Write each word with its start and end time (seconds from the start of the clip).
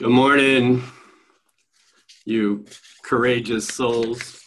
Good 0.00 0.08
morning, 0.08 0.82
you 2.24 2.64
courageous 3.04 3.68
souls. 3.68 4.42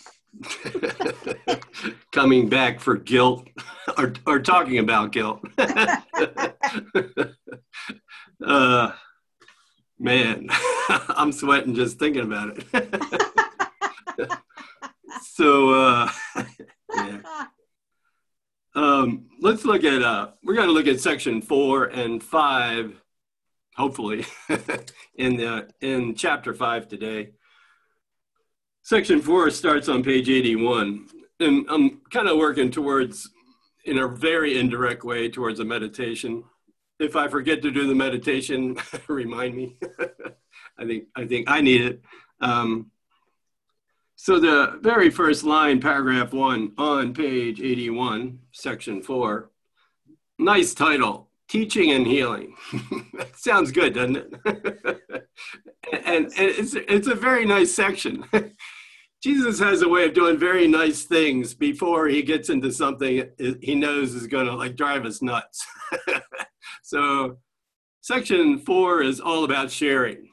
Coming 2.12 2.49
back 2.49 2.79
for 2.79 2.97
guilt 2.97 3.47
or, 3.96 4.13
or 4.26 4.39
talking 4.39 4.79
about 4.79 5.12
guilt. 5.12 5.46
uh, 8.44 8.94
man, 9.99 10.47
I'm 10.89 11.31
sweating 11.31 11.76
just 11.76 11.99
thinking 11.99 12.24
about 12.24 12.58
it. 12.58 12.65
so, 15.22 15.70
uh, 15.70 16.12
yeah. 16.95 17.20
Um, 18.73 19.27
let's 19.40 19.66
look 19.66 19.84
at, 19.84 20.02
uh, 20.02 20.31
we're 20.44 20.55
going 20.55 20.67
to 20.70 20.73
look 20.73 20.88
at 20.88 20.99
section 20.99 21.44
four 21.44 21.84
and 21.85 22.23
five 22.23 23.02
hopefully, 23.76 24.26
in 25.16 25.38
the 25.38 25.68
in 25.82 26.16
chapter 26.16 26.54
five 26.54 26.88
today. 26.88 27.32
Section 28.82 29.22
four 29.22 29.49
starts 29.49 29.88
on 29.88 30.04
page 30.04 30.30
81, 30.30 31.08
and 31.40 31.66
I'm 31.70 32.02
kind 32.12 32.27
of 32.27 32.38
working 32.38 32.70
towards, 32.70 33.30
in 33.86 33.98
a 33.98 34.08
very 34.09 34.59
indirect 34.59 35.05
way, 35.05 35.30
towards 35.30 35.62
a 35.62 35.66
meditation. 35.66 36.44
If 36.99 37.16
I 37.16 37.30
forget 37.30 37.62
to 37.62 37.72
do 37.72 37.88
the 37.88 37.96
meditation, 37.96 38.77
remind 39.08 39.55
me. 39.55 39.77
I 40.77 40.85
think 40.85 41.05
I 41.16 41.26
think 41.26 41.49
I 41.49 41.62
need 41.62 41.82
it. 41.82 42.02
Um, 42.41 42.91
so 44.16 44.40
the 44.40 44.80
very 44.82 45.10
first 45.10 45.44
line, 45.44 45.80
paragraph 45.82 46.34
one, 46.34 46.74
on 46.77 47.13
page 47.13 47.62
81, 47.62 48.40
section 48.52 49.02
four. 49.02 49.49
Nice 50.38 50.74
title 50.74 51.30
teaching 51.48 51.92
and 51.92 52.08
healing. 52.08 52.56
that 53.14 53.36
Sounds 53.36 53.72
good, 53.72 53.94
doesn't 53.94 54.18
it? 54.18 54.34
and, 56.05 56.26
and 56.26 56.34
it's, 56.38 56.74
it's 56.76 57.08
a 57.08 57.16
very 57.16 57.46
nice 57.46 57.74
section. 57.74 58.26
Jesus 59.24 59.60
has 59.60 59.82
a 59.82 59.88
way 59.88 60.05
of 60.05 60.13
doing 60.13 60.38
very 60.38 60.68
nice 60.68 61.04
things 61.04 61.54
before 61.54 62.08
he 62.08 62.22
gets 62.24 62.50
into 62.50 62.72
something 62.74 63.30
he 63.62 63.74
knows 63.74 64.16
is 64.16 64.27
going 64.27 64.47
to 64.47 64.55
like 64.55 64.75
drive 64.75 65.05
us 65.05 65.22
nuts. 65.22 65.66
so, 66.83 67.38
section 68.02 68.59
four 68.59 69.02
is 69.02 69.22
all 69.22 69.45
about 69.45 69.72
sharing. 69.72 70.30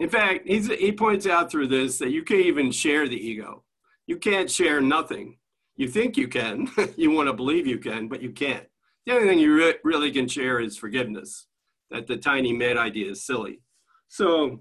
In 0.00 0.10
fact, 0.10 0.42
he's, 0.44 0.66
he 0.66 0.90
points 0.90 1.26
out 1.26 1.52
through 1.52 1.68
this 1.68 1.98
that 1.98 2.10
you 2.10 2.24
can't 2.24 2.46
even 2.46 2.72
share 2.72 3.06
the 3.06 3.16
ego. 3.16 3.62
You 4.08 4.18
can't 4.18 4.50
share 4.50 4.80
nothing. 4.80 5.38
You 5.76 5.88
think 5.88 6.16
you 6.16 6.26
can, 6.26 6.68
you 6.96 7.12
want 7.12 7.28
to 7.28 7.32
believe 7.32 7.66
you 7.66 7.78
can, 7.78 8.08
but 8.08 8.22
you 8.22 8.30
can't. 8.30 8.66
The 9.06 9.12
only 9.12 9.28
thing 9.28 9.38
you 9.38 9.54
re- 9.54 9.78
really 9.84 10.10
can 10.10 10.26
share 10.26 10.60
is 10.60 10.76
forgiveness, 10.76 11.46
that 11.90 12.08
the 12.08 12.16
tiny 12.16 12.52
mad 12.52 12.76
idea 12.76 13.12
is 13.12 13.24
silly. 13.24 13.60
So 14.08 14.60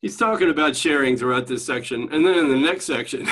he's 0.00 0.16
talking 0.16 0.48
about 0.48 0.74
sharing 0.74 1.16
throughout 1.16 1.46
this 1.46 1.64
section. 1.64 2.08
And 2.10 2.24
then 2.24 2.38
in 2.38 2.48
the 2.48 2.56
next 2.56 2.86
section, 2.86 3.28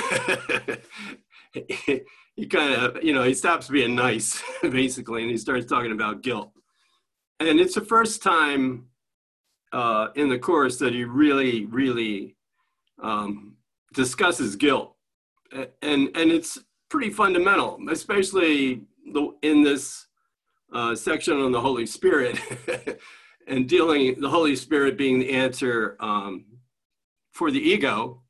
he, 1.52 2.02
he 2.36 2.46
kind 2.46 2.74
of, 2.74 3.02
you 3.02 3.14
know, 3.14 3.22
he 3.22 3.32
stops 3.32 3.68
being 3.68 3.94
nice, 3.94 4.42
basically, 4.62 5.22
and 5.22 5.30
he 5.30 5.38
starts 5.38 5.66
talking 5.66 5.92
about 5.92 6.22
guilt. 6.22 6.52
And 7.40 7.58
it's 7.58 7.74
the 7.74 7.80
first 7.80 8.22
time 8.22 8.86
uh, 9.72 10.08
in 10.14 10.28
the 10.28 10.38
course 10.38 10.76
that 10.78 10.92
he 10.92 11.04
really, 11.04 11.64
really 11.66 12.36
um, 13.02 13.56
discusses 13.94 14.56
guilt. 14.56 14.94
And, 15.52 16.10
and 16.14 16.30
it's 16.30 16.58
pretty 16.90 17.10
fundamental, 17.10 17.78
especially 17.90 18.82
the, 19.12 19.32
in 19.42 19.62
this 19.62 20.06
uh, 20.72 20.94
section 20.94 21.40
on 21.40 21.52
the 21.52 21.60
Holy 21.60 21.86
Spirit 21.86 22.38
and 23.46 23.68
dealing 23.68 24.20
the 24.20 24.28
Holy 24.28 24.56
Spirit 24.56 24.96
being 24.96 25.18
the 25.18 25.30
answer 25.30 25.96
um, 26.00 26.44
for 27.32 27.50
the 27.50 27.60
ego, 27.60 28.22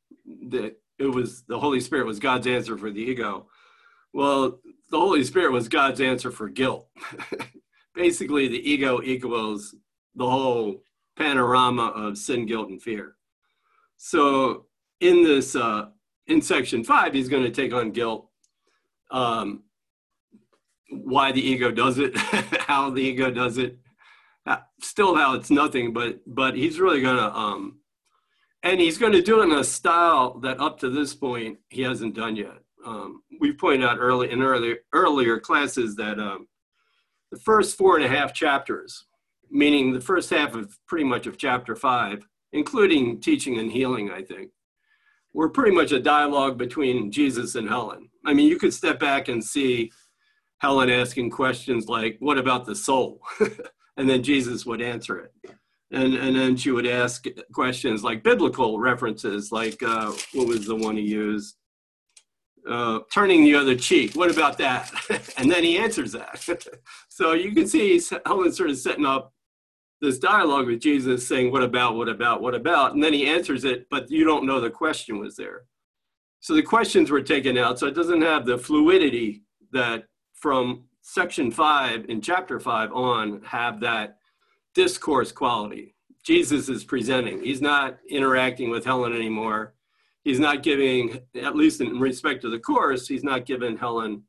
that 0.48 0.76
it 0.98 1.06
was 1.06 1.42
the 1.42 1.58
Holy 1.58 1.80
Spirit 1.80 2.06
was 2.06 2.18
God's 2.18 2.46
answer 2.46 2.76
for 2.76 2.90
the 2.90 3.00
ego. 3.00 3.46
Well, 4.12 4.60
the 4.90 4.98
Holy 4.98 5.24
Spirit 5.24 5.52
was 5.52 5.68
God's 5.68 6.00
answer 6.00 6.30
for 6.30 6.48
guilt. 6.48 6.88
Basically, 7.94 8.48
the 8.48 8.70
ego 8.70 9.00
equals 9.02 9.74
the 10.14 10.28
whole 10.28 10.82
panorama 11.16 11.88
of 11.88 12.18
sin, 12.18 12.46
guilt, 12.46 12.68
and 12.68 12.82
fear. 12.82 13.16
So, 13.96 14.66
in 15.00 15.22
this, 15.22 15.54
uh, 15.56 15.86
in 16.26 16.42
section 16.42 16.84
five, 16.84 17.14
he's 17.14 17.28
going 17.28 17.42
to 17.42 17.50
take 17.50 17.72
on 17.72 17.90
guilt. 17.90 18.28
Um, 19.10 19.64
why 20.90 21.32
the 21.32 21.40
ego 21.40 21.70
does 21.70 21.98
it, 21.98 22.16
how 22.16 22.90
the 22.90 23.00
ego 23.00 23.30
does 23.30 23.58
it, 23.58 23.78
uh, 24.46 24.58
still 24.80 25.14
how 25.14 25.34
it's 25.34 25.50
nothing, 25.50 25.92
but 25.92 26.20
but 26.26 26.56
he's 26.56 26.80
really 26.80 27.00
gonna 27.00 27.28
um, 27.28 27.80
and 28.62 28.80
he's 28.80 28.98
going 28.98 29.12
to 29.12 29.22
do 29.22 29.40
it 29.40 29.44
in 29.44 29.52
a 29.52 29.64
style 29.64 30.38
that 30.40 30.60
up 30.60 30.78
to 30.80 30.90
this 30.90 31.14
point 31.14 31.58
he 31.70 31.82
hasn't 31.82 32.14
done 32.14 32.36
yet. 32.36 32.58
Um, 32.84 33.22
we 33.40 33.52
pointed 33.52 33.86
out 33.86 33.98
early 33.98 34.30
in 34.30 34.42
earlier 34.42 34.76
earlier 34.92 35.38
classes 35.38 35.96
that 35.96 36.18
um, 36.18 36.46
the 37.30 37.38
first 37.38 37.76
four 37.76 37.96
and 37.96 38.04
a 38.04 38.08
half 38.08 38.32
chapters, 38.34 39.06
meaning 39.50 39.92
the 39.92 40.00
first 40.00 40.30
half 40.30 40.54
of 40.54 40.76
pretty 40.86 41.04
much 41.04 41.26
of 41.26 41.38
chapter 41.38 41.76
five, 41.76 42.26
including 42.52 43.20
teaching 43.20 43.58
and 43.58 43.70
healing, 43.70 44.10
I 44.10 44.22
think, 44.22 44.50
were 45.32 45.48
pretty 45.48 45.74
much 45.74 45.92
a 45.92 46.00
dialogue 46.00 46.58
between 46.58 47.12
Jesus 47.12 47.54
and 47.54 47.68
Helen. 47.68 48.08
I 48.24 48.34
mean, 48.34 48.48
you 48.48 48.58
could 48.58 48.74
step 48.74 48.98
back 48.98 49.28
and 49.28 49.42
see 49.42 49.92
Helen 50.60 50.90
asking 50.90 51.30
questions 51.30 51.88
like, 51.88 52.16
What 52.20 52.38
about 52.38 52.66
the 52.66 52.74
soul? 52.74 53.20
and 53.96 54.08
then 54.08 54.22
Jesus 54.22 54.64
would 54.66 54.80
answer 54.80 55.18
it. 55.18 55.32
And, 55.92 56.14
and 56.14 56.36
then 56.36 56.56
she 56.56 56.70
would 56.70 56.86
ask 56.86 57.24
questions 57.52 58.04
like 58.04 58.22
biblical 58.22 58.78
references, 58.78 59.50
like 59.50 59.82
uh, 59.82 60.12
what 60.32 60.46
was 60.46 60.66
the 60.66 60.76
one 60.76 60.96
he 60.96 61.02
used? 61.02 61.56
Uh, 62.68 63.00
turning 63.12 63.42
the 63.42 63.54
other 63.54 63.74
cheek. 63.74 64.14
What 64.14 64.30
about 64.30 64.58
that? 64.58 64.92
and 65.38 65.50
then 65.50 65.64
he 65.64 65.78
answers 65.78 66.12
that. 66.12 66.46
so 67.08 67.32
you 67.32 67.52
can 67.52 67.66
see 67.66 68.00
Helen 68.24 68.52
sort 68.52 68.70
of 68.70 68.78
setting 68.78 69.06
up 69.06 69.32
this 70.00 70.18
dialogue 70.18 70.66
with 70.66 70.80
Jesus 70.80 71.26
saying, 71.26 71.50
What 71.50 71.62
about, 71.62 71.96
what 71.96 72.08
about, 72.08 72.42
what 72.42 72.54
about? 72.54 72.92
And 72.92 73.02
then 73.02 73.14
he 73.14 73.26
answers 73.26 73.64
it, 73.64 73.86
but 73.90 74.10
you 74.10 74.24
don't 74.24 74.46
know 74.46 74.60
the 74.60 74.70
question 74.70 75.18
was 75.18 75.36
there. 75.36 75.64
So 76.40 76.54
the 76.54 76.62
questions 76.62 77.10
were 77.10 77.22
taken 77.22 77.58
out. 77.58 77.78
So 77.78 77.86
it 77.86 77.94
doesn't 77.94 78.22
have 78.22 78.46
the 78.46 78.58
fluidity 78.58 79.42
that 79.72 80.04
from 80.40 80.84
section 81.02 81.50
five 81.50 82.06
in 82.08 82.20
chapter 82.20 82.58
five 82.58 82.92
on 82.92 83.42
have 83.42 83.80
that 83.80 84.18
discourse 84.74 85.32
quality. 85.32 85.94
Jesus 86.24 86.68
is 86.68 86.84
presenting. 86.84 87.42
He's 87.42 87.62
not 87.62 87.98
interacting 88.08 88.70
with 88.70 88.84
Helen 88.84 89.14
anymore. 89.14 89.74
He's 90.24 90.40
not 90.40 90.62
giving, 90.62 91.20
at 91.40 91.56
least 91.56 91.80
in 91.80 91.98
respect 91.98 92.42
to 92.42 92.50
the 92.50 92.58
course, 92.58 93.08
he's 93.08 93.24
not 93.24 93.46
giving 93.46 93.76
Helen 93.76 94.22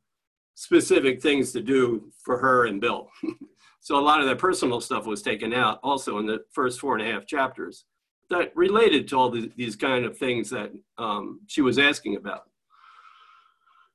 specific 0.54 1.20
things 1.20 1.52
to 1.52 1.60
do 1.60 2.10
for 2.24 2.38
her 2.38 2.66
and 2.66 2.80
Bill. 2.80 3.10
so 3.80 3.98
a 3.98 4.00
lot 4.00 4.20
of 4.20 4.26
that 4.26 4.38
personal 4.38 4.80
stuff 4.80 5.06
was 5.06 5.22
taken 5.22 5.52
out 5.52 5.80
also 5.82 6.18
in 6.18 6.26
the 6.26 6.44
first 6.50 6.80
four 6.80 6.96
and 6.96 7.06
a 7.06 7.12
half 7.12 7.26
chapters 7.26 7.84
that 8.30 8.52
related 8.56 9.06
to 9.08 9.16
all 9.16 9.30
the, 9.30 9.50
these 9.56 9.76
kind 9.76 10.04
of 10.04 10.16
things 10.16 10.48
that 10.50 10.72
um, 10.96 11.40
she 11.46 11.60
was 11.60 11.78
asking 11.78 12.16
about. 12.16 12.44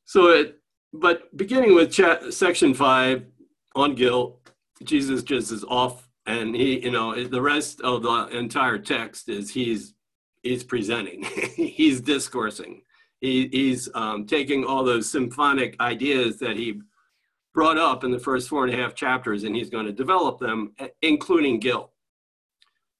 So 0.06 0.28
it, 0.28 0.60
but 0.94 1.36
beginning 1.38 1.76
with 1.76 1.94
section 2.34 2.74
five 2.74 3.26
on 3.76 3.96
guilt, 3.96 4.52
Jesus 4.84 5.24
just 5.24 5.52
is 5.52 5.64
off, 5.66 6.08
and 6.26 6.56
he, 6.56 6.84
you 6.84 6.92
know, 6.92 7.24
the 7.24 7.42
rest 7.42 7.82
of 7.82 8.04
the 8.04 8.28
entire 8.38 8.78
text 8.78 9.30
is 9.30 9.52
he's 9.52 9.94
he's 10.44 10.64
presenting, 10.64 11.24
he's 11.56 12.02
discoursing, 12.02 12.82
he, 13.20 13.48
he's 13.52 13.90
um, 13.96 14.26
taking 14.26 14.64
all 14.64 14.84
those 14.84 15.10
symphonic 15.10 15.80
ideas 15.80 16.40
that 16.40 16.56
he 16.56 16.82
brought 17.54 17.78
up 17.78 18.04
in 18.04 18.12
the 18.12 18.20
first 18.20 18.48
four 18.50 18.66
and 18.66 18.74
a 18.74 18.78
half 18.78 18.94
chapters, 18.94 19.44
and 19.44 19.56
he's 19.56 19.70
going 19.70 19.86
to 19.86 19.92
develop 19.92 20.40
them, 20.40 20.74
including 21.02 21.60
guilt. 21.60 21.92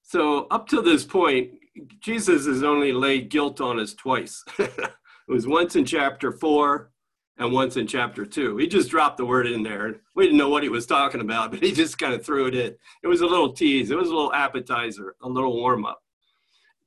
So 0.02 0.48
up 0.50 0.68
to 0.70 0.82
this 0.82 1.04
point, 1.04 1.52
Jesus 2.00 2.48
has 2.48 2.64
only 2.64 2.92
laid 2.92 3.30
guilt 3.30 3.62
on 3.62 3.80
us 3.80 3.94
twice. 3.94 4.44
it 4.58 4.96
was 5.28 5.46
once 5.46 5.76
in 5.76 5.86
chapter 5.86 6.32
four 6.32 6.92
and 7.38 7.54
once 7.54 7.78
in 7.78 7.88
chapter 7.88 8.26
two. 8.26 8.58
He 8.58 8.68
just 8.68 8.90
dropped 8.90 9.18
the 9.18 9.26
word 9.26 9.48
in 9.48 9.64
there. 9.64 10.02
We 10.16 10.26
didn't 10.26 10.38
know 10.38 10.50
what 10.50 10.64
he 10.64 10.70
was 10.70 10.86
talking 10.86 11.22
about, 11.22 11.52
but 11.52 11.62
he 11.62 11.72
just 11.72 11.98
kind 11.98 12.14
of 12.14 12.26
threw 12.26 12.48
it 12.48 12.56
in. 12.56 12.76
It 13.04 13.08
was 13.08 13.22
a 13.22 13.28
little 13.28 13.54
tease, 13.54 13.92
it 13.92 13.98
was 13.98 14.10
a 14.10 14.16
little 14.16 14.34
appetizer, 14.34 15.16
a 15.22 15.30
little 15.30 15.56
warm 15.56 15.86
up 15.86 16.02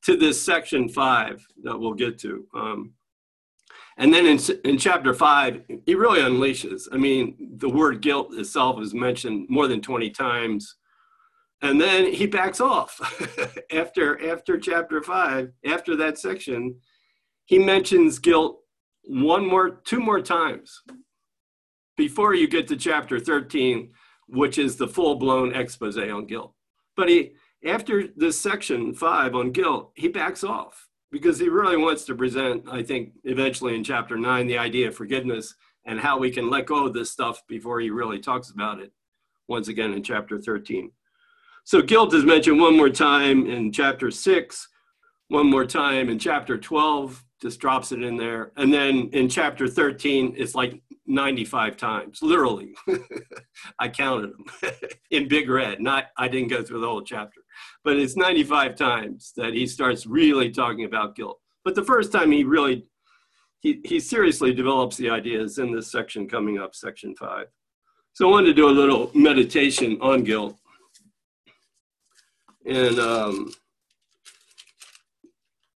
to 0.02 0.16
this 0.16 0.42
section 0.42 0.88
five 0.88 1.46
that 1.62 1.78
we'll 1.78 1.94
get 1.94 2.18
to. 2.20 2.46
Um, 2.54 2.94
and 3.98 4.14
then 4.14 4.24
in, 4.24 4.38
in 4.64 4.78
chapter 4.78 5.12
five, 5.12 5.62
he 5.84 5.94
really 5.94 6.20
unleashes. 6.20 6.88
I 6.90 6.96
mean, 6.96 7.56
the 7.58 7.68
word 7.68 8.00
guilt 8.00 8.32
itself 8.32 8.80
is 8.80 8.94
mentioned 8.94 9.46
more 9.50 9.68
than 9.68 9.82
20 9.82 10.08
times. 10.10 10.76
And 11.60 11.78
then 11.78 12.10
he 12.10 12.26
backs 12.26 12.62
off 12.62 12.98
after 13.70 14.30
after 14.30 14.58
chapter 14.58 15.02
five, 15.02 15.52
after 15.66 15.94
that 15.96 16.18
section, 16.18 16.76
he 17.44 17.58
mentions 17.58 18.18
guilt 18.18 18.59
one 19.10 19.44
more, 19.44 19.70
two 19.70 20.00
more 20.00 20.20
times 20.20 20.82
before 21.96 22.34
you 22.34 22.46
get 22.46 22.68
to 22.68 22.76
chapter 22.76 23.18
13, 23.18 23.90
which 24.28 24.56
is 24.56 24.76
the 24.76 24.86
full 24.86 25.16
blown 25.16 25.54
expose 25.54 25.98
on 25.98 26.26
guilt. 26.26 26.54
But 26.96 27.08
he, 27.08 27.32
after 27.66 28.04
this 28.16 28.38
section 28.38 28.94
five 28.94 29.34
on 29.34 29.50
guilt, 29.50 29.92
he 29.96 30.08
backs 30.08 30.44
off 30.44 30.88
because 31.10 31.40
he 31.40 31.48
really 31.48 31.76
wants 31.76 32.04
to 32.04 32.14
present, 32.14 32.68
I 32.70 32.84
think, 32.84 33.14
eventually 33.24 33.74
in 33.74 33.82
chapter 33.82 34.16
nine, 34.16 34.46
the 34.46 34.58
idea 34.58 34.88
of 34.88 34.94
forgiveness 34.94 35.54
and 35.84 35.98
how 35.98 36.18
we 36.18 36.30
can 36.30 36.48
let 36.48 36.66
go 36.66 36.86
of 36.86 36.94
this 36.94 37.10
stuff 37.10 37.42
before 37.48 37.80
he 37.80 37.90
really 37.90 38.20
talks 38.20 38.50
about 38.50 38.80
it 38.80 38.92
once 39.48 39.66
again 39.66 39.92
in 39.92 40.04
chapter 40.04 40.38
13. 40.38 40.92
So 41.64 41.82
guilt 41.82 42.14
is 42.14 42.24
mentioned 42.24 42.60
one 42.60 42.76
more 42.76 42.90
time 42.90 43.46
in 43.46 43.72
chapter 43.72 44.10
six, 44.12 44.68
one 45.30 45.48
more 45.48 45.64
time 45.64 46.08
in 46.08 46.18
chapter 46.18 46.58
12, 46.58 47.24
just 47.40 47.60
drops 47.60 47.92
it 47.92 48.02
in 48.02 48.16
there. 48.16 48.50
And 48.56 48.72
then 48.72 49.08
in 49.12 49.28
chapter 49.28 49.68
13, 49.68 50.34
it's 50.36 50.56
like 50.56 50.82
95 51.06 51.76
times, 51.76 52.18
literally. 52.20 52.74
I 53.78 53.88
counted 53.88 54.32
them 54.32 54.44
in 55.10 55.28
big 55.28 55.48
red. 55.48 55.80
Not, 55.80 56.06
I 56.18 56.26
didn't 56.26 56.48
go 56.48 56.62
through 56.62 56.80
the 56.80 56.88
whole 56.88 57.02
chapter, 57.02 57.40
but 57.84 57.96
it's 57.96 58.16
95 58.16 58.74
times 58.74 59.32
that 59.36 59.54
he 59.54 59.68
starts 59.68 60.04
really 60.04 60.50
talking 60.50 60.84
about 60.84 61.14
guilt. 61.14 61.38
But 61.64 61.76
the 61.76 61.84
first 61.84 62.10
time 62.10 62.32
he 62.32 62.42
really, 62.42 62.86
he, 63.60 63.80
he 63.84 64.00
seriously 64.00 64.52
develops 64.52 64.96
the 64.96 65.10
ideas 65.10 65.58
in 65.58 65.72
this 65.72 65.92
section 65.92 66.28
coming 66.28 66.58
up, 66.58 66.74
section 66.74 67.14
five. 67.14 67.46
So 68.14 68.26
I 68.26 68.32
wanted 68.32 68.46
to 68.48 68.54
do 68.54 68.68
a 68.68 68.70
little 68.70 69.12
meditation 69.14 69.96
on 70.00 70.24
guilt. 70.24 70.56
And 72.66 72.98
um, 72.98 73.52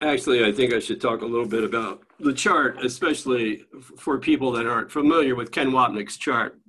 actually, 0.05 0.45
I 0.45 0.51
think 0.51 0.73
I 0.73 0.79
should 0.79 1.01
talk 1.01 1.21
a 1.21 1.25
little 1.25 1.47
bit 1.47 1.63
about 1.63 2.03
the 2.19 2.33
chart, 2.33 2.83
especially 2.83 3.65
for 3.97 4.19
people 4.19 4.51
that 4.53 4.67
aren't 4.67 4.91
familiar 4.91 5.35
with 5.35 5.51
Ken 5.51 5.71
Wapnick's 5.71 6.17
chart. 6.17 6.59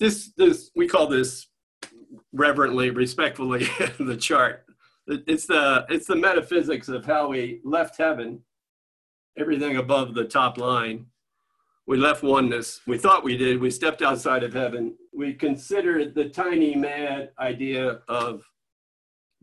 This, 0.00 0.32
this 0.36 0.70
we 0.74 0.88
call 0.88 1.06
this 1.06 1.46
reverently, 2.32 2.90
respectfully, 2.90 3.66
the 3.98 4.16
chart. 4.16 4.64
It's 5.06 5.46
the 5.46 5.84
it's 5.90 6.06
the 6.06 6.16
metaphysics 6.16 6.88
of 6.88 7.04
how 7.04 7.28
we 7.28 7.60
left 7.62 7.98
heaven, 7.98 8.40
everything 9.38 9.76
above 9.76 10.14
the 10.14 10.24
top 10.24 10.56
line. 10.56 11.06
We 11.86 11.98
left 11.98 12.22
oneness. 12.22 12.80
We 12.86 12.96
thought 12.96 13.22
we 13.22 13.36
did. 13.36 13.60
We 13.60 13.70
stepped 13.70 14.00
outside 14.00 14.42
of 14.42 14.54
heaven. 14.54 14.96
We 15.12 15.34
considered 15.34 16.14
the 16.14 16.30
tiny 16.30 16.74
mad 16.74 17.30
idea 17.38 18.00
of 18.08 18.42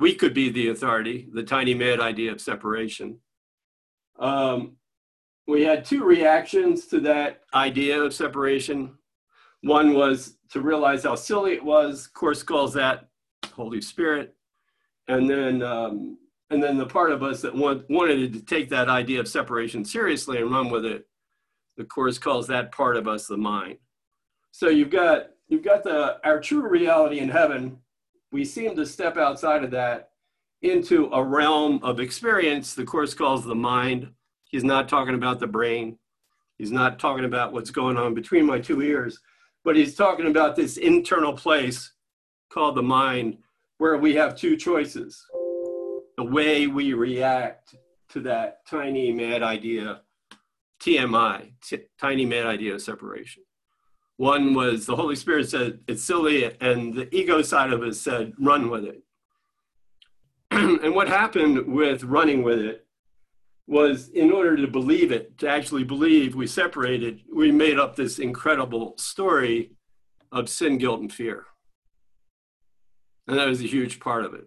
we 0.02 0.16
could 0.16 0.34
be 0.34 0.50
the 0.50 0.70
authority, 0.70 1.30
the 1.32 1.44
tiny 1.44 1.76
mad 1.76 2.00
idea 2.00 2.32
of 2.32 2.42
separation. 2.42 3.20
Um, 4.20 4.78
we 5.48 5.62
had 5.62 5.86
two 5.86 6.04
reactions 6.04 6.88
to 6.88 7.00
that 7.02 7.42
idea 7.54 8.02
of 8.02 8.12
separation. 8.12 8.98
One 9.62 9.94
was 9.94 10.38
to 10.50 10.60
realize 10.60 11.04
how 11.04 11.14
silly 11.14 11.54
it 11.54 11.64
was. 11.64 12.08
Course 12.08 12.42
calls 12.42 12.74
that 12.74 13.10
Holy 13.54 13.80
Spirit, 13.80 14.36
and 15.08 15.30
then 15.30 15.62
um, 15.62 16.18
and 16.50 16.64
then 16.64 16.78
the 16.80 16.88
part 16.88 17.12
of 17.12 17.22
us 17.22 17.42
that 17.44 17.56
want, 17.56 17.88
wanted 17.88 18.34
to 18.34 18.42
take 18.42 18.70
that 18.70 18.90
idea 18.90 19.20
of 19.20 19.28
separation 19.28 19.86
seriously 19.86 20.40
and 20.40 20.52
run 20.52 20.72
with 20.72 20.84
it. 20.84 21.08
The 21.78 21.86
course 21.86 22.18
calls 22.18 22.48
that 22.48 22.72
part 22.72 22.98
of 22.98 23.08
us 23.08 23.28
the 23.28 23.38
mind. 23.38 23.78
So 24.52 24.68
you've 24.68 24.90
got 24.90 25.28
you've 25.48 25.64
got 25.64 25.84
the 25.84 26.18
our 26.26 26.40
true 26.40 26.68
reality 26.68 27.20
in 27.20 27.30
heaven. 27.30 27.78
We 28.32 28.46
seem 28.46 28.76
to 28.76 28.86
step 28.86 29.18
outside 29.18 29.64
of 29.64 29.72
that 29.72 30.10
into 30.62 31.10
a 31.12 31.24
realm 31.24 31.80
of 31.84 32.00
experience. 32.00 32.74
The 32.74 32.86
course 32.86 33.14
calls 33.14 33.46
the 33.46 33.56
mind 33.56 34.12
He's 34.52 34.64
not 34.66 34.90
talking 34.90 35.16
about 35.16 35.40
the 35.40 35.48
brain. 35.48 35.98
He's 36.58 36.72
not 36.72 37.00
talking 37.00 37.26
about 37.26 37.54
what's 37.54 37.72
going 37.72 37.98
on 37.98 38.14
between 38.14 38.46
my 38.46 38.60
two 38.60 38.82
ears, 38.82 39.20
but 39.64 39.76
he's 39.76 39.96
talking 39.96 40.28
about 40.28 40.56
this 40.56 40.78
internal 40.78 41.34
place 41.34 41.94
called 42.52 42.76
the 42.76 42.84
mind 42.84 43.38
where 43.78 43.98
we 43.98 44.14
have 44.16 44.36
two 44.36 44.58
choices 44.58 45.26
the 46.18 46.24
way 46.24 46.68
we 46.68 46.94
react 46.94 47.76
to 48.10 48.20
that 48.20 48.60
tiny 48.70 49.12
mad 49.12 49.42
idea, 49.42 50.02
TMI, 50.84 51.54
t- 51.64 51.86
tiny 51.98 52.26
mad 52.26 52.46
idea 52.46 52.76
of 52.76 52.82
separation. 52.82 53.44
One 54.22 54.54
was 54.54 54.86
the 54.86 54.96
Holy 54.96 55.16
Spirit 55.16 55.50
said, 55.50 55.80
it's 55.88 56.04
silly, 56.04 56.44
and 56.62 56.94
the 56.94 57.10
ego 57.12 57.42
side 57.42 57.74
of 57.74 57.82
it 57.82 57.96
said, 57.96 58.34
run 58.38 58.70
with 58.70 58.84
it. 58.86 59.02
and 60.52 60.94
what 60.94 61.08
happened 61.08 61.66
with 61.66 62.04
running 62.04 62.44
with 62.44 62.60
it 62.60 62.86
was 63.66 64.10
in 64.10 64.32
order 64.32 64.56
to 64.56 64.68
believe 64.68 65.12
it, 65.12 65.40
to 65.40 65.50
actually 65.50 65.84
believe 65.84 66.36
we 66.36 66.46
separated, 66.46 67.24
we 67.34 67.52
made 67.52 67.80
up 67.80 67.96
this 67.96 68.20
incredible 68.20 68.94
story 69.00 69.72
of 70.32 70.50
sin, 70.50 70.78
guilt, 70.78 71.02
and 71.02 71.12
fear. 71.12 71.48
And 73.28 73.40
that 73.40 73.48
was 73.48 73.62
a 73.62 73.68
huge 73.68 74.00
part 74.00 74.24
of 74.24 74.36
it. 74.36 74.46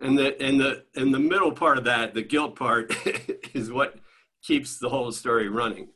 And 0.00 0.18
the 0.18 0.38
and 0.38 0.60
the 0.60 0.84
and 0.94 1.14
the 1.14 1.18
middle 1.18 1.52
part 1.52 1.78
of 1.78 1.84
that, 1.84 2.12
the 2.12 2.20
guilt 2.20 2.56
part, 2.56 2.94
is 3.54 3.72
what 3.72 3.94
keeps 4.42 4.78
the 4.78 4.90
whole 4.90 5.12
story 5.12 5.48
running. 5.48 5.88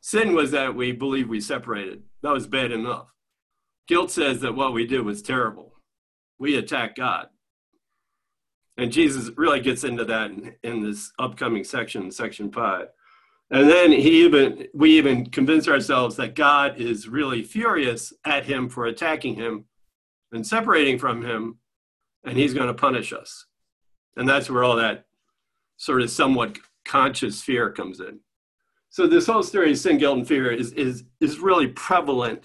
Sin 0.00 0.34
was 0.34 0.50
that 0.52 0.74
we 0.74 0.92
believe 0.92 1.28
we 1.28 1.38
separated. 1.38 2.04
That 2.22 2.32
was 2.32 2.46
bad 2.46 2.72
enough. 2.72 3.08
Guilt 3.88 4.10
says 4.10 4.40
that 4.40 4.54
what 4.54 4.72
we 4.72 4.86
did 4.86 5.02
was 5.02 5.22
terrible. 5.22 5.74
We 6.38 6.56
attack 6.56 6.96
God 6.96 7.28
and 8.76 8.92
Jesus 8.92 9.30
really 9.36 9.60
gets 9.60 9.84
into 9.84 10.04
that 10.06 10.30
in, 10.30 10.54
in, 10.62 10.82
this 10.82 11.12
upcoming 11.18 11.64
section, 11.64 12.10
section 12.10 12.50
five. 12.50 12.88
And 13.50 13.68
then 13.68 13.92
he 13.92 14.24
even 14.24 14.66
we 14.72 14.96
even 14.96 15.26
convince 15.26 15.68
ourselves 15.68 16.16
that 16.16 16.34
God 16.34 16.80
is 16.80 17.06
really 17.06 17.42
furious 17.42 18.12
at 18.24 18.46
him 18.46 18.68
for 18.68 18.86
attacking 18.86 19.34
him 19.34 19.66
and 20.32 20.46
separating 20.46 20.98
from 20.98 21.22
him, 21.22 21.58
and 22.24 22.38
he's 22.38 22.54
going 22.54 22.68
to 22.68 22.74
punish 22.74 23.12
us. 23.12 23.44
And 24.16 24.26
that's 24.26 24.48
where 24.48 24.64
all 24.64 24.76
that 24.76 25.04
sort 25.76 26.00
of 26.00 26.10
somewhat 26.10 26.58
conscious 26.86 27.42
fear 27.42 27.70
comes 27.70 28.00
in. 28.00 28.20
So 28.92 29.06
this 29.06 29.26
whole 29.26 29.42
story 29.42 29.70
of 29.70 29.78
sin, 29.78 29.96
guilt, 29.96 30.18
and 30.18 30.28
fear 30.28 30.52
is 30.52 30.72
is 30.74 31.04
is 31.18 31.38
really 31.38 31.66
prevalent 31.66 32.44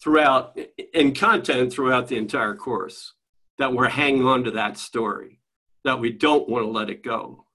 throughout 0.00 0.56
in 0.94 1.12
content 1.12 1.72
throughout 1.72 2.06
the 2.06 2.16
entire 2.16 2.54
course 2.54 3.14
that 3.58 3.72
we're 3.72 3.88
hanging 3.88 4.24
on 4.24 4.44
to 4.44 4.52
that 4.52 4.78
story, 4.78 5.40
that 5.84 5.98
we 5.98 6.12
don't 6.12 6.48
want 6.48 6.64
to 6.64 6.70
let 6.70 6.88
it 6.88 7.02
go. 7.02 7.46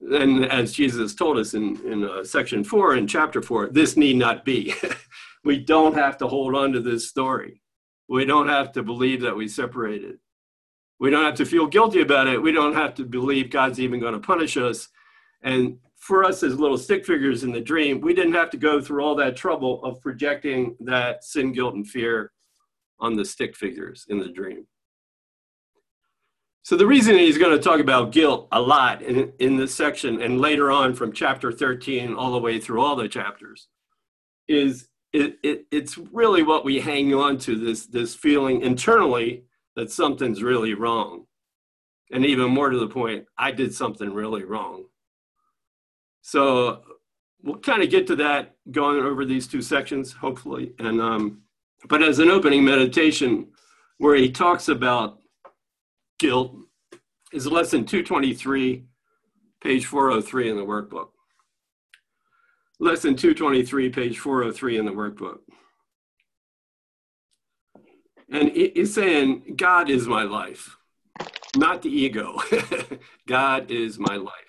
And 0.00 0.46
as 0.46 0.72
Jesus 0.72 1.14
told 1.14 1.36
us 1.36 1.52
in, 1.52 1.76
in 1.86 2.04
uh, 2.04 2.24
section 2.24 2.64
four, 2.64 2.96
in 2.96 3.06
chapter 3.06 3.42
four, 3.42 3.68
this 3.68 3.98
need 3.98 4.16
not 4.16 4.46
be. 4.46 4.74
we 5.44 5.58
don't 5.58 5.94
have 5.94 6.16
to 6.18 6.26
hold 6.26 6.54
on 6.54 6.72
to 6.72 6.80
this 6.80 7.06
story. 7.06 7.60
We 8.08 8.24
don't 8.24 8.48
have 8.48 8.72
to 8.72 8.82
believe 8.82 9.20
that 9.20 9.36
we 9.36 9.46
separated. 9.46 10.20
We 10.98 11.10
don't 11.10 11.24
have 11.24 11.36
to 11.36 11.44
feel 11.44 11.66
guilty 11.66 12.00
about 12.00 12.28
it. 12.28 12.40
We 12.40 12.52
don't 12.52 12.74
have 12.74 12.94
to 12.94 13.04
believe 13.04 13.50
God's 13.50 13.78
even 13.78 14.00
going 14.00 14.14
to 14.14 14.20
punish 14.20 14.56
us. 14.56 14.88
And 15.42 15.78
for 16.04 16.22
us 16.22 16.42
as 16.42 16.58
little 16.58 16.76
stick 16.76 17.06
figures 17.06 17.44
in 17.44 17.52
the 17.52 17.60
dream, 17.62 17.98
we 17.98 18.12
didn't 18.12 18.34
have 18.34 18.50
to 18.50 18.58
go 18.58 18.78
through 18.78 19.02
all 19.02 19.14
that 19.14 19.36
trouble 19.36 19.82
of 19.82 20.02
projecting 20.02 20.76
that 20.80 21.24
sin, 21.24 21.50
guilt, 21.50 21.74
and 21.74 21.88
fear 21.88 22.30
on 23.00 23.16
the 23.16 23.24
stick 23.24 23.56
figures 23.56 24.04
in 24.10 24.18
the 24.18 24.28
dream. 24.28 24.66
So 26.62 26.76
the 26.76 26.86
reason 26.86 27.16
he's 27.16 27.38
going 27.38 27.56
to 27.56 27.62
talk 27.62 27.80
about 27.80 28.12
guilt 28.12 28.48
a 28.52 28.60
lot 28.60 29.00
in, 29.00 29.32
in 29.38 29.56
this 29.56 29.74
section 29.74 30.20
and 30.20 30.42
later 30.42 30.70
on 30.70 30.94
from 30.94 31.10
chapter 31.10 31.50
13 31.50 32.14
all 32.14 32.32
the 32.32 32.38
way 32.38 32.60
through 32.60 32.82
all 32.82 32.96
the 32.96 33.08
chapters 33.08 33.68
is 34.46 34.88
it, 35.14 35.38
it, 35.42 35.64
it's 35.70 35.96
really 35.96 36.42
what 36.42 36.66
we 36.66 36.80
hang 36.80 37.14
on 37.14 37.38
to 37.38 37.56
this, 37.56 37.86
this 37.86 38.14
feeling 38.14 38.60
internally 38.60 39.44
that 39.74 39.90
something's 39.90 40.42
really 40.42 40.74
wrong. 40.74 41.24
And 42.12 42.26
even 42.26 42.50
more 42.50 42.68
to 42.68 42.78
the 42.78 42.88
point, 42.88 43.24
I 43.38 43.52
did 43.52 43.74
something 43.74 44.12
really 44.12 44.44
wrong. 44.44 44.84
So 46.26 46.80
we'll 47.42 47.58
kind 47.58 47.82
of 47.82 47.90
get 47.90 48.06
to 48.06 48.16
that 48.16 48.56
going 48.70 48.98
over 49.04 49.26
these 49.26 49.46
two 49.46 49.60
sections, 49.60 50.10
hopefully. 50.10 50.72
And 50.78 50.98
um, 50.98 51.42
but 51.86 52.02
as 52.02 52.18
an 52.18 52.30
opening 52.30 52.64
meditation, 52.64 53.48
where 53.98 54.14
he 54.16 54.30
talks 54.30 54.68
about 54.68 55.18
guilt 56.18 56.56
is 57.34 57.46
lesson 57.46 57.84
223, 57.84 58.86
page 59.62 59.84
403 59.84 60.48
in 60.48 60.56
the 60.56 60.64
workbook. 60.64 61.08
Lesson 62.80 63.16
223, 63.16 63.90
page 63.90 64.18
403 64.18 64.78
in 64.78 64.86
the 64.86 64.92
workbook. 64.92 65.40
And 68.30 68.50
he's 68.50 68.94
saying, 68.94 69.56
God 69.56 69.90
is 69.90 70.06
my 70.06 70.22
life, 70.22 70.74
not 71.54 71.82
the 71.82 71.90
ego. 71.90 72.40
God 73.28 73.70
is 73.70 73.98
my 73.98 74.16
life. 74.16 74.43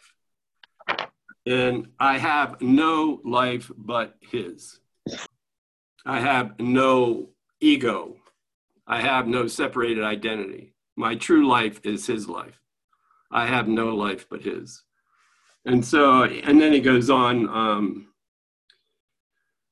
And 1.46 1.90
I 2.00 2.18
have 2.18 2.62
no 2.62 3.22
life 3.24 3.72
but 3.78 4.16
His. 4.22 4.80
I 6.06 6.20
have 6.20 6.60
no 6.60 7.30
ego. 7.60 8.18
I 8.88 9.02
have 9.02 9.28
no 9.28 9.48
separated 9.48 10.04
identity. 10.04 10.76
My 10.96 11.16
true 11.16 11.48
life 11.48 11.80
is 11.84 12.06
his 12.06 12.30
life. 12.30 12.60
I 13.32 13.48
have 13.48 13.68
no 13.68 13.96
life 13.96 14.28
but 14.30 14.44
his. 14.44 14.84
And 15.66 15.84
so, 15.84 16.24
and 16.24 16.62
then 16.62 16.72
he 16.72 16.80
goes 16.80 17.10
on 17.10 17.50
um, 17.50 18.08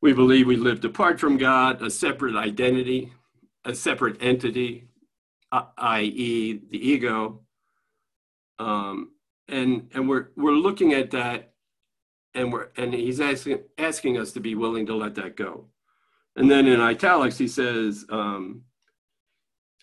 we 0.01 0.12
believe 0.12 0.48
we 0.48 0.58
lived 0.58 0.84
apart 0.84 1.20
from 1.20 1.38
God, 1.38 1.82
a 1.82 1.89
separate 1.89 2.36
identity, 2.36 3.13
a 3.63 3.74
separate 3.74 4.22
entity. 4.22 4.89
i.e., 5.51 6.60
the 6.70 6.89
ego. 6.89 7.42
Um, 8.60 9.12
and 9.48 9.89
and 9.94 10.10
we're 10.10 10.30
we're 10.36 10.51
looking 10.51 10.94
at 10.94 11.12
that, 11.12 11.52
and 12.35 12.51
we're 12.51 12.69
and 12.77 12.93
he's 12.93 13.21
asking 13.21 13.59
asking 13.77 14.17
us 14.17 14.31
to 14.33 14.39
be 14.39 14.55
willing 14.55 14.85
to 14.87 14.95
let 14.95 15.15
that 15.15 15.35
go. 15.35 15.65
And 16.35 16.49
then 16.49 16.67
in 16.67 16.81
italics, 16.81 17.37
he 17.37 17.47
says, 17.47 18.05
um, 18.09 18.63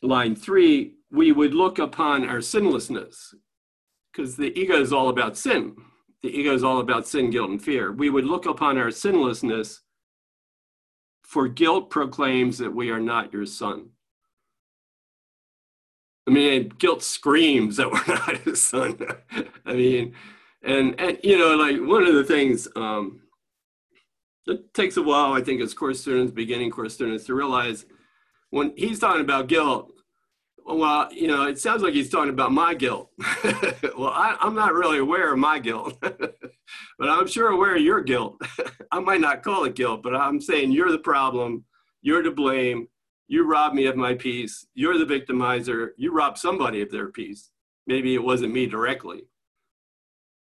line 0.03 0.35
three, 0.35 0.95
we 1.11 1.31
would 1.31 1.55
look 1.55 1.79
upon 1.79 2.29
our 2.29 2.41
sinlessness, 2.41 3.35
because 4.13 4.37
the 4.37 4.59
ego 4.59 4.81
is 4.81 4.93
all 4.93 5.11
about 5.11 5.37
sin. 5.37 5.77
The 6.23 6.29
ego 6.29 6.53
is 6.53 6.65
all 6.65 6.81
about 6.81 7.07
sin, 7.07 7.31
guilt, 7.31 7.51
and 7.51 7.63
fear. 7.63 7.93
We 7.93 8.11
would 8.11 8.27
look 8.27 8.47
upon 8.47 8.79
our 8.79 8.91
sinlessness, 8.91 9.81
for 11.23 11.47
guilt 11.49 11.89
proclaims 11.89 12.59
that 12.59 12.75
we 12.75 12.91
are 12.91 13.01
not 13.01 13.33
your 13.33 13.47
son. 13.47 13.91
I 16.27 16.33
mean, 16.33 16.69
guilt 16.79 17.03
screams 17.03 17.77
that 17.77 17.91
we're 17.91 18.07
not 18.15 18.39
his 18.39 18.61
son. 18.61 18.99
I 19.65 19.73
mean, 19.73 20.15
and 20.63 20.99
and 21.01 21.19
you 21.23 21.39
know, 21.39 21.57
like 21.57 21.79
one 21.81 22.07
of 22.07 22.15
the 22.15 22.25
things 22.25 22.69
um, 22.77 23.21
it 24.47 24.75
takes 24.75 24.97
a 24.97 25.03
while, 25.03 25.33
I 25.33 25.43
think, 25.43 25.61
as 25.61 25.75
course 25.75 26.01
students, 26.01 26.33
beginning 26.33 26.71
course 26.71 26.95
students, 26.95 27.25
to 27.27 27.35
realize 27.35 27.87
when 28.51 28.73
he's 28.77 28.99
talking 28.99 29.21
about 29.21 29.49
guilt, 29.49 29.93
well, 30.67 31.13
you 31.13 31.29
know, 31.29 31.45
it 31.45 31.59
sounds 31.59 31.83
like 31.83 31.95
he's 31.95 32.11
talking 32.11 32.31
about 32.31 32.53
my 32.53 32.75
guilt. 32.75 33.11
well, 33.97 34.13
I, 34.13 34.37
am 34.41 34.55
not 34.55 34.75
really 34.75 34.99
aware 34.99 35.33
of 35.33 35.39
my 35.39 35.59
guilt, 35.59 35.97
but 36.01 37.09
I'm 37.09 37.27
sure 37.27 37.49
aware 37.49 37.77
of 37.77 37.83
your 37.83 38.01
guilt. 38.01 38.41
I 38.93 39.01
might 39.01 39.21
not 39.21 39.43
call 39.43 39.65
it 39.65 39.75
guilt, 39.75 40.03
but 40.03 40.15
I'm 40.15 40.41
saying 40.41 40.73
you're 40.73 40.93
the 40.93 40.99
problem, 40.99 41.65
you're 42.03 42.23
to 42.23 42.31
blame, 42.31 42.89
you 43.29 43.49
robbed 43.49 43.75
me 43.75 43.87
of 43.87 43.97
my 43.97 44.15
peace, 44.15 44.67
you're 44.75 44.99
the 44.99 45.05
victimizer, 45.05 45.91
you 45.97 46.13
robbed 46.13 46.39
somebody 46.39 46.83
of 46.83 46.91
their 46.91 47.09
peace. 47.09 47.51
Maybe 47.87 48.15
it 48.15 48.23
wasn't 48.23 48.53
me 48.53 48.67
directly. 48.67 49.23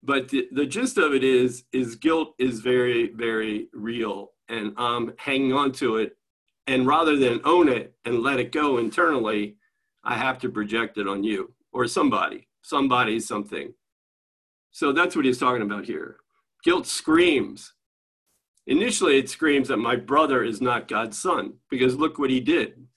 But 0.04 0.30
the, 0.30 0.48
the 0.52 0.66
gist 0.66 0.98
of 0.98 1.14
it 1.14 1.24
is, 1.24 1.64
is 1.72 1.96
guilt 1.96 2.34
is 2.40 2.60
very, 2.60 3.12
very 3.14 3.68
real, 3.74 4.32
and 4.50 4.74
I'm 4.78 5.14
hanging 5.18 5.54
on 5.54 5.72
to 5.74 5.98
it. 5.98 6.18
And 6.68 6.88
rather 6.88 7.18
than 7.18 7.42
own 7.44 7.70
it 7.70 7.94
and 8.06 8.22
let 8.22 8.40
it 8.40 8.52
go 8.52 8.78
internally, 8.78 9.58
I 10.04 10.16
have 10.16 10.40
to 10.40 10.50
project 10.50 10.98
it 10.98 11.08
on 11.08 11.24
you 11.24 11.54
or 11.72 11.88
somebody, 11.88 12.48
somebody, 12.62 13.20
something. 13.20 13.74
So 14.72 14.92
that's 14.92 15.16
what 15.16 15.26
he's 15.26 15.38
talking 15.38 15.62
about 15.62 15.86
here. 15.86 16.18
Guilt 16.64 16.88
screams. 16.88 17.74
Initially, 18.68 19.18
it 19.18 19.30
screams 19.30 19.68
that 19.68 19.78
my 19.78 19.96
brother 19.96 20.44
is 20.44 20.62
not 20.62 20.88
God's 20.88 21.18
son 21.18 21.54
because 21.70 21.96
look 21.96 22.18
what 22.18 22.30
he 22.30 22.40
did. 22.40 22.88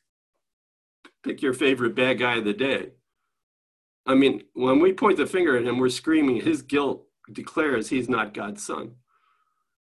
Pick 1.23 1.43
your 1.43 1.55
favorite 1.55 1.95
bad 1.95 2.19
guy 2.19 2.37
of 2.37 2.45
the 2.45 2.53
day. 2.53 2.91
I 4.07 4.15
mean, 4.15 4.43
when 4.55 4.81
we 4.81 4.93
point 4.93 5.17
the 5.17 5.27
finger 5.27 5.57
at 5.57 5.65
him, 5.65 5.79
we're 5.79 5.89
screaming 5.89 6.41
his 6.41 6.63
guilt 6.63 7.07
declares 7.33 7.89
he's 7.89 8.09
not 8.09 8.35
God's 8.35 8.65
son. 8.65 8.93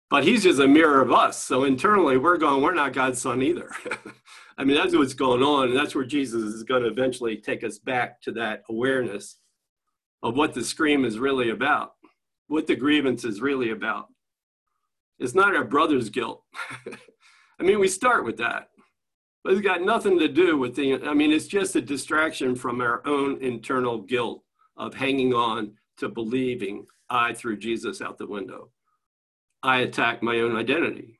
But 0.09 0.23
he's 0.23 0.43
just 0.43 0.59
a 0.59 0.67
mirror 0.67 1.01
of 1.01 1.11
us. 1.11 1.41
So 1.43 1.63
internally, 1.63 2.17
we're 2.17 2.37
going, 2.37 2.61
we're 2.61 2.73
not 2.73 2.93
God's 2.93 3.19
son 3.19 3.41
either. 3.41 3.71
I 4.57 4.63
mean, 4.63 4.77
that's 4.77 4.95
what's 4.95 5.15
going 5.15 5.41
on. 5.41 5.69
And 5.69 5.77
that's 5.77 5.95
where 5.95 6.05
Jesus 6.05 6.43
is 6.43 6.63
going 6.63 6.83
to 6.83 6.89
eventually 6.89 7.37
take 7.37 7.63
us 7.63 7.79
back 7.79 8.21
to 8.21 8.31
that 8.33 8.63
awareness 8.69 9.37
of 10.21 10.37
what 10.37 10.53
the 10.53 10.63
scream 10.63 11.05
is 11.05 11.19
really 11.19 11.49
about, 11.49 11.93
what 12.47 12.67
the 12.67 12.75
grievance 12.75 13.25
is 13.25 13.41
really 13.41 13.71
about. 13.71 14.07
It's 15.17 15.35
not 15.35 15.55
our 15.55 15.63
brother's 15.63 16.09
guilt. 16.09 16.43
I 17.59 17.63
mean, 17.63 17.79
we 17.79 17.87
start 17.87 18.25
with 18.25 18.37
that, 18.37 18.69
but 19.45 19.53
it's 19.53 19.61
got 19.61 19.83
nothing 19.83 20.17
to 20.17 20.27
do 20.27 20.57
with 20.57 20.75
the, 20.75 20.95
I 21.03 21.13
mean, 21.13 21.31
it's 21.31 21.45
just 21.45 21.75
a 21.75 21.81
distraction 21.81 22.55
from 22.55 22.81
our 22.81 23.05
own 23.05 23.39
internal 23.43 23.99
guilt 23.99 24.43
of 24.75 24.95
hanging 24.95 25.35
on 25.35 25.73
to 25.97 26.09
believing 26.09 26.87
I 27.11 27.31
threw 27.31 27.55
Jesus 27.55 28.01
out 28.01 28.17
the 28.17 28.25
window. 28.25 28.71
I 29.61 29.81
attacked 29.81 30.23
my 30.23 30.39
own 30.39 30.55
identity. 30.55 31.19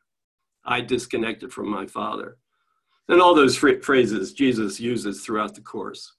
I 0.65 0.81
disconnected 0.81 1.53
from 1.53 1.69
my 1.69 1.85
father 1.85 2.37
and 3.09 3.21
all 3.21 3.35
those 3.35 3.55
phrases 3.55 4.33
Jesus 4.33 4.79
uses 4.79 5.21
throughout 5.21 5.53
the 5.53 5.61
course. 5.61 6.11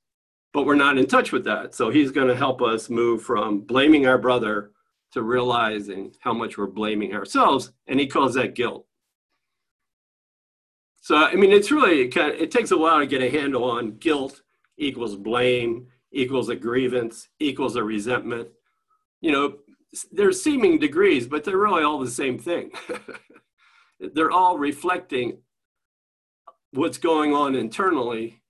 But 0.53 0.65
we're 0.65 0.77
not 0.77 0.99
in 0.99 1.07
touch 1.07 1.33
with 1.33 1.43
that. 1.47 1.75
So 1.75 1.91
he's 1.91 2.13
going 2.13 2.29
to 2.29 2.37
help 2.37 2.63
us 2.63 2.89
move 2.89 3.25
from 3.25 3.63
blaming 3.63 4.07
our 4.07 4.17
brother 4.17 4.71
to 5.11 5.23
realizing 5.23 6.15
how 6.21 6.33
much 6.33 6.57
we're 6.57 6.69
blaming 6.69 7.17
ourselves. 7.17 7.73
And 7.89 7.99
he 7.99 8.07
calls 8.07 8.35
that 8.35 8.55
guilt. 8.55 8.87
So, 11.07 11.15
I 11.15 11.37
mean, 11.37 11.53
it's 11.53 11.71
really, 11.71 12.01
it, 12.01 12.09
kind 12.09 12.35
of, 12.35 12.41
it 12.41 12.51
takes 12.51 12.73
a 12.73 12.77
while 12.77 12.99
to 12.99 13.07
get 13.07 13.23
a 13.23 13.31
handle 13.31 13.63
on 13.63 13.93
guilt 13.99 14.43
equals 14.77 15.15
blame, 15.15 15.87
equals 16.11 16.49
a 16.49 16.57
grievance, 16.57 17.29
equals 17.39 17.77
a 17.77 17.85
resentment. 17.85 18.49
You 19.21 19.31
know, 19.31 19.59
there's 20.11 20.43
seeming 20.43 20.81
degrees, 20.81 21.29
but 21.29 21.45
they're 21.45 21.59
really 21.59 21.85
all 21.85 22.01
the 22.01 22.11
same 22.11 22.41
thing. 22.41 22.73
they're 24.15 24.33
all 24.33 24.59
reflecting 24.59 25.39
what's 26.73 26.99
going 26.99 27.33
on 27.33 27.55
internally 27.55 28.43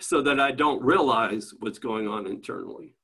so 0.00 0.22
that 0.22 0.40
I 0.40 0.52
don't 0.52 0.82
realize 0.82 1.52
what's 1.58 1.78
going 1.78 2.08
on 2.08 2.26
internally. 2.26 2.94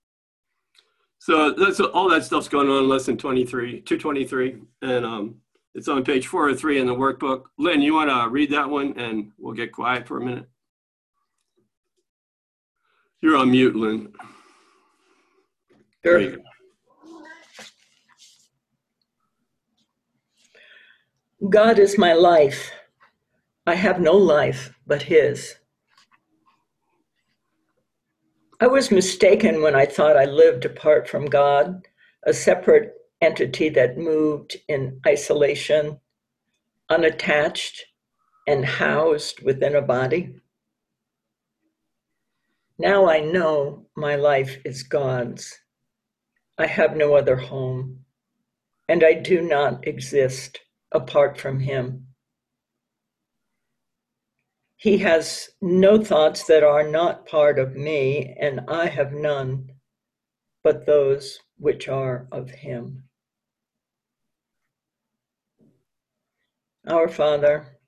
So 1.18 1.50
that's 1.50 1.78
all 1.78 2.08
that 2.08 2.24
stuff's 2.24 2.48
going 2.48 2.70
on 2.70 2.84
in 2.84 2.88
lesson 2.88 3.18
23, 3.18 3.82
223. 3.82 4.62
And 4.80 5.04
um, 5.04 5.42
it's 5.74 5.88
on 5.88 6.04
page 6.04 6.26
403 6.26 6.80
in 6.80 6.86
the 6.86 6.94
workbook. 6.94 7.44
Lynn, 7.58 7.82
you 7.82 7.94
want 7.94 8.10
to 8.10 8.28
read 8.28 8.50
that 8.52 8.68
one 8.68 8.98
and 8.98 9.32
we'll 9.38 9.54
get 9.54 9.72
quiet 9.72 10.06
for 10.06 10.18
a 10.18 10.24
minute? 10.24 10.48
You're 13.20 13.36
on 13.36 13.50
mute, 13.50 13.76
Lynn. 13.76 14.12
Sure. 16.04 16.36
God 21.48 21.78
is 21.78 21.96
my 21.96 22.12
life. 22.12 22.72
I 23.66 23.74
have 23.74 24.00
no 24.00 24.12
life 24.12 24.74
but 24.86 25.02
His. 25.02 25.56
I 28.60 28.66
was 28.66 28.90
mistaken 28.90 29.62
when 29.62 29.74
I 29.74 29.86
thought 29.86 30.16
I 30.16 30.24
lived 30.24 30.64
apart 30.64 31.08
from 31.08 31.26
God, 31.26 31.86
a 32.24 32.32
separate 32.32 32.94
entity 33.22 33.70
that 33.70 33.96
moved 33.96 34.56
in 34.68 35.00
isolation, 35.06 36.00
unattached, 36.90 37.84
and 38.46 38.64
housed 38.64 39.42
within 39.42 39.74
a 39.74 39.80
body. 39.80 40.34
Now 42.78 43.08
I 43.08 43.20
know 43.20 43.86
my 43.96 44.16
life 44.16 44.58
is 44.64 44.82
God's. 44.82 45.60
I 46.58 46.66
have 46.66 46.96
no 46.96 47.14
other 47.14 47.36
home, 47.36 48.04
and 48.88 49.04
I 49.04 49.14
do 49.14 49.40
not 49.40 49.86
exist 49.86 50.60
apart 50.90 51.38
from 51.38 51.60
Him. 51.60 52.08
He 54.76 54.98
has 54.98 55.48
no 55.60 56.02
thoughts 56.02 56.44
that 56.46 56.64
are 56.64 56.88
not 56.88 57.26
part 57.26 57.58
of 57.60 57.76
me, 57.76 58.36
and 58.40 58.62
I 58.68 58.86
have 58.88 59.12
none 59.12 59.68
but 60.62 60.86
those 60.86 61.38
which 61.58 61.88
are 61.88 62.28
of 62.32 62.50
him. 62.50 63.04
Our 66.88 67.06
Father, 67.06 67.78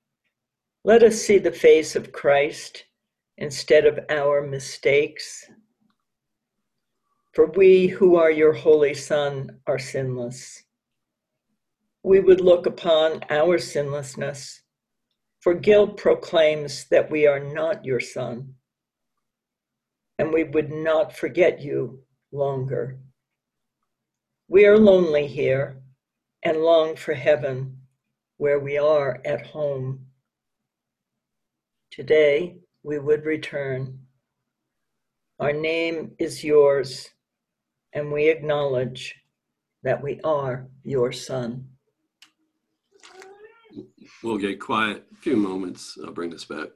let 0.85 1.03
us 1.03 1.17
see 1.17 1.37
the 1.37 1.51
face 1.51 1.97
of 1.97 2.13
Christ 2.13 2.85
instead 3.37 3.85
of 3.85 3.99
our 4.09 4.41
mistakes. 4.41 5.43
For 7.33 7.47
we 7.47 7.87
who 7.87 8.15
are 8.15 8.31
your 8.31 8.53
holy 8.53 8.93
Son 8.93 9.59
are 9.67 9.79
sinless. 9.79 10.63
We 12.03 12.21
would 12.21 12.39
look 12.39 12.67
upon 12.67 13.21
our 13.29 13.57
sinlessness 13.57 14.61
for 15.41 15.53
guilt 15.53 15.97
proclaims 15.97 16.85
that 16.85 17.11
we 17.11 17.27
are 17.27 17.39
not 17.39 17.83
your 17.83 17.99
son, 17.99 18.55
and 20.17 20.31
we 20.31 20.43
would 20.43 20.71
not 20.71 21.15
forget 21.15 21.59
you 21.59 22.01
longer. 22.31 22.97
We 24.47 24.65
are 24.65 24.77
lonely 24.77 25.27
here 25.27 25.81
and 26.41 26.57
long 26.57 26.95
for 26.95 27.13
heaven 27.13 27.74
where 28.37 28.59
we 28.59 28.77
are 28.77 29.21
at 29.25 29.45
home. 29.47 30.05
Today 31.91 32.57
we 32.83 32.99
would 32.99 33.25
return. 33.25 33.99
Our 35.39 35.53
name 35.53 36.11
is 36.19 36.43
yours, 36.43 37.09
and 37.93 38.11
we 38.11 38.29
acknowledge 38.29 39.15
that 39.83 40.01
we 40.01 40.19
are 40.23 40.67
your 40.83 41.11
son. 41.11 41.67
We'll 44.23 44.37
get 44.37 44.59
quiet 44.59 45.05
a 45.11 45.15
few 45.15 45.35
moments. 45.35 45.97
I'll 46.03 46.13
bring 46.13 46.29
this 46.29 46.45
back. 46.45 46.69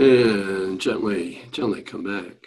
And 0.00 0.80
gently, 0.80 1.42
gently 1.52 1.82
come 1.82 2.02
back. 2.02 2.46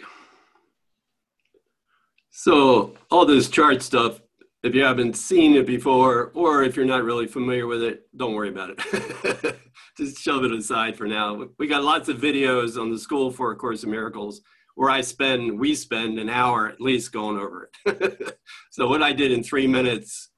So 2.30 2.94
all 3.12 3.24
this 3.24 3.48
chart 3.48 3.80
stuff, 3.80 4.20
if 4.64 4.74
you 4.74 4.82
haven't 4.82 5.14
seen 5.14 5.54
it 5.54 5.66
before, 5.66 6.32
or 6.34 6.64
if 6.64 6.74
you're 6.74 6.84
not 6.84 7.04
really 7.04 7.28
familiar 7.28 7.68
with 7.68 7.82
it, 7.82 8.08
don't 8.16 8.34
worry 8.34 8.48
about 8.48 8.70
it. 8.76 9.56
Just 9.96 10.18
shove 10.18 10.42
it 10.42 10.50
aside 10.50 10.96
for 10.96 11.06
now. 11.06 11.46
We 11.58 11.68
got 11.68 11.84
lots 11.84 12.08
of 12.08 12.18
videos 12.18 12.80
on 12.80 12.90
the 12.90 12.98
School 12.98 13.30
for 13.30 13.52
A 13.52 13.56
Course 13.56 13.84
in 13.84 13.90
Miracles 13.90 14.40
where 14.74 14.90
I 14.90 15.02
spend, 15.02 15.60
we 15.60 15.76
spend 15.76 16.18
an 16.18 16.28
hour 16.28 16.66
at 16.66 16.80
least 16.80 17.12
going 17.12 17.38
over 17.38 17.70
it. 17.86 18.38
so 18.72 18.88
what 18.88 19.04
I 19.04 19.12
did 19.12 19.30
in 19.30 19.44
three 19.44 19.68
minutes 19.68 20.30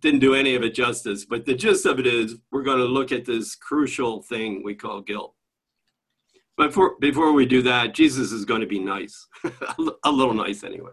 didn't 0.00 0.20
do 0.20 0.34
any 0.34 0.54
of 0.54 0.62
it 0.62 0.74
justice. 0.74 1.24
But 1.24 1.46
the 1.46 1.54
gist 1.54 1.86
of 1.86 1.98
it 1.98 2.06
is 2.06 2.36
we're 2.52 2.62
going 2.62 2.76
to 2.76 2.84
look 2.84 3.10
at 3.10 3.24
this 3.24 3.54
crucial 3.54 4.22
thing 4.22 4.62
we 4.62 4.74
call 4.74 5.00
guilt. 5.00 5.34
But 6.58 6.74
for, 6.74 6.96
before 6.98 7.32
we 7.32 7.46
do 7.46 7.62
that, 7.62 7.94
Jesus 7.94 8.32
is 8.32 8.44
going 8.44 8.62
to 8.62 8.66
be 8.66 8.80
nice, 8.80 9.28
a 10.04 10.10
little 10.10 10.34
nice 10.34 10.64
anyway. 10.64 10.90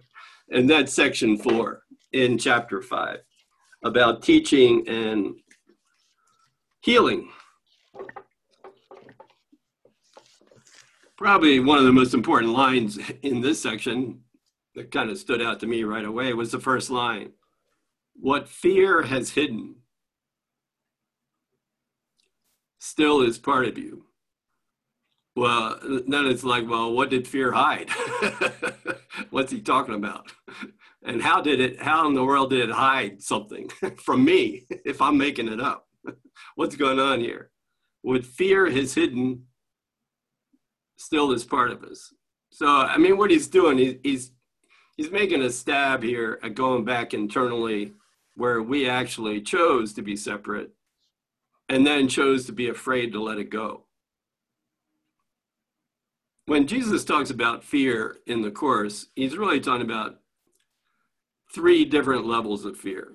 And 0.51 0.69
that's 0.69 0.93
section 0.93 1.39
four 1.39 1.81
in 2.13 2.37
chapter 2.37 2.83
five 2.83 3.21
about 3.83 4.21
teaching 4.21 4.87
and 4.87 5.33
healing. 6.81 7.31
Probably 11.17 11.59
one 11.59 11.79
of 11.79 11.85
the 11.85 11.91
most 11.91 12.13
important 12.13 12.53
lines 12.53 12.99
in 13.23 13.41
this 13.41 13.59
section 13.59 14.21
that 14.75 14.91
kind 14.91 15.09
of 15.09 15.17
stood 15.17 15.41
out 15.41 15.59
to 15.61 15.67
me 15.67 15.83
right 15.83 16.05
away 16.05 16.33
was 16.33 16.51
the 16.51 16.59
first 16.59 16.91
line 16.91 17.31
What 18.13 18.47
fear 18.47 19.01
has 19.01 19.31
hidden 19.31 19.77
still 22.77 23.21
is 23.21 23.39
part 23.39 23.65
of 23.65 23.79
you. 23.79 24.05
Well, 25.35 25.77
then 25.83 26.27
it's 26.27 26.45
like, 26.45 26.67
well, 26.67 26.93
what 26.93 27.09
did 27.09 27.27
fear 27.27 27.51
hide? 27.51 27.89
What's 29.31 29.51
he 29.51 29.59
talking 29.59 29.95
about? 29.95 30.31
And 31.03 31.21
how 31.21 31.41
did 31.41 31.59
it, 31.59 31.81
how 31.81 32.07
in 32.07 32.13
the 32.13 32.23
world 32.23 32.51
did 32.51 32.69
it 32.69 32.73
hide 32.73 33.21
something 33.21 33.69
from 33.97 34.23
me 34.23 34.65
if 34.85 35.01
I'm 35.01 35.17
making 35.17 35.49
it 35.49 35.59
up? 35.59 35.87
What's 36.55 36.77
going 36.77 36.99
on 36.99 37.19
here? 37.19 37.51
What 38.01 38.25
fear 38.25 38.69
has 38.69 38.93
hidden 38.93 39.43
still 40.97 41.31
is 41.31 41.43
part 41.43 41.71
of 41.71 41.83
us. 41.83 42.13
So, 42.51 42.67
I 42.67 42.97
mean, 42.97 43.17
what 43.17 43.31
he's 43.31 43.47
doing, 43.47 43.77
he, 43.77 43.99
he's, 44.03 44.31
he's 44.95 45.11
making 45.11 45.41
a 45.41 45.49
stab 45.49 46.03
here 46.03 46.39
at 46.41 46.55
going 46.55 46.85
back 46.85 47.13
internally 47.13 47.93
where 48.35 48.61
we 48.61 48.87
actually 48.89 49.41
chose 49.41 49.93
to 49.93 50.01
be 50.01 50.15
separate 50.15 50.71
and 51.67 51.85
then 51.85 52.07
chose 52.07 52.45
to 52.45 52.53
be 52.53 52.69
afraid 52.69 53.11
to 53.11 53.21
let 53.21 53.37
it 53.37 53.49
go 53.49 53.84
when 56.45 56.67
Jesus 56.67 57.03
talks 57.03 57.29
about 57.29 57.63
fear 57.63 58.17
in 58.27 58.41
the 58.41 58.51
Course, 58.51 59.07
he's 59.15 59.37
really 59.37 59.59
talking 59.59 59.85
about 59.85 60.19
three 61.53 61.85
different 61.85 62.25
levels 62.25 62.65
of 62.65 62.77
fear. 62.77 63.13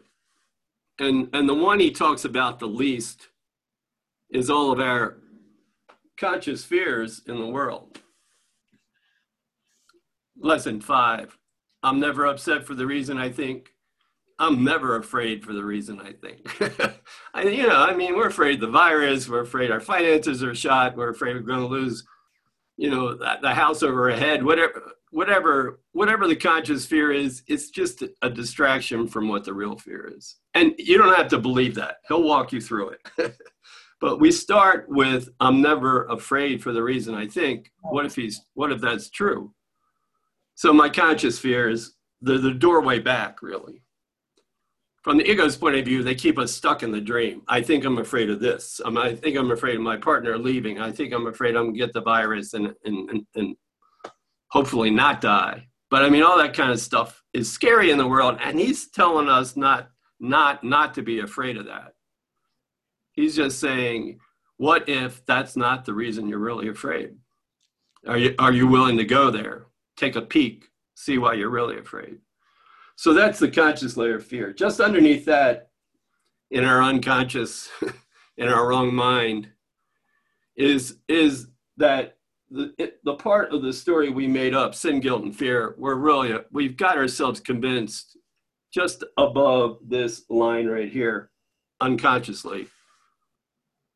And, 0.98 1.28
and 1.32 1.48
the 1.48 1.54
one 1.54 1.80
he 1.80 1.90
talks 1.90 2.24
about 2.24 2.58
the 2.58 2.66
least 2.66 3.28
is 4.30 4.50
all 4.50 4.70
of 4.72 4.80
our 4.80 5.18
conscious 6.16 6.64
fears 6.64 7.22
in 7.26 7.38
the 7.38 7.46
world. 7.46 8.00
Lesson 10.38 10.80
five 10.80 11.36
I'm 11.82 11.98
never 11.98 12.26
upset 12.26 12.66
for 12.66 12.74
the 12.74 12.86
reason 12.86 13.16
I 13.16 13.30
think. 13.30 13.72
I'm 14.38 14.64
never 14.64 14.96
afraid 14.96 15.44
for 15.44 15.52
the 15.52 15.64
reason 15.64 16.00
I 16.00 16.12
think. 16.12 16.94
I, 17.34 17.42
you 17.42 17.66
know, 17.66 17.76
I 17.76 17.94
mean, 17.94 18.16
we're 18.16 18.28
afraid 18.28 18.60
the 18.60 18.66
virus, 18.66 19.28
we're 19.28 19.40
afraid 19.40 19.70
our 19.70 19.80
finances 19.80 20.42
are 20.42 20.54
shot, 20.54 20.96
we're 20.96 21.10
afraid 21.10 21.36
we're 21.36 21.42
going 21.42 21.60
to 21.60 21.66
lose 21.66 22.04
you 22.80 22.88
know 22.88 23.14
the 23.14 23.52
house 23.52 23.82
over 23.82 24.10
our 24.10 24.16
head 24.16 24.42
whatever 24.42 24.92
whatever 25.10 25.80
whatever 25.92 26.26
the 26.26 26.34
conscious 26.34 26.86
fear 26.86 27.12
is 27.12 27.42
it's 27.46 27.68
just 27.68 28.02
a 28.22 28.30
distraction 28.30 29.06
from 29.06 29.28
what 29.28 29.44
the 29.44 29.52
real 29.52 29.76
fear 29.76 30.10
is. 30.16 30.36
And 30.54 30.72
you 30.78 30.96
don't 30.96 31.14
have 31.14 31.28
to 31.28 31.38
believe 31.38 31.74
that. 31.74 31.96
He'll 32.08 32.22
walk 32.22 32.52
you 32.52 32.60
through 32.60 32.90
it. 32.90 33.36
But 34.00 34.18
we 34.18 34.32
start 34.32 34.86
with 34.88 35.28
i'm 35.40 35.60
never 35.60 36.06
afraid 36.06 36.62
for 36.62 36.72
the 36.72 36.82
reason 36.82 37.14
i 37.14 37.26
think. 37.26 37.70
What 37.82 38.06
if 38.06 38.16
he's 38.16 38.40
what 38.54 38.72
if 38.72 38.80
that's 38.80 39.10
true? 39.10 39.52
So 40.54 40.72
my 40.72 40.88
conscious 40.88 41.38
fear 41.38 41.68
is 41.68 41.96
the, 42.22 42.38
the 42.38 42.54
doorway 42.54 42.98
back 42.98 43.42
really 43.42 43.82
from 45.02 45.16
the 45.16 45.30
ego's 45.30 45.56
point 45.56 45.76
of 45.76 45.84
view, 45.84 46.02
they 46.02 46.14
keep 46.14 46.38
us 46.38 46.52
stuck 46.52 46.82
in 46.82 46.92
the 46.92 47.00
dream. 47.00 47.42
I 47.48 47.62
think 47.62 47.84
I'm 47.84 47.98
afraid 47.98 48.28
of 48.28 48.38
this. 48.38 48.80
I 48.84 49.14
think 49.14 49.36
I'm 49.36 49.50
afraid 49.50 49.76
of 49.76 49.82
my 49.82 49.96
partner 49.96 50.36
leaving. 50.36 50.78
I 50.78 50.92
think 50.92 51.14
I'm 51.14 51.26
afraid 51.26 51.56
I'm 51.56 51.72
to 51.72 51.78
get 51.78 51.92
the 51.92 52.02
virus 52.02 52.52
and, 52.52 52.74
and, 52.84 53.10
and, 53.10 53.26
and 53.34 53.56
hopefully 54.48 54.90
not 54.90 55.20
die. 55.20 55.68
But 55.90 56.04
I 56.04 56.10
mean, 56.10 56.22
all 56.22 56.38
that 56.38 56.54
kind 56.54 56.70
of 56.70 56.80
stuff 56.80 57.22
is 57.32 57.50
scary 57.50 57.90
in 57.90 57.98
the 57.98 58.06
world. 58.06 58.38
And 58.42 58.58
he's 58.60 58.90
telling 58.90 59.28
us 59.28 59.56
not, 59.56 59.88
not, 60.20 60.62
not 60.62 60.94
to 60.94 61.02
be 61.02 61.20
afraid 61.20 61.56
of 61.56 61.66
that. 61.66 61.94
He's 63.12 63.34
just 63.34 63.58
saying, 63.58 64.20
what 64.58 64.88
if 64.88 65.24
that's 65.24 65.56
not 65.56 65.86
the 65.86 65.94
reason 65.94 66.28
you're 66.28 66.38
really 66.38 66.68
afraid? 66.68 67.16
Are 68.06 68.18
you, 68.18 68.34
are 68.38 68.52
you 68.52 68.66
willing 68.66 68.98
to 68.98 69.04
go 69.04 69.30
there? 69.30 69.66
Take 69.96 70.16
a 70.16 70.22
peek, 70.22 70.68
see 70.94 71.16
why 71.16 71.34
you're 71.34 71.50
really 71.50 71.78
afraid. 71.78 72.18
So 73.00 73.14
that's 73.14 73.38
the 73.38 73.50
conscious 73.50 73.96
layer 73.96 74.16
of 74.16 74.26
fear. 74.26 74.52
Just 74.52 74.78
underneath 74.78 75.24
that, 75.24 75.70
in 76.50 76.64
our 76.64 76.82
unconscious, 76.82 77.70
in 78.36 78.46
our 78.46 78.68
wrong 78.68 78.94
mind, 78.94 79.48
is 80.54 80.98
is 81.08 81.46
that 81.78 82.18
the 82.50 82.74
it, 82.76 83.02
the 83.02 83.14
part 83.14 83.54
of 83.54 83.62
the 83.62 83.72
story 83.72 84.10
we 84.10 84.26
made 84.26 84.54
up, 84.54 84.74
sin, 84.74 85.00
guilt, 85.00 85.22
and 85.22 85.34
fear. 85.34 85.74
We're 85.78 85.94
really 85.94 86.40
we've 86.52 86.76
got 86.76 86.98
ourselves 86.98 87.40
convinced 87.40 88.18
just 88.70 89.02
above 89.16 89.78
this 89.88 90.26
line 90.28 90.66
right 90.66 90.92
here, 90.92 91.30
unconsciously, 91.80 92.66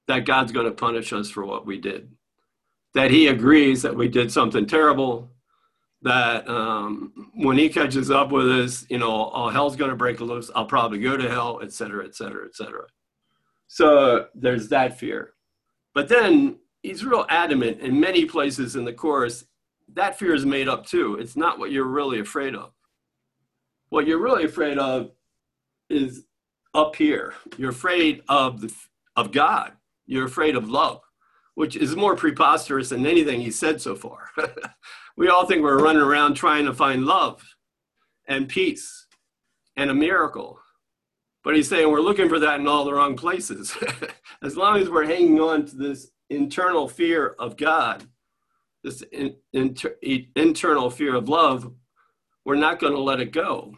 that 0.09 0.25
God's 0.25 0.51
going 0.51 0.65
to 0.65 0.73
punish 0.73 1.13
us 1.13 1.29
for 1.29 1.45
what 1.45 1.67
we 1.67 1.79
did. 1.79 2.11
That 2.95 3.11
He 3.11 3.27
agrees 3.27 3.83
that 3.83 3.97
we 3.97 4.09
did 4.09 4.33
something 4.33 4.65
terrible, 4.65 5.34
that 6.05 6.47
um, 6.51 7.31
when 7.35 7.57
he 7.57 7.71
catches 7.71 8.11
up 8.11 8.31
with 8.31 8.47
us, 8.47 8.87
you 8.91 8.99
know, 8.99 9.11
all 9.11 9.49
hell's 9.49 9.75
going 9.75 9.91
to 9.91 9.97
break 9.97 10.21
loose. 10.21 10.51
I'll 10.55 10.67
probably 10.67 11.01
go 11.01 11.17
to 11.17 11.29
hell, 11.29 11.61
et 11.63 11.73
cetera, 11.73 12.05
et 12.05 12.15
cetera, 12.15 12.45
et 12.45 12.55
cetera. 12.55 12.85
So 13.69 14.27
there's 14.35 14.69
that 14.69 14.99
fear. 14.99 15.33
But 15.95 16.09
then 16.09 16.59
he's 16.83 17.07
real 17.07 17.25
adamant 17.31 17.81
in 17.81 17.99
many 17.99 18.27
places 18.27 18.77
in 18.77 18.85
the 18.85 18.93
Course, 18.93 19.47
that 19.95 20.19
fear 20.19 20.35
is 20.35 20.45
made 20.45 20.69
up 20.69 20.85
too. 20.85 21.17
It's 21.17 21.37
not 21.37 21.59
what 21.59 21.73
you're 21.73 21.85
really 21.85 22.21
afraid 22.21 22.55
of. 22.55 22.73
What 23.89 24.07
you're 24.07 24.23
really 24.23 24.45
afraid 24.45 24.77
of 24.77 25.11
is 25.89 26.25
up 26.75 26.97
here. 26.97 27.33
You're 27.57 27.71
afraid 27.71 28.23
of, 28.29 28.61
the, 28.61 28.75
of 29.17 29.33
God. 29.33 29.73
You're 30.07 30.27
afraid 30.27 30.55
of 30.55 30.69
love, 30.69 31.01
which 31.55 31.77
is 31.77 31.97
more 31.97 32.15
preposterous 32.15 32.91
than 32.91 33.07
anything 33.07 33.41
he 33.41 33.51
said 33.51 33.81
so 33.81 33.95
far. 33.95 34.29
we 35.17 35.29
all 35.29 35.47
think 35.47 35.63
we're 35.63 35.83
running 35.83 36.03
around 36.03 36.35
trying 36.35 36.65
to 36.67 36.75
find 36.75 37.05
love 37.05 37.43
and 38.27 38.49
peace 38.49 39.07
and 39.77 39.91
a 39.91 39.95
miracle. 39.95 40.59
But 41.43 41.55
he's 41.55 41.69
saying 41.69 41.91
we're 41.91 42.01
looking 42.01 42.29
for 42.29 42.39
that 42.41 42.61
in 42.61 42.67
all 42.67 42.85
the 42.85 42.95
wrong 42.95 43.17
places. 43.17 43.77
as 44.43 44.57
long 44.57 44.79
as 44.79 44.89
we're 44.89 45.07
hanging 45.07 45.41
on 45.41 45.67
to 45.67 45.77
this 45.77 46.11
internal 46.31 46.89
fear 46.89 47.37
of 47.39 47.57
God, 47.57 48.05
this 48.83 49.03
in, 49.13 49.37
inter, 49.53 49.95
internal 50.35 50.91
fear 50.91 51.15
of 51.15 51.29
love, 51.29 51.71
we're 52.45 52.55
not 52.55 52.81
going 52.81 52.95
to 52.95 53.01
let 53.01 53.21
it 53.21 53.33
go. 53.33 53.75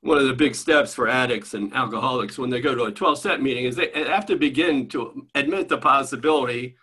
One 0.00 0.18
of 0.18 0.26
the 0.26 0.34
big 0.34 0.54
steps 0.54 0.94
for 0.94 1.08
addicts 1.08 1.54
and 1.54 1.72
alcoholics 1.74 2.38
when 2.38 2.50
they 2.50 2.60
go 2.60 2.74
to 2.74 2.84
a 2.84 2.92
12 2.92 3.18
step 3.18 3.40
meeting 3.40 3.64
is 3.64 3.76
they 3.76 3.90
have 3.94 4.26
to 4.26 4.36
begin 4.36 4.88
to 4.90 5.26
admit 5.34 5.68
the 5.68 5.78
possibility 5.78 6.76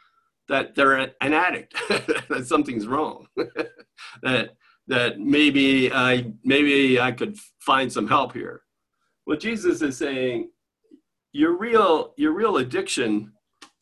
that 0.51 0.75
they're 0.75 0.97
an 0.97 1.13
addict, 1.21 1.73
that 2.29 2.43
something's 2.45 2.85
wrong, 2.85 3.25
that 4.21 4.49
that 4.87 5.17
maybe 5.17 5.91
I 5.93 6.33
maybe 6.43 6.99
I 6.99 7.13
could 7.13 7.37
find 7.59 7.91
some 7.91 8.05
help 8.05 8.33
here. 8.33 8.63
What 9.23 9.39
Jesus 9.39 9.81
is 9.81 9.97
saying, 9.97 10.49
your 11.31 11.57
real 11.57 12.13
your 12.17 12.33
real 12.33 12.57
addiction 12.57 13.31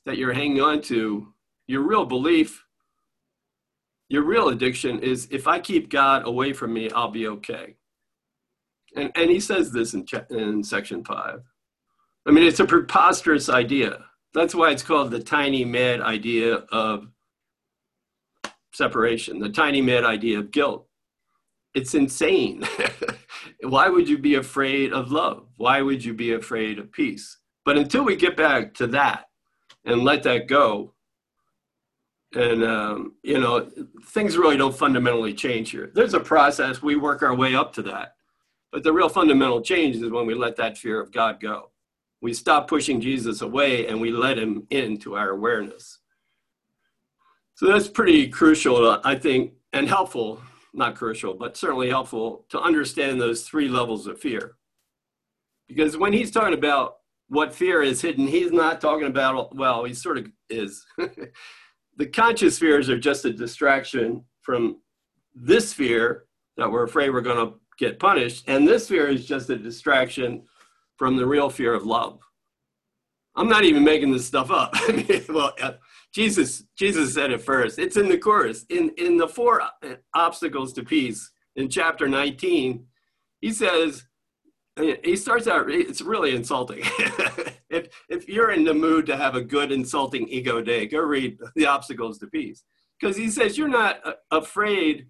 that 0.05 0.19
you're 0.19 0.31
hanging 0.31 0.61
on 0.61 0.81
to, 0.83 1.33
your 1.65 1.81
real 1.81 2.05
belief, 2.05 2.63
your 4.07 4.21
real 4.21 4.49
addiction 4.49 4.99
is 4.99 5.27
if 5.31 5.47
I 5.47 5.59
keep 5.59 5.89
God 5.89 6.27
away 6.27 6.53
from 6.53 6.71
me, 6.71 6.91
I'll 6.91 7.09
be 7.09 7.27
okay. 7.29 7.77
And 8.95 9.11
and 9.15 9.31
he 9.31 9.39
says 9.39 9.71
this 9.71 9.95
in 9.95 10.05
in 10.29 10.63
section 10.63 11.03
five. 11.03 11.41
I 12.27 12.31
mean, 12.31 12.43
it's 12.43 12.59
a 12.59 12.65
preposterous 12.65 13.49
idea 13.49 14.05
that's 14.33 14.55
why 14.55 14.71
it's 14.71 14.83
called 14.83 15.11
the 15.11 15.19
tiny 15.21 15.65
mad 15.65 16.01
idea 16.01 16.55
of 16.71 17.07
separation, 18.73 19.39
the 19.39 19.49
tiny 19.49 19.81
mad 19.81 20.05
idea 20.05 20.39
of 20.39 20.51
guilt. 20.51 20.87
It's 21.75 21.95
insane. 21.95 22.63
why 23.63 23.89
would 23.89 24.09
you 24.09 24.17
be 24.17 24.35
afraid 24.35 24.93
of 24.93 25.11
love? 25.11 25.47
Why 25.57 25.81
would 25.81 26.03
you 26.03 26.13
be 26.13 26.33
afraid 26.33 26.79
of 26.79 26.91
peace? 26.91 27.37
But 27.65 27.77
until 27.77 28.03
we 28.03 28.15
get 28.15 28.37
back 28.37 28.73
to 28.75 28.87
that 28.87 29.25
and 29.85 30.03
let 30.03 30.23
that 30.23 30.47
go, 30.47 30.93
And, 32.35 32.63
um, 32.63 33.15
you 33.23 33.39
know, 33.39 33.69
things 34.05 34.37
really 34.37 34.57
don't 34.57 34.75
fundamentally 34.77 35.33
change 35.33 35.71
here. 35.71 35.91
There's 35.95 36.13
a 36.13 36.19
process, 36.19 36.81
we 36.81 36.95
work 36.95 37.23
our 37.23 37.35
way 37.35 37.55
up 37.55 37.73
to 37.73 37.81
that. 37.83 38.15
But 38.71 38.83
the 38.83 38.93
real 38.93 39.09
fundamental 39.09 39.61
change 39.61 39.95
is 39.95 40.11
when 40.11 40.27
we 40.27 40.35
let 40.35 40.55
that 40.57 40.77
fear 40.77 41.01
of 41.01 41.11
God 41.11 41.39
go. 41.41 41.71
We 42.21 42.33
stop 42.33 42.67
pushing 42.67 42.99
Jesus 42.99 43.41
away 43.41 43.87
and 43.87 44.01
we 44.01 44.11
let 44.11 44.37
him 44.37 44.67
into 44.69 45.15
our 45.15 45.29
awareness. 45.29 45.99
So 47.55 47.67
that's 47.67 47.87
pretty 47.87 48.27
crucial, 48.29 49.01
I 49.03 49.15
think, 49.15 49.53
and 49.73 49.87
helpful, 49.87 50.41
not 50.73 50.95
crucial, 50.95 51.33
but 51.33 51.57
certainly 51.57 51.89
helpful 51.89 52.45
to 52.49 52.59
understand 52.59 53.19
those 53.19 53.43
three 53.43 53.67
levels 53.67 54.07
of 54.07 54.19
fear. 54.19 54.55
Because 55.67 55.97
when 55.97 56.13
he's 56.13 56.31
talking 56.31 56.53
about 56.53 56.97
what 57.27 57.53
fear 57.53 57.81
is 57.81 58.01
hidden, 58.01 58.27
he's 58.27 58.51
not 58.51 58.81
talking 58.81 59.07
about, 59.07 59.55
well, 59.55 59.83
he 59.83 59.93
sort 59.93 60.17
of 60.17 60.27
is. 60.49 60.85
the 61.97 62.07
conscious 62.07 62.57
fears 62.57 62.89
are 62.89 62.97
just 62.97 63.25
a 63.25 63.33
distraction 63.33 64.23
from 64.41 64.77
this 65.35 65.73
fear 65.73 66.25
that 66.57 66.71
we're 66.71 66.83
afraid 66.83 67.09
we're 67.09 67.21
going 67.21 67.45
to 67.45 67.55
get 67.77 67.99
punished. 67.99 68.43
And 68.47 68.67
this 68.67 68.87
fear 68.87 69.07
is 69.09 69.25
just 69.25 69.49
a 69.49 69.57
distraction 69.57 70.43
from 70.99 71.17
the 71.17 71.25
real 71.25 71.49
fear 71.49 71.73
of 71.73 71.85
love. 71.85 72.19
I'm 73.35 73.49
not 73.49 73.63
even 73.63 73.83
making 73.83 74.11
this 74.11 74.25
stuff 74.25 74.51
up. 74.51 74.75
well, 75.29 75.53
uh, 75.61 75.73
Jesus, 76.13 76.63
Jesus 76.77 77.13
said 77.13 77.31
it 77.31 77.41
first. 77.41 77.79
It's 77.79 77.97
in 77.97 78.09
the 78.09 78.17
Course. 78.17 78.65
In 78.69 78.91
in 78.97 79.17
the 79.17 79.27
four 79.27 79.61
obstacles 80.13 80.73
to 80.73 80.83
peace 80.83 81.31
in 81.55 81.69
chapter 81.69 82.07
19, 82.07 82.85
he 83.41 83.51
says, 83.53 84.05
he 85.03 85.15
starts 85.15 85.47
out. 85.47 85.69
It's 85.69 86.01
really 86.01 86.35
insulting. 86.35 86.81
if 87.69 87.89
if 88.09 88.27
you're 88.27 88.51
in 88.51 88.63
the 88.63 88.73
mood 88.73 89.05
to 89.07 89.17
have 89.17 89.35
a 89.35 89.41
good 89.41 89.71
insulting 89.71 90.27
ego 90.27 90.61
day, 90.61 90.87
go 90.87 90.99
read 90.99 91.37
the 91.55 91.65
obstacles 91.65 92.17
to 92.19 92.27
peace 92.27 92.63
because 92.99 93.15
he 93.15 93.29
says 93.29 93.57
you're 93.57 93.67
not 93.67 93.99
uh, 94.05 94.13
afraid 94.31 95.07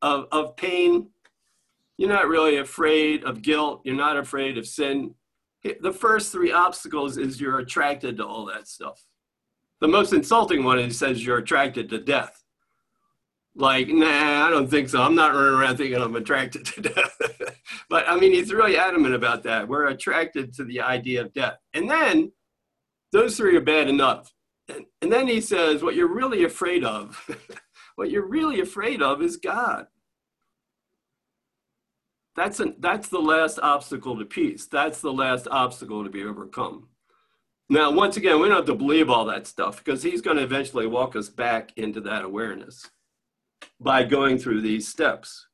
of 0.00 0.26
of 0.32 0.56
pain. 0.56 1.08
You're 1.98 2.08
not 2.08 2.28
really 2.28 2.56
afraid 2.56 3.24
of 3.24 3.42
guilt. 3.42 3.82
You're 3.84 3.94
not 3.94 4.16
afraid 4.16 4.58
of 4.58 4.66
sin. 4.66 5.14
The 5.80 5.92
first 5.92 6.32
three 6.32 6.52
obstacles 6.52 7.18
is 7.18 7.40
you're 7.40 7.60
attracted 7.60 8.16
to 8.16 8.26
all 8.26 8.44
that 8.46 8.66
stuff. 8.66 9.04
The 9.80 9.88
most 9.88 10.12
insulting 10.12 10.64
one 10.64 10.78
is 10.78 10.98
says 10.98 11.24
you're 11.24 11.38
attracted 11.38 11.88
to 11.90 11.98
death. 11.98 12.42
Like, 13.54 13.88
nah, 13.88 14.46
I 14.46 14.50
don't 14.50 14.68
think 14.68 14.88
so. 14.88 15.02
I'm 15.02 15.14
not 15.14 15.34
running 15.34 15.54
around 15.54 15.76
thinking 15.76 16.00
I'm 16.00 16.16
attracted 16.16 16.64
to 16.66 16.80
death. 16.94 17.16
but 17.90 18.08
I 18.08 18.18
mean, 18.18 18.32
he's 18.32 18.52
really 18.52 18.78
adamant 18.78 19.14
about 19.14 19.42
that. 19.42 19.68
We're 19.68 19.88
attracted 19.88 20.52
to 20.54 20.64
the 20.64 20.80
idea 20.80 21.20
of 21.20 21.32
death. 21.34 21.58
And 21.74 21.90
then 21.90 22.32
those 23.12 23.36
three 23.36 23.56
are 23.56 23.60
bad 23.60 23.88
enough. 23.88 24.32
And, 24.68 24.86
and 25.02 25.12
then 25.12 25.28
he 25.28 25.40
says, 25.40 25.82
what 25.82 25.94
you're 25.94 26.12
really 26.12 26.44
afraid 26.44 26.84
of, 26.84 27.28
what 27.96 28.10
you're 28.10 28.26
really 28.26 28.60
afraid 28.60 29.02
of 29.02 29.20
is 29.20 29.36
God. 29.36 29.86
That's, 32.34 32.60
an, 32.60 32.76
that's 32.78 33.08
the 33.08 33.20
last 33.20 33.58
obstacle 33.62 34.18
to 34.18 34.24
peace. 34.24 34.66
That's 34.66 35.00
the 35.00 35.12
last 35.12 35.46
obstacle 35.50 36.02
to 36.04 36.10
be 36.10 36.24
overcome. 36.24 36.88
Now, 37.68 37.90
once 37.90 38.16
again, 38.16 38.38
we 38.38 38.48
don't 38.48 38.56
have 38.56 38.66
to 38.66 38.74
believe 38.74 39.08
all 39.08 39.24
that 39.26 39.46
stuff 39.46 39.78
because 39.78 40.02
he's 40.02 40.20
going 40.20 40.36
to 40.36 40.42
eventually 40.42 40.86
walk 40.86 41.16
us 41.16 41.30
back 41.30 41.72
into 41.76 42.02
that 42.02 42.22
awareness 42.22 42.90
by 43.80 44.04
going 44.04 44.36
through 44.36 44.60
these 44.60 44.88
steps. 44.88 45.46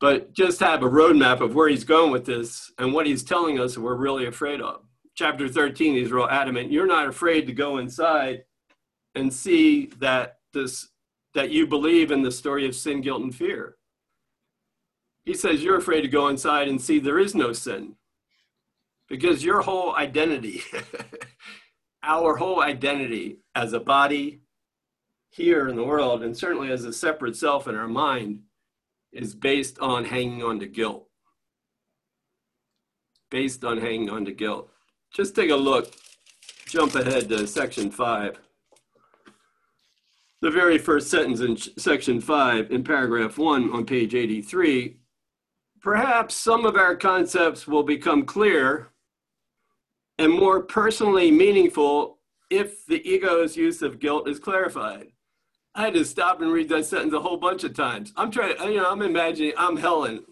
But 0.00 0.32
just 0.32 0.60
have 0.60 0.82
a 0.82 0.88
roadmap 0.88 1.40
of 1.40 1.54
where 1.54 1.68
he's 1.68 1.84
going 1.84 2.12
with 2.12 2.26
this 2.26 2.70
and 2.78 2.92
what 2.92 3.06
he's 3.06 3.24
telling 3.24 3.58
us 3.58 3.74
that 3.74 3.80
we're 3.80 3.96
really 3.96 4.26
afraid 4.26 4.60
of. 4.60 4.82
Chapter 5.14 5.48
13, 5.48 5.94
he's 5.94 6.12
real 6.12 6.28
adamant. 6.30 6.70
You're 6.70 6.86
not 6.86 7.08
afraid 7.08 7.46
to 7.46 7.52
go 7.54 7.78
inside 7.78 8.44
and 9.14 9.32
see 9.32 9.86
that 9.98 10.40
this 10.52 10.88
that 11.34 11.50
you 11.50 11.66
believe 11.66 12.10
in 12.10 12.22
the 12.22 12.30
story 12.30 12.66
of 12.66 12.74
sin, 12.74 13.00
guilt, 13.00 13.22
and 13.22 13.34
fear. 13.34 13.77
He 15.28 15.34
says 15.34 15.62
you're 15.62 15.76
afraid 15.76 16.00
to 16.00 16.08
go 16.08 16.28
inside 16.28 16.68
and 16.68 16.80
see 16.80 16.98
there 16.98 17.18
is 17.18 17.34
no 17.34 17.52
sin. 17.52 17.96
Because 19.10 19.44
your 19.44 19.60
whole 19.60 19.94
identity, 19.94 20.62
our 22.02 22.36
whole 22.36 22.62
identity 22.62 23.40
as 23.54 23.74
a 23.74 23.78
body 23.78 24.40
here 25.28 25.68
in 25.68 25.76
the 25.76 25.84
world, 25.84 26.22
and 26.22 26.34
certainly 26.34 26.72
as 26.72 26.86
a 26.86 26.94
separate 26.94 27.36
self 27.36 27.68
in 27.68 27.74
our 27.74 27.86
mind, 27.86 28.44
is 29.12 29.34
based 29.34 29.78
on 29.80 30.06
hanging 30.06 30.42
on 30.42 30.60
to 30.60 30.66
guilt. 30.66 31.06
Based 33.30 33.62
on 33.66 33.82
hanging 33.82 34.08
on 34.08 34.24
to 34.24 34.32
guilt. 34.32 34.70
Just 35.12 35.36
take 35.36 35.50
a 35.50 35.56
look, 35.56 35.92
jump 36.68 36.94
ahead 36.94 37.28
to 37.28 37.46
section 37.46 37.90
five. 37.90 38.40
The 40.40 40.50
very 40.50 40.78
first 40.78 41.10
sentence 41.10 41.40
in 41.40 41.58
section 41.78 42.22
five, 42.22 42.70
in 42.70 42.82
paragraph 42.82 43.36
one 43.36 43.70
on 43.74 43.84
page 43.84 44.14
83 44.14 44.97
perhaps 45.80 46.34
some 46.34 46.64
of 46.66 46.76
our 46.76 46.96
concepts 46.96 47.66
will 47.66 47.82
become 47.82 48.24
clear 48.24 48.88
and 50.18 50.32
more 50.32 50.62
personally 50.62 51.30
meaningful 51.30 52.18
if 52.50 52.84
the 52.86 53.06
ego's 53.08 53.56
use 53.56 53.82
of 53.82 53.98
guilt 53.98 54.28
is 54.28 54.38
clarified. 54.38 55.08
I 55.74 55.82
had 55.82 55.94
to 55.94 56.04
stop 56.04 56.40
and 56.40 56.50
read 56.50 56.68
that 56.70 56.86
sentence 56.86 57.12
a 57.12 57.20
whole 57.20 57.36
bunch 57.36 57.62
of 57.62 57.74
times. 57.74 58.12
I'm 58.16 58.30
trying, 58.30 58.56
you 58.72 58.78
know, 58.78 58.90
I'm 58.90 59.02
imagining 59.02 59.52
I'm 59.56 59.76
Helen, 59.76 60.24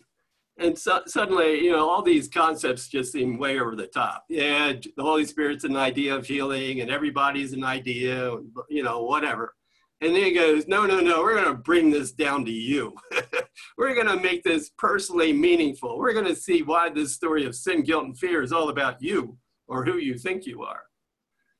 and 0.59 0.77
so, 0.77 1.03
suddenly, 1.07 1.61
you 1.63 1.71
know, 1.71 1.89
all 1.89 2.03
these 2.03 2.29
concepts 2.29 2.89
just 2.89 3.13
seem 3.13 3.39
way 3.39 3.61
over 3.61 3.77
the 3.77 3.87
top. 3.87 4.25
Yeah, 4.29 4.73
the 4.73 5.03
Holy 5.03 5.27
Spirit's 5.27 5.65
an 5.65 5.77
idea 5.77 6.17
of 6.17 6.27
healing, 6.27 6.81
and 6.81 6.91
everybody's 6.91 7.53
an 7.53 7.63
idea, 7.63 8.37
you 8.71 8.83
know, 8.83 9.03
whatever. 9.03 9.55
And 10.03 10.15
then 10.15 10.25
he 10.25 10.33
goes, 10.33 10.69
no, 10.69 10.85
no, 10.85 11.01
no, 11.01 11.23
we're 11.23 11.35
going 11.35 11.47
to 11.47 11.55
bring 11.55 11.91
this 11.91 12.13
down 12.13 12.45
to 12.45 12.51
you. 12.51 12.95
we're 13.79 13.95
going 13.95 14.07
to 14.07 14.23
make 14.23 14.43
this 14.43 14.71
personally 14.77 15.33
meaningful. 15.33 15.99
We're 15.99 16.13
going 16.13 16.27
to 16.27 16.37
see 16.37 16.63
why 16.63 16.91
this 16.91 17.15
story 17.15 17.47
of 17.47 17.55
sin, 17.55 17.83
guilt, 17.83 18.05
and 18.05 18.19
fear 18.19 18.43
is 18.43 18.53
all 18.53 18.69
about 18.69 19.01
you 19.01 19.39
or 19.69 19.85
who 19.85 19.97
you 19.97 20.19
think 20.19 20.45
you 20.45 20.63
are. 20.63 20.83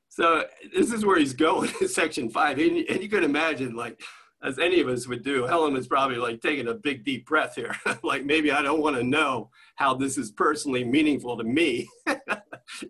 So 0.09 0.45
this 0.75 0.91
is 0.91 1.03
where 1.03 1.17
he's 1.17 1.33
going 1.33 1.71
in 1.81 1.87
section 1.87 2.29
five. 2.29 2.59
And, 2.59 2.77
and 2.89 3.01
you 3.01 3.09
can 3.09 3.23
imagine, 3.23 3.75
like, 3.75 3.99
as 4.43 4.59
any 4.59 4.81
of 4.81 4.87
us 4.87 5.07
would 5.07 5.23
do, 5.23 5.45
Helen 5.45 5.73
was 5.73 5.87
probably 5.87 6.17
like 6.17 6.39
taking 6.39 6.67
a 6.67 6.75
big 6.75 7.03
deep 7.03 7.25
breath 7.25 7.55
here. 7.55 7.75
like, 8.03 8.23
maybe 8.23 8.51
I 8.51 8.61
don't 8.61 8.81
want 8.81 8.95
to 8.97 9.03
know 9.03 9.49
how 9.77 9.95
this 9.95 10.15
is 10.15 10.31
personally 10.31 10.83
meaningful 10.83 11.37
to 11.37 11.43
me. 11.43 11.89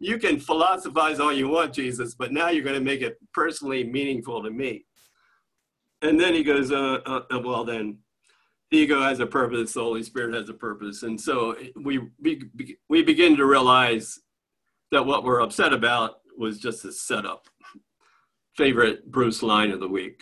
you 0.01 0.17
can 0.17 0.41
philosophize 0.41 1.21
all 1.21 1.31
you 1.31 1.47
want, 1.47 1.73
Jesus, 1.73 2.15
but 2.15 2.33
now 2.33 2.49
you're 2.49 2.65
going 2.65 2.77
to 2.77 2.83
make 2.83 3.01
it 3.01 3.17
personally 3.33 3.85
meaningful 3.85 4.43
to 4.43 4.51
me 4.51 4.86
and 6.01 6.19
then 6.19 6.33
he 6.33 6.43
goes, 6.43 6.71
uh, 6.71 6.99
uh, 7.05 7.21
uh, 7.31 7.39
well, 7.39 7.63
then 7.63 7.97
the 8.71 8.77
ego 8.77 9.01
has 9.01 9.19
a 9.19 9.25
purpose, 9.25 9.73
the 9.73 9.81
Holy 9.81 10.03
Spirit 10.03 10.35
has 10.35 10.49
a 10.49 10.53
purpose. 10.53 11.03
And 11.03 11.19
so 11.19 11.55
we, 11.75 11.99
we, 12.19 12.41
we 12.89 13.01
begin 13.01 13.37
to 13.37 13.45
realize 13.45 14.19
that 14.91 15.05
what 15.05 15.23
we're 15.23 15.41
upset 15.41 15.73
about 15.73 16.17
was 16.37 16.59
just 16.59 16.85
a 16.85 16.91
setup. 16.91 17.47
Favorite 18.55 19.09
Bruce 19.11 19.43
line 19.43 19.71
of 19.71 19.79
the 19.79 19.87
week. 19.87 20.21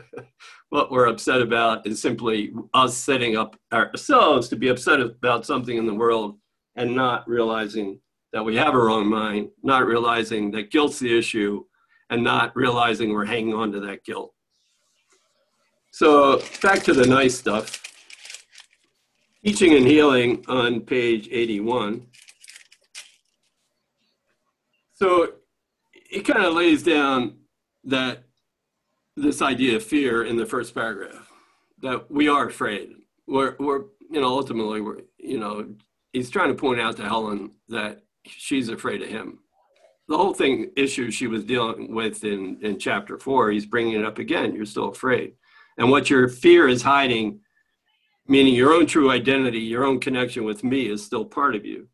what 0.70 0.90
we're 0.90 1.06
upset 1.06 1.40
about 1.40 1.86
is 1.86 2.02
simply 2.02 2.52
us 2.74 2.96
setting 2.96 3.36
up 3.36 3.56
ourselves 3.72 4.48
to 4.48 4.56
be 4.56 4.68
upset 4.68 5.00
about 5.00 5.46
something 5.46 5.76
in 5.76 5.86
the 5.86 5.94
world 5.94 6.38
and 6.76 6.94
not 6.94 7.28
realizing 7.28 8.00
that 8.32 8.44
we 8.44 8.56
have 8.56 8.74
a 8.74 8.78
wrong 8.78 9.06
mind, 9.06 9.48
not 9.62 9.86
realizing 9.86 10.50
that 10.52 10.70
guilt's 10.70 10.98
the 10.98 11.16
issue, 11.16 11.64
and 12.10 12.22
not 12.22 12.54
realizing 12.56 13.12
we're 13.12 13.24
hanging 13.24 13.54
on 13.54 13.72
to 13.72 13.80
that 13.80 14.04
guilt. 14.04 14.32
So 15.90 16.40
back 16.62 16.82
to 16.84 16.94
the 16.94 17.06
nice 17.06 17.36
stuff. 17.36 17.82
Teaching 19.44 19.74
and 19.74 19.86
Healing 19.86 20.44
on 20.48 20.80
page 20.80 21.28
81. 21.30 22.06
So 24.94 25.32
it 26.10 26.20
kind 26.20 26.44
of 26.44 26.54
lays 26.54 26.82
down 26.82 27.38
that 27.84 28.24
this 29.16 29.42
idea 29.42 29.76
of 29.76 29.82
fear 29.82 30.24
in 30.24 30.36
the 30.36 30.46
first 30.46 30.74
paragraph, 30.74 31.30
that 31.82 32.10
we 32.10 32.28
are 32.28 32.46
afraid. 32.46 32.92
We're, 33.26 33.56
we're 33.58 33.84
you 34.10 34.20
know, 34.20 34.28
ultimately, 34.28 34.80
we're, 34.80 35.02
you 35.18 35.38
know, 35.38 35.74
he's 36.12 36.30
trying 36.30 36.48
to 36.48 36.54
point 36.54 36.80
out 36.80 36.96
to 36.96 37.04
Helen 37.04 37.52
that 37.68 38.02
she's 38.24 38.68
afraid 38.68 39.02
of 39.02 39.08
him. 39.08 39.40
The 40.08 40.16
whole 40.16 40.34
thing 40.34 40.70
issue 40.76 41.10
she 41.10 41.26
was 41.26 41.44
dealing 41.44 41.94
with 41.94 42.24
in, 42.24 42.58
in 42.62 42.78
chapter 42.78 43.18
four, 43.18 43.50
he's 43.50 43.66
bringing 43.66 43.94
it 43.94 44.04
up 44.04 44.18
again. 44.18 44.54
You're 44.54 44.66
still 44.66 44.88
afraid 44.88 45.34
and 45.80 45.90
what 45.90 46.10
your 46.10 46.28
fear 46.28 46.68
is 46.68 46.82
hiding, 46.82 47.40
meaning 48.28 48.54
your 48.54 48.74
own 48.74 48.86
true 48.86 49.10
identity, 49.10 49.60
your 49.60 49.84
own 49.84 49.98
connection 49.98 50.44
with 50.44 50.62
me 50.62 50.90
is 50.90 51.02
still 51.02 51.24
part 51.24 51.56
of 51.56 51.64
you. 51.64 51.88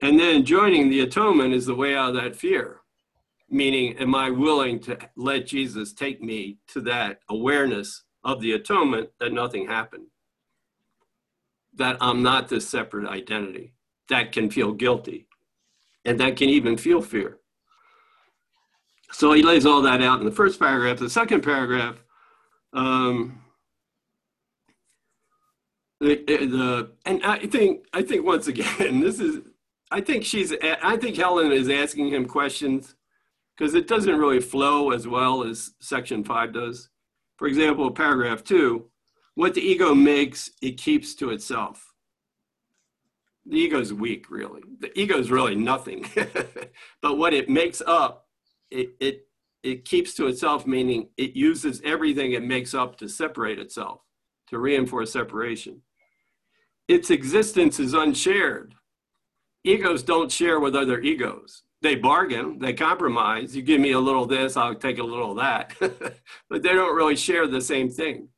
And 0.00 0.18
then 0.18 0.46
joining 0.46 0.88
the 0.88 1.00
atonement 1.00 1.52
is 1.52 1.66
the 1.66 1.74
way 1.74 1.94
out 1.94 2.16
of 2.16 2.22
that 2.22 2.34
fear. 2.34 2.80
Meaning, 3.50 3.98
am 3.98 4.14
I 4.14 4.30
willing 4.30 4.80
to 4.80 4.98
let 5.14 5.46
Jesus 5.46 5.92
take 5.92 6.22
me 6.22 6.56
to 6.68 6.80
that 6.82 7.20
awareness 7.28 8.02
of 8.24 8.40
the 8.40 8.52
atonement 8.52 9.10
that 9.20 9.32
nothing 9.32 9.66
happened? 9.66 10.06
That 11.74 11.98
I'm 12.00 12.22
not 12.22 12.48
this 12.48 12.66
separate 12.66 13.08
identity 13.08 13.74
that 14.08 14.32
can 14.32 14.50
feel 14.50 14.72
guilty 14.72 15.28
and 16.06 16.18
that 16.18 16.36
can 16.36 16.48
even 16.48 16.78
feel 16.78 17.02
fear. 17.02 17.40
So 19.12 19.34
he 19.34 19.42
lays 19.42 19.66
all 19.66 19.82
that 19.82 20.00
out 20.00 20.20
in 20.20 20.24
the 20.24 20.32
first 20.32 20.58
paragraph. 20.58 20.98
The 20.98 21.10
second 21.10 21.42
paragraph, 21.42 22.02
um, 22.76 23.40
the, 26.00 26.16
the 26.26 26.90
and 27.06 27.24
I 27.24 27.46
think 27.46 27.86
I 27.92 28.02
think 28.02 28.24
once 28.24 28.46
again 28.46 29.00
this 29.00 29.18
is 29.18 29.40
I 29.90 30.00
think 30.00 30.24
she's 30.24 30.52
I 30.62 30.96
think 30.96 31.16
Helen 31.16 31.52
is 31.52 31.68
asking 31.68 32.08
him 32.08 32.26
questions 32.26 32.94
because 33.56 33.74
it 33.74 33.88
doesn't 33.88 34.18
really 34.18 34.40
flow 34.40 34.90
as 34.90 35.08
well 35.08 35.42
as 35.42 35.72
section 35.80 36.22
five 36.22 36.52
does. 36.52 36.90
For 37.38 37.48
example, 37.48 37.90
paragraph 37.90 38.44
two, 38.44 38.90
what 39.34 39.54
the 39.54 39.60
ego 39.60 39.94
makes, 39.94 40.50
it 40.62 40.78
keeps 40.78 41.14
to 41.16 41.30
itself. 41.30 41.92
The 43.44 43.58
ego's 43.58 43.92
weak, 43.92 44.30
really. 44.30 44.62
The 44.80 44.98
ego's 44.98 45.30
really 45.30 45.54
nothing. 45.54 46.06
but 47.02 47.16
what 47.16 47.32
it 47.32 47.48
makes 47.48 47.80
up, 47.86 48.26
it, 48.70 48.90
it, 48.98 49.25
it 49.66 49.84
keeps 49.84 50.14
to 50.14 50.26
itself, 50.28 50.66
meaning 50.66 51.08
it 51.16 51.34
uses 51.34 51.82
everything 51.84 52.32
it 52.32 52.44
makes 52.44 52.72
up 52.72 52.96
to 52.98 53.08
separate 53.08 53.58
itself, 53.58 54.00
to 54.48 54.58
reinforce 54.58 55.12
separation. 55.12 55.82
Its 56.88 57.10
existence 57.10 57.80
is 57.80 57.92
unshared. 57.92 58.74
Egos 59.64 60.02
don't 60.02 60.30
share 60.30 60.60
with 60.60 60.76
other 60.76 61.00
egos 61.00 61.64
they 61.82 61.94
bargain, 61.94 62.58
they 62.58 62.72
compromise. 62.72 63.54
You 63.54 63.62
give 63.62 63.80
me 63.80 63.92
a 63.92 64.00
little 64.00 64.26
this, 64.26 64.56
I'll 64.56 64.74
take 64.74 64.98
a 64.98 65.04
little 65.04 65.34
that. 65.36 65.74
but 65.80 66.62
they 66.62 66.72
don't 66.72 66.96
really 66.96 67.16
share 67.16 67.46
the 67.46 67.60
same 67.60 67.90
thing. 67.90 68.28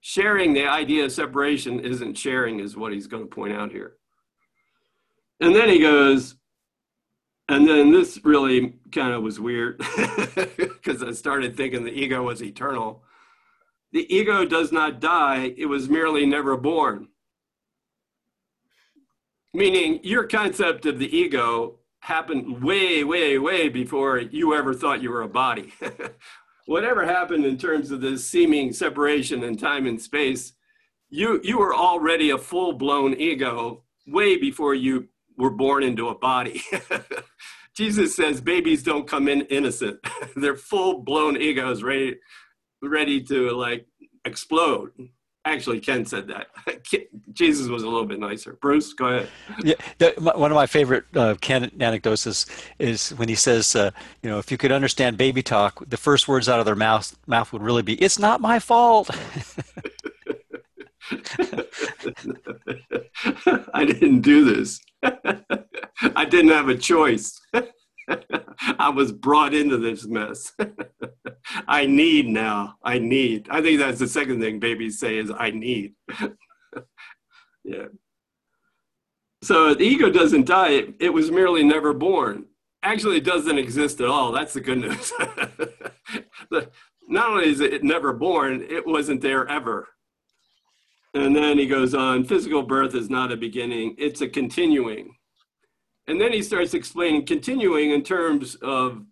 Sharing 0.00 0.52
the 0.52 0.66
idea 0.66 1.04
of 1.04 1.12
separation 1.12 1.80
isn't 1.80 2.18
sharing, 2.18 2.58
is 2.58 2.76
what 2.76 2.92
he's 2.92 3.06
going 3.06 3.22
to 3.22 3.34
point 3.34 3.54
out 3.54 3.70
here. 3.70 3.94
And 5.40 5.54
then 5.54 5.68
he 5.68 5.78
goes, 5.78 6.36
and 7.52 7.68
then 7.68 7.92
this 7.92 8.18
really 8.24 8.74
kind 8.90 9.12
of 9.12 9.22
was 9.22 9.38
weird 9.38 9.78
because 10.56 11.02
I 11.02 11.12
started 11.12 11.56
thinking 11.56 11.84
the 11.84 11.92
ego 11.92 12.22
was 12.22 12.42
eternal. 12.42 13.02
The 13.92 14.12
ego 14.14 14.46
does 14.46 14.72
not 14.72 15.00
die, 15.00 15.54
it 15.56 15.66
was 15.66 15.88
merely 15.88 16.24
never 16.24 16.56
born. 16.56 17.08
Meaning, 19.52 20.00
your 20.02 20.26
concept 20.26 20.86
of 20.86 20.98
the 20.98 21.14
ego 21.14 21.80
happened 22.00 22.62
way, 22.62 23.04
way, 23.04 23.38
way 23.38 23.68
before 23.68 24.18
you 24.18 24.54
ever 24.54 24.72
thought 24.72 25.02
you 25.02 25.10
were 25.10 25.22
a 25.22 25.28
body. 25.28 25.74
Whatever 26.66 27.04
happened 27.04 27.44
in 27.44 27.58
terms 27.58 27.90
of 27.90 28.00
this 28.00 28.26
seeming 28.26 28.72
separation 28.72 29.44
in 29.44 29.58
time 29.58 29.86
and 29.86 30.00
space, 30.00 30.54
you, 31.10 31.38
you 31.44 31.58
were 31.58 31.74
already 31.74 32.30
a 32.30 32.38
full 32.38 32.72
blown 32.72 33.14
ego 33.14 33.82
way 34.06 34.38
before 34.38 34.74
you 34.74 35.08
were 35.36 35.50
born 35.50 35.82
into 35.82 36.08
a 36.08 36.14
body. 36.14 36.62
Jesus 37.76 38.14
says 38.14 38.40
babies 38.40 38.82
don't 38.82 39.08
come 39.08 39.28
in 39.28 39.42
innocent. 39.42 39.98
They're 40.36 40.56
full 40.56 41.02
blown 41.02 41.40
egos 41.40 41.82
ready, 41.82 42.16
ready 42.82 43.22
to 43.24 43.50
like 43.52 43.86
explode. 44.24 44.92
Actually, 45.44 45.80
Ken 45.80 46.06
said 46.06 46.28
that. 46.28 46.46
Jesus 47.32 47.66
was 47.66 47.82
a 47.82 47.88
little 47.88 48.06
bit 48.06 48.20
nicer. 48.20 48.56
Bruce, 48.60 48.92
go 48.92 49.06
ahead. 49.06 49.28
Yeah, 49.64 49.74
the, 49.98 50.12
one 50.16 50.52
of 50.52 50.54
my 50.54 50.66
favorite 50.66 51.04
uh, 51.16 51.34
Ken 51.40 51.68
anecdotes 51.80 52.28
is, 52.28 52.46
is 52.78 53.10
when 53.16 53.28
he 53.28 53.34
says, 53.34 53.74
uh, 53.74 53.90
you 54.22 54.30
know, 54.30 54.38
if 54.38 54.52
you 54.52 54.58
could 54.58 54.70
understand 54.70 55.18
baby 55.18 55.42
talk, 55.42 55.82
the 55.88 55.96
first 55.96 56.28
words 56.28 56.48
out 56.48 56.60
of 56.60 56.66
their 56.66 56.76
mouth 56.76 57.16
mouth 57.26 57.52
would 57.52 57.62
really 57.62 57.82
be, 57.82 57.94
"It's 57.94 58.20
not 58.20 58.40
my 58.40 58.60
fault." 58.60 59.10
I 63.74 63.84
didn't 63.84 64.20
do 64.20 64.44
this. 64.44 64.80
I 65.02 66.24
didn't 66.24 66.52
have 66.52 66.68
a 66.68 66.76
choice. 66.76 67.41
I 68.82 68.88
was 68.88 69.12
brought 69.12 69.54
into 69.54 69.78
this 69.78 70.06
mess. 70.06 70.52
I 71.68 71.86
need 71.86 72.26
now. 72.26 72.74
I 72.82 72.98
need. 72.98 73.46
I 73.48 73.62
think 73.62 73.78
that's 73.78 74.00
the 74.00 74.08
second 74.08 74.40
thing 74.40 74.58
babies 74.58 74.98
say 74.98 75.18
is 75.18 75.30
I 75.30 75.50
need. 75.50 75.94
yeah. 77.64 77.86
So 79.42 79.74
the 79.74 79.84
ego 79.84 80.10
doesn't 80.10 80.46
die. 80.46 80.70
It, 80.70 80.94
it, 80.98 81.10
was 81.10 81.30
merely 81.30 81.62
never 81.62 81.94
born. 81.94 82.46
Actually, 82.82 83.18
it 83.18 83.24
doesn't 83.24 83.56
exist 83.56 84.00
at 84.00 84.08
all. 84.08 84.32
That's 84.32 84.54
the 84.54 84.60
good 84.60 84.78
news. 84.78 85.12
Not 87.08 87.30
only 87.30 87.50
is 87.50 87.60
it 87.60 87.84
never 87.84 88.12
born, 88.12 88.66
it 88.68 88.84
wasn't 88.84 89.20
there 89.20 89.46
ever. 89.46 89.86
And 91.14 91.36
then 91.36 91.56
he 91.56 91.66
goes 91.66 91.94
on 91.94 92.24
physical 92.24 92.62
birth 92.62 92.96
is 92.96 93.10
not 93.10 93.30
a 93.30 93.36
beginning, 93.36 93.94
it's 93.96 94.22
a 94.22 94.28
continuing. 94.28 95.14
And 96.06 96.20
then 96.20 96.32
he 96.32 96.42
starts 96.42 96.74
explaining 96.74 97.26
continuing 97.26 97.90
in 97.90 98.02
terms 98.02 98.56
of 98.56 99.04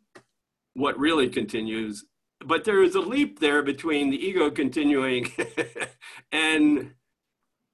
what 0.74 0.98
really 0.98 1.28
continues. 1.28 2.04
But 2.44 2.64
there 2.64 2.82
is 2.82 2.94
a 2.94 3.00
leap 3.00 3.38
there 3.38 3.62
between 3.62 4.10
the 4.10 4.16
ego 4.16 4.50
continuing 4.50 5.30
and 6.32 6.94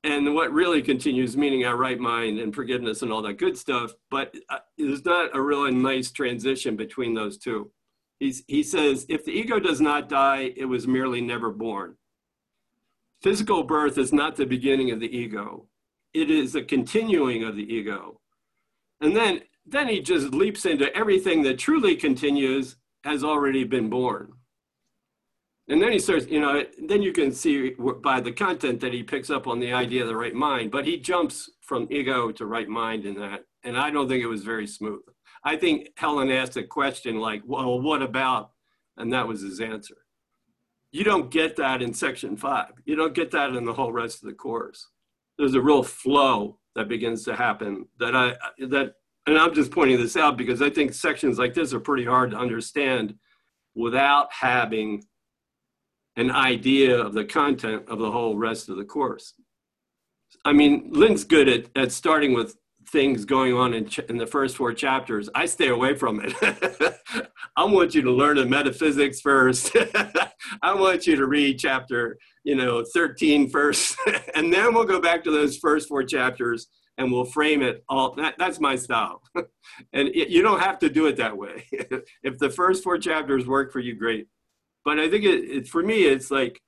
and 0.06 0.34
what 0.34 0.52
really 0.52 0.82
continues, 0.82 1.36
meaning 1.36 1.64
our 1.64 1.76
right 1.76 1.98
mind 1.98 2.38
and 2.38 2.54
forgiveness 2.54 3.02
and 3.02 3.12
all 3.12 3.22
that 3.22 3.38
good 3.38 3.58
stuff. 3.58 3.92
But 4.08 4.34
uh, 4.48 4.58
there's 4.78 5.04
not 5.04 5.34
a 5.34 5.40
really 5.40 5.72
nice 5.72 6.12
transition 6.12 6.76
between 6.76 7.14
those 7.14 7.36
two. 7.36 7.72
He's, 8.20 8.44
he 8.46 8.62
says, 8.62 9.04
if 9.08 9.24
the 9.24 9.32
ego 9.32 9.58
does 9.58 9.80
not 9.80 10.08
die, 10.08 10.52
it 10.56 10.66
was 10.66 10.86
merely 10.86 11.20
never 11.20 11.50
born. 11.50 11.96
Physical 13.20 13.64
birth 13.64 13.98
is 13.98 14.12
not 14.12 14.36
the 14.36 14.46
beginning 14.46 14.92
of 14.92 15.00
the 15.00 15.14
ego. 15.14 15.66
It 16.14 16.30
is 16.30 16.54
a 16.54 16.62
continuing 16.62 17.42
of 17.42 17.56
the 17.56 17.74
ego. 17.74 18.15
And 19.00 19.14
then, 19.14 19.42
then 19.66 19.88
he 19.88 20.00
just 20.00 20.32
leaps 20.32 20.64
into 20.64 20.94
everything 20.96 21.42
that 21.42 21.58
truly 21.58 21.96
continues 21.96 22.76
has 23.04 23.22
already 23.22 23.64
been 23.64 23.88
born. 23.88 24.32
And 25.68 25.82
then 25.82 25.92
he 25.92 25.98
starts, 25.98 26.26
you 26.26 26.40
know, 26.40 26.64
then 26.86 27.02
you 27.02 27.12
can 27.12 27.32
see 27.32 27.74
by 28.02 28.20
the 28.20 28.30
content 28.30 28.80
that 28.80 28.92
he 28.92 29.02
picks 29.02 29.30
up 29.30 29.48
on 29.48 29.58
the 29.58 29.72
idea 29.72 30.02
of 30.02 30.08
the 30.08 30.16
right 30.16 30.34
mind, 30.34 30.70
but 30.70 30.86
he 30.86 30.96
jumps 30.96 31.50
from 31.60 31.88
ego 31.90 32.30
to 32.32 32.46
right 32.46 32.68
mind 32.68 33.04
in 33.04 33.14
that. 33.16 33.44
And 33.64 33.76
I 33.76 33.90
don't 33.90 34.08
think 34.08 34.22
it 34.22 34.28
was 34.28 34.44
very 34.44 34.66
smooth. 34.66 35.02
I 35.42 35.56
think 35.56 35.88
Helen 35.96 36.30
asked 36.30 36.56
a 36.56 36.62
question 36.62 37.18
like, 37.18 37.42
well, 37.44 37.80
what 37.80 38.00
about? 38.02 38.52
And 38.96 39.12
that 39.12 39.26
was 39.26 39.42
his 39.42 39.60
answer. 39.60 39.96
You 40.92 41.02
don't 41.02 41.30
get 41.30 41.56
that 41.56 41.82
in 41.82 41.92
section 41.92 42.36
five. 42.36 42.70
You 42.84 42.94
don't 42.94 43.14
get 43.14 43.32
that 43.32 43.50
in 43.50 43.64
the 43.64 43.74
whole 43.74 43.92
rest 43.92 44.22
of 44.22 44.28
the 44.28 44.34
course. 44.34 44.88
There's 45.36 45.54
a 45.54 45.60
real 45.60 45.82
flow 45.82 46.58
that 46.76 46.88
begins 46.88 47.24
to 47.24 47.34
happen 47.34 47.86
that 47.98 48.14
I 48.14 48.36
that 48.58 48.94
and 49.26 49.36
I'm 49.36 49.54
just 49.54 49.72
pointing 49.72 49.96
this 49.96 50.16
out 50.16 50.36
because 50.36 50.62
I 50.62 50.70
think 50.70 50.92
sections 50.92 51.38
like 51.38 51.52
this 51.52 51.74
are 51.74 51.80
pretty 51.80 52.04
hard 52.04 52.30
to 52.30 52.36
understand 52.36 53.16
without 53.74 54.32
having 54.32 55.04
an 56.14 56.30
idea 56.30 56.98
of 56.98 57.12
the 57.12 57.24
content 57.24 57.88
of 57.88 57.98
the 57.98 58.10
whole 58.10 58.36
rest 58.36 58.68
of 58.68 58.76
the 58.76 58.84
course. 58.84 59.34
I 60.44 60.52
mean, 60.52 60.90
Lynn's 60.92 61.24
good 61.24 61.48
at, 61.48 61.66
at 61.76 61.92
starting 61.92 62.32
with 62.34 62.56
things 62.88 63.24
going 63.24 63.54
on 63.54 63.74
in, 63.74 63.86
ch- 63.86 63.98
in 64.00 64.16
the 64.16 64.26
first 64.26 64.56
four 64.56 64.72
chapters. 64.72 65.28
I 65.34 65.46
stay 65.46 65.68
away 65.68 65.94
from 65.94 66.20
it. 66.22 66.34
I 67.56 67.64
want 67.64 67.94
you 67.94 68.02
to 68.02 68.10
learn 68.10 68.36
the 68.36 68.46
metaphysics 68.46 69.20
first. 69.20 69.74
I 70.62 70.74
want 70.74 71.06
you 71.06 71.16
to 71.16 71.26
read 71.26 71.58
chapter, 71.58 72.18
you 72.44 72.54
know, 72.54 72.84
13 72.92 73.50
first, 73.50 73.96
and 74.34 74.52
then 74.52 74.74
we'll 74.74 74.84
go 74.84 75.00
back 75.00 75.24
to 75.24 75.30
those 75.30 75.56
first 75.56 75.88
four 75.88 76.02
chapters 76.02 76.68
and 76.98 77.12
we'll 77.12 77.24
frame 77.24 77.62
it 77.62 77.84
all. 77.88 78.14
That, 78.14 78.34
that's 78.38 78.60
my 78.60 78.76
style. 78.76 79.22
and 79.34 80.08
it, 80.08 80.28
you 80.28 80.42
don't 80.42 80.60
have 80.60 80.78
to 80.80 80.88
do 80.88 81.06
it 81.06 81.16
that 81.16 81.36
way. 81.36 81.66
if 82.22 82.38
the 82.38 82.50
first 82.50 82.82
four 82.82 82.98
chapters 82.98 83.46
work 83.46 83.72
for 83.72 83.80
you, 83.80 83.94
great. 83.94 84.28
But 84.84 84.98
I 84.98 85.10
think 85.10 85.24
it, 85.24 85.44
it, 85.44 85.68
for 85.68 85.82
me, 85.82 86.04
it's 86.04 86.30
like, 86.30 86.60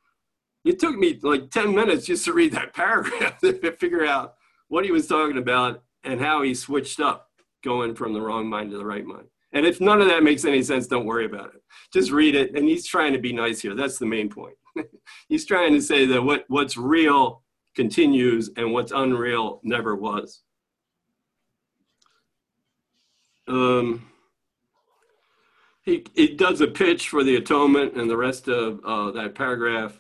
it 0.65 0.79
took 0.79 0.97
me 0.97 1.19
like 1.23 1.51
10 1.51 1.75
minutes 1.75 2.07
just 2.07 2.25
to 2.25 2.33
read 2.33 2.53
that 2.53 2.75
paragraph 2.75 3.39
to 3.39 3.73
figure 3.77 4.05
out 4.05 4.35
what 4.69 4.85
he 4.85 4.91
was 4.91 5.07
talking 5.07 5.39
about 5.39 5.83
and 6.05 6.21
how 6.21 6.43
he 6.43 6.55
switched 6.55 7.01
up 7.01 7.29
going 7.65 7.95
from 7.95 8.13
the 8.13 8.21
wrong 8.21 8.49
mind 8.49 8.71
to 8.71 8.79
the 8.79 8.85
right 8.85 9.05
mind. 9.05 9.27
And 9.53 9.65
if 9.65 9.81
none 9.81 10.01
of 10.01 10.09
that 10.09 10.23
makes 10.23 10.45
any 10.45 10.63
sense, 10.63 10.87
don't 10.87 11.07
worry 11.07 11.25
about 11.25 11.55
it. 11.55 11.63
Just 11.93 12.11
read 12.11 12.35
it. 12.35 12.55
And 12.55 12.69
he's 12.69 12.87
trying 12.87 13.13
to 13.15 13.19
be 13.19 13.33
nice 13.33 13.61
here. 13.61 13.75
That's 13.75 13.99
the 13.99 14.07
main 14.07 14.29
point. 14.29 14.55
he's 15.29 15.47
trying 15.47 15.73
to 15.73 15.81
say 15.81 16.05
that 16.07 16.23
what, 16.23 16.45
what's 16.49 16.77
real 16.77 17.43
continues 17.75 18.51
and 18.57 18.73
what's 18.73 18.93
unreal 18.93 19.61
never 19.63 19.97
was. 19.97 20.43
Um, 23.47 24.11
he, 25.83 26.05
he 26.15 26.35
does 26.35 26.61
a 26.61 26.67
pitch 26.67 27.09
for 27.09 27.25
the 27.25 27.37
atonement 27.37 27.95
and 27.95 28.11
the 28.11 28.17
rest 28.17 28.49
of 28.49 28.81
uh, 28.85 29.11
that 29.13 29.35
paragraph. 29.35 29.99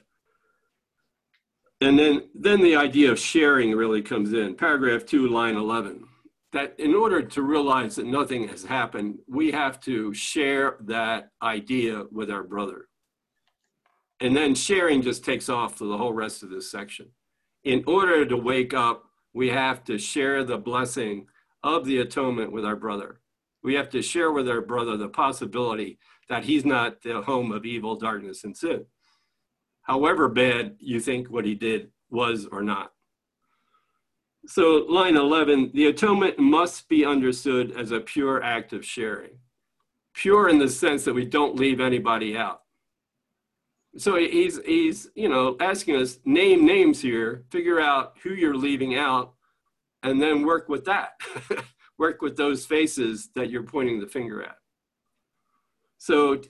And 1.81 1.99
then, 1.99 2.23
then 2.35 2.61
the 2.61 2.77
idea 2.77 3.13
of 3.13 3.19
sharing 3.19 3.73
really 3.75 4.03
comes 4.03 4.33
in. 4.33 4.57
Paragraph 4.57 5.07
2, 5.07 5.29
line 5.29 5.57
11 5.57 6.05
that 6.53 6.79
in 6.79 6.95
order 6.95 7.23
to 7.23 7.43
realize 7.43 7.97
that 7.97 8.07
nothing 8.07 8.49
has 8.49 8.65
happened, 8.65 9.19
we 9.29 9.51
have 9.51 9.81
to 9.81 10.15
share 10.15 10.77
that 10.81 11.31
idea 11.43 12.05
with 12.11 12.31
our 12.31 12.43
brother. 12.43 12.87
And 14.21 14.37
then 14.37 14.55
sharing 14.55 15.03
just 15.03 15.25
takes 15.25 15.49
off 15.49 15.77
for 15.77 15.85
the 15.85 15.97
whole 15.97 16.13
rest 16.13 16.43
of 16.43 16.51
this 16.51 16.71
section. 16.71 17.09
In 17.65 17.85
order 17.87 18.25
to 18.25 18.37
wake 18.37 18.73
up, 18.73 19.05
we 19.35 19.51
have 19.51 19.85
to 19.85 19.99
share 19.99 20.43
the 20.43 20.57
blessing 20.57 21.27
of 21.63 21.85
the 21.85 21.99
atonement 21.99 22.51
with 22.51 22.65
our 22.65 22.77
brother. 22.77 23.21
We 23.63 23.75
have 23.75 23.91
to 23.91 24.03
share 24.03 24.33
with 24.33 24.49
our 24.49 24.63
brother 24.63 24.97
the 24.97 25.09
possibility 25.09 25.99
that 26.29 26.45
he's 26.45 26.65
not 26.65 27.03
the 27.03 27.21
home 27.21 27.53
of 27.53 27.67
evil, 27.67 27.97
darkness, 27.97 28.45
and 28.45 28.57
sin. 28.57 28.87
However 29.89 30.29
bad 30.29 30.77
you 30.79 31.01
think 31.01 31.29
what 31.29 31.47
he 31.47 31.55
did 31.55 31.91
was 32.11 32.47
or 32.47 32.63
not. 32.63 32.93
So, 34.47 34.85
line 34.89 35.17
11 35.17 35.73
the 35.73 35.87
atonement 35.87 36.39
must 36.39 36.89
be 36.89 37.05
understood 37.05 37.73
as 37.73 37.91
a 37.91 38.01
pure 38.01 38.43
act 38.43 38.73
of 38.73 38.85
sharing. 38.85 39.39
Pure 40.15 40.51
in 40.51 40.59
the 40.59 40.69
sense 40.69 41.05
that 41.05 41.15
we 41.15 41.25
don't 41.25 41.57
leave 41.57 41.81
anybody 41.81 42.37
out. 42.37 42.63
So 43.97 44.17
he's 44.17 44.61
he's 44.65 45.09
you 45.15 45.29
know 45.29 45.57
asking 45.59 45.97
us 45.97 46.19
name 46.25 46.67
names 46.67 47.01
here, 47.01 47.45
figure 47.51 47.81
out 47.81 48.17
who 48.23 48.31
you're 48.31 48.57
leaving 48.57 48.97
out, 48.97 49.33
and 50.03 50.21
then 50.21 50.45
work 50.45 50.69
with 50.69 50.85
that. 50.85 51.13
work 51.99 52.21
with 52.21 52.37
those 52.37 52.67
faces 52.67 53.31
that 53.35 53.51
you're 53.51 53.63
pointing 53.63 54.01
the 54.01 54.07
finger 54.07 54.43
at. 54.43 54.57
So 55.97 56.43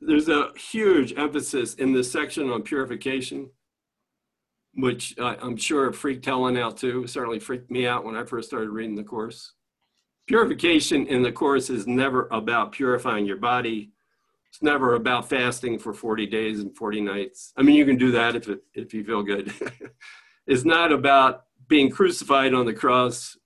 there's 0.00 0.28
a 0.28 0.50
huge 0.56 1.14
emphasis 1.16 1.74
in 1.74 1.92
this 1.92 2.10
section 2.10 2.50
on 2.50 2.62
purification, 2.62 3.50
which 4.74 5.18
uh, 5.18 5.36
I'm 5.40 5.56
sure 5.56 5.92
freaked 5.92 6.24
Helen 6.24 6.56
out 6.56 6.76
too. 6.76 7.06
Certainly 7.06 7.40
freaked 7.40 7.70
me 7.70 7.86
out 7.86 8.04
when 8.04 8.16
I 8.16 8.24
first 8.24 8.48
started 8.48 8.70
reading 8.70 8.94
the 8.94 9.04
course. 9.04 9.54
Purification 10.26 11.06
in 11.06 11.22
the 11.22 11.32
course 11.32 11.70
is 11.70 11.86
never 11.86 12.28
about 12.30 12.72
purifying 12.72 13.26
your 13.26 13.38
body. 13.38 13.90
It's 14.50 14.62
never 14.62 14.94
about 14.94 15.28
fasting 15.28 15.78
for 15.78 15.92
40 15.92 16.26
days 16.26 16.60
and 16.60 16.76
40 16.76 17.00
nights. 17.00 17.52
I 17.56 17.62
mean, 17.62 17.76
you 17.76 17.84
can 17.84 17.96
do 17.96 18.10
that 18.12 18.36
if, 18.36 18.48
it, 18.48 18.60
if 18.74 18.94
you 18.94 19.04
feel 19.04 19.22
good. 19.22 19.52
it's 20.46 20.64
not 20.64 20.92
about 20.92 21.44
being 21.66 21.90
crucified 21.90 22.54
on 22.54 22.66
the 22.66 22.72
cross, 22.72 23.36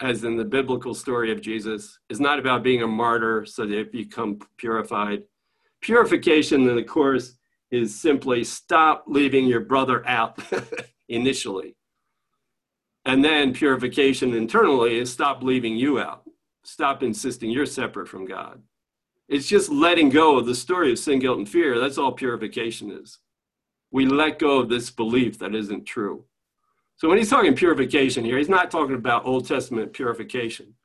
as 0.00 0.24
in 0.24 0.36
the 0.36 0.44
biblical 0.44 0.94
story 0.94 1.32
of 1.32 1.40
Jesus. 1.40 1.98
It's 2.08 2.20
not 2.20 2.38
about 2.38 2.62
being 2.62 2.82
a 2.82 2.86
martyr 2.86 3.44
so 3.44 3.66
that 3.66 3.74
you 3.74 3.84
become 3.84 4.38
purified. 4.56 5.22
Purification 5.84 6.66
in 6.66 6.76
the 6.76 6.82
course 6.82 7.34
is 7.70 7.94
simply 7.94 8.42
stop 8.42 9.04
leaving 9.06 9.46
your 9.46 9.60
brother 9.60 10.06
out 10.08 10.38
initially. 11.10 11.76
And 13.04 13.22
then 13.22 13.52
purification 13.52 14.32
internally 14.32 14.96
is 14.96 15.12
stop 15.12 15.42
leaving 15.42 15.76
you 15.76 15.98
out. 15.98 16.22
Stop 16.64 17.02
insisting 17.02 17.50
you're 17.50 17.66
separate 17.66 18.08
from 18.08 18.24
God. 18.24 18.62
It's 19.28 19.46
just 19.46 19.68
letting 19.68 20.08
go 20.08 20.38
of 20.38 20.46
the 20.46 20.54
story 20.54 20.90
of 20.90 20.98
sin, 20.98 21.18
guilt, 21.18 21.36
and 21.36 21.48
fear. 21.48 21.78
That's 21.78 21.98
all 21.98 22.12
purification 22.12 22.90
is. 22.90 23.18
We 23.90 24.06
let 24.06 24.38
go 24.38 24.60
of 24.60 24.70
this 24.70 24.88
belief 24.90 25.38
that 25.40 25.54
isn't 25.54 25.84
true. 25.84 26.24
So 26.96 27.10
when 27.10 27.18
he's 27.18 27.28
talking 27.28 27.54
purification 27.54 28.24
here, 28.24 28.38
he's 28.38 28.48
not 28.48 28.70
talking 28.70 28.94
about 28.94 29.26
Old 29.26 29.46
Testament 29.46 29.92
purification. 29.92 30.76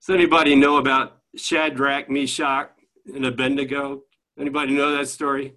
Does 0.00 0.14
anybody 0.14 0.56
know 0.56 0.78
about 0.78 1.18
Shadrach, 1.36 2.08
Meshach, 2.08 2.70
and 3.14 3.26
Abednego? 3.26 4.04
Anybody 4.38 4.74
know 4.74 4.96
that 4.96 5.08
story? 5.08 5.54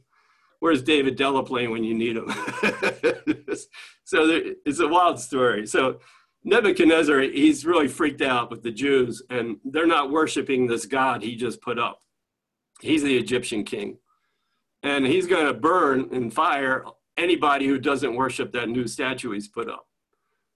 Where's 0.60 0.82
David 0.82 1.18
Delaplane 1.18 1.72
when 1.72 1.84
you 1.84 1.94
need 1.94 2.18
him? 2.18 2.28
so 4.04 4.28
there, 4.28 4.42
it's 4.66 4.80
a 4.80 4.88
wild 4.88 5.20
story. 5.20 5.68
So 5.68 6.00
Nebuchadnezzar, 6.44 7.22
he's 7.22 7.66
really 7.66 7.88
freaked 7.88 8.22
out 8.22 8.52
with 8.52 8.64
the 8.64 8.72
Jews, 8.72 9.22
and 9.30 9.58
they're 9.66 9.88
not 9.88 10.12
worshiping 10.12 10.68
this 10.68 10.86
God 10.86 11.24
he 11.24 11.36
just 11.36 11.62
put 11.62 11.80
up. 11.80 12.02
He's 12.82 13.04
the 13.04 13.18
Egyptian 13.18 13.64
king. 13.64 13.98
And 14.84 15.06
he's 15.06 15.26
going 15.26 15.48
to 15.48 15.54
burn 15.54 16.10
and 16.12 16.32
fire 16.32 16.86
anybody 17.18 17.66
who 17.66 17.80
doesn't 17.80 18.16
worship 18.16 18.52
that 18.52 18.70
new 18.70 18.88
statue 18.88 19.32
he's 19.32 19.48
put 19.48 19.70
up. 19.70 19.88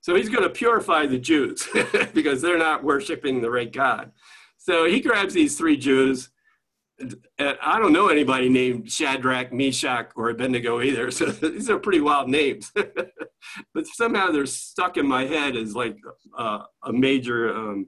So 0.02 0.16
he's 0.16 0.30
going 0.30 0.44
to 0.44 0.50
purify 0.50 1.08
the 1.08 1.18
Jews 1.18 1.68
because 2.14 2.42
they're 2.42 2.58
not 2.58 2.84
worshiping 2.84 3.42
the 3.42 3.50
right 3.50 3.72
God. 3.72 4.12
So 4.58 4.86
he 4.86 5.00
grabs 5.02 5.34
these 5.34 5.58
three 5.58 5.78
Jews. 5.78 6.30
I 7.40 7.80
don't 7.80 7.94
know 7.94 8.10
anybody 8.10 8.50
named 8.50 8.92
Shadrach, 8.92 9.54
Meshach, 9.54 10.12
or 10.16 10.30
Abednego 10.30 10.82
either. 10.82 11.10
So 11.20 11.26
these 11.26 11.70
are 11.70 11.80
pretty 11.80 12.02
wild 12.02 12.30
names. 12.30 12.72
but 13.74 13.88
somehow 13.88 14.32
they're 14.32 14.46
stuck 14.46 14.98
in 14.98 15.08
my 15.08 15.26
head 15.26 15.56
as 15.56 15.76
like 15.76 15.98
uh, 16.38 16.60
a 16.84 16.94
major, 16.94 17.54
um, 17.54 17.88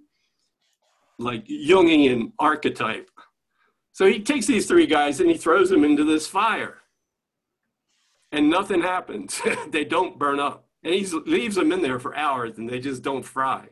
like 1.19 1.45
Jungian 1.45 2.31
archetype. 2.39 3.09
So 3.91 4.05
he 4.05 4.21
takes 4.21 4.45
these 4.45 4.67
three 4.67 4.87
guys 4.87 5.19
and 5.19 5.29
he 5.29 5.37
throws 5.37 5.69
them 5.69 5.83
into 5.83 6.03
this 6.03 6.27
fire. 6.27 6.77
And 8.31 8.49
nothing 8.49 8.81
happens. 8.81 9.41
they 9.69 9.83
don't 9.83 10.17
burn 10.17 10.39
up. 10.39 10.67
And 10.83 10.93
he 10.93 11.05
leaves 11.25 11.55
them 11.55 11.71
in 11.71 11.81
there 11.81 11.99
for 11.99 12.15
hours 12.15 12.57
and 12.57 12.69
they 12.69 12.79
just 12.79 13.03
don't 13.03 13.23
fry. 13.23 13.67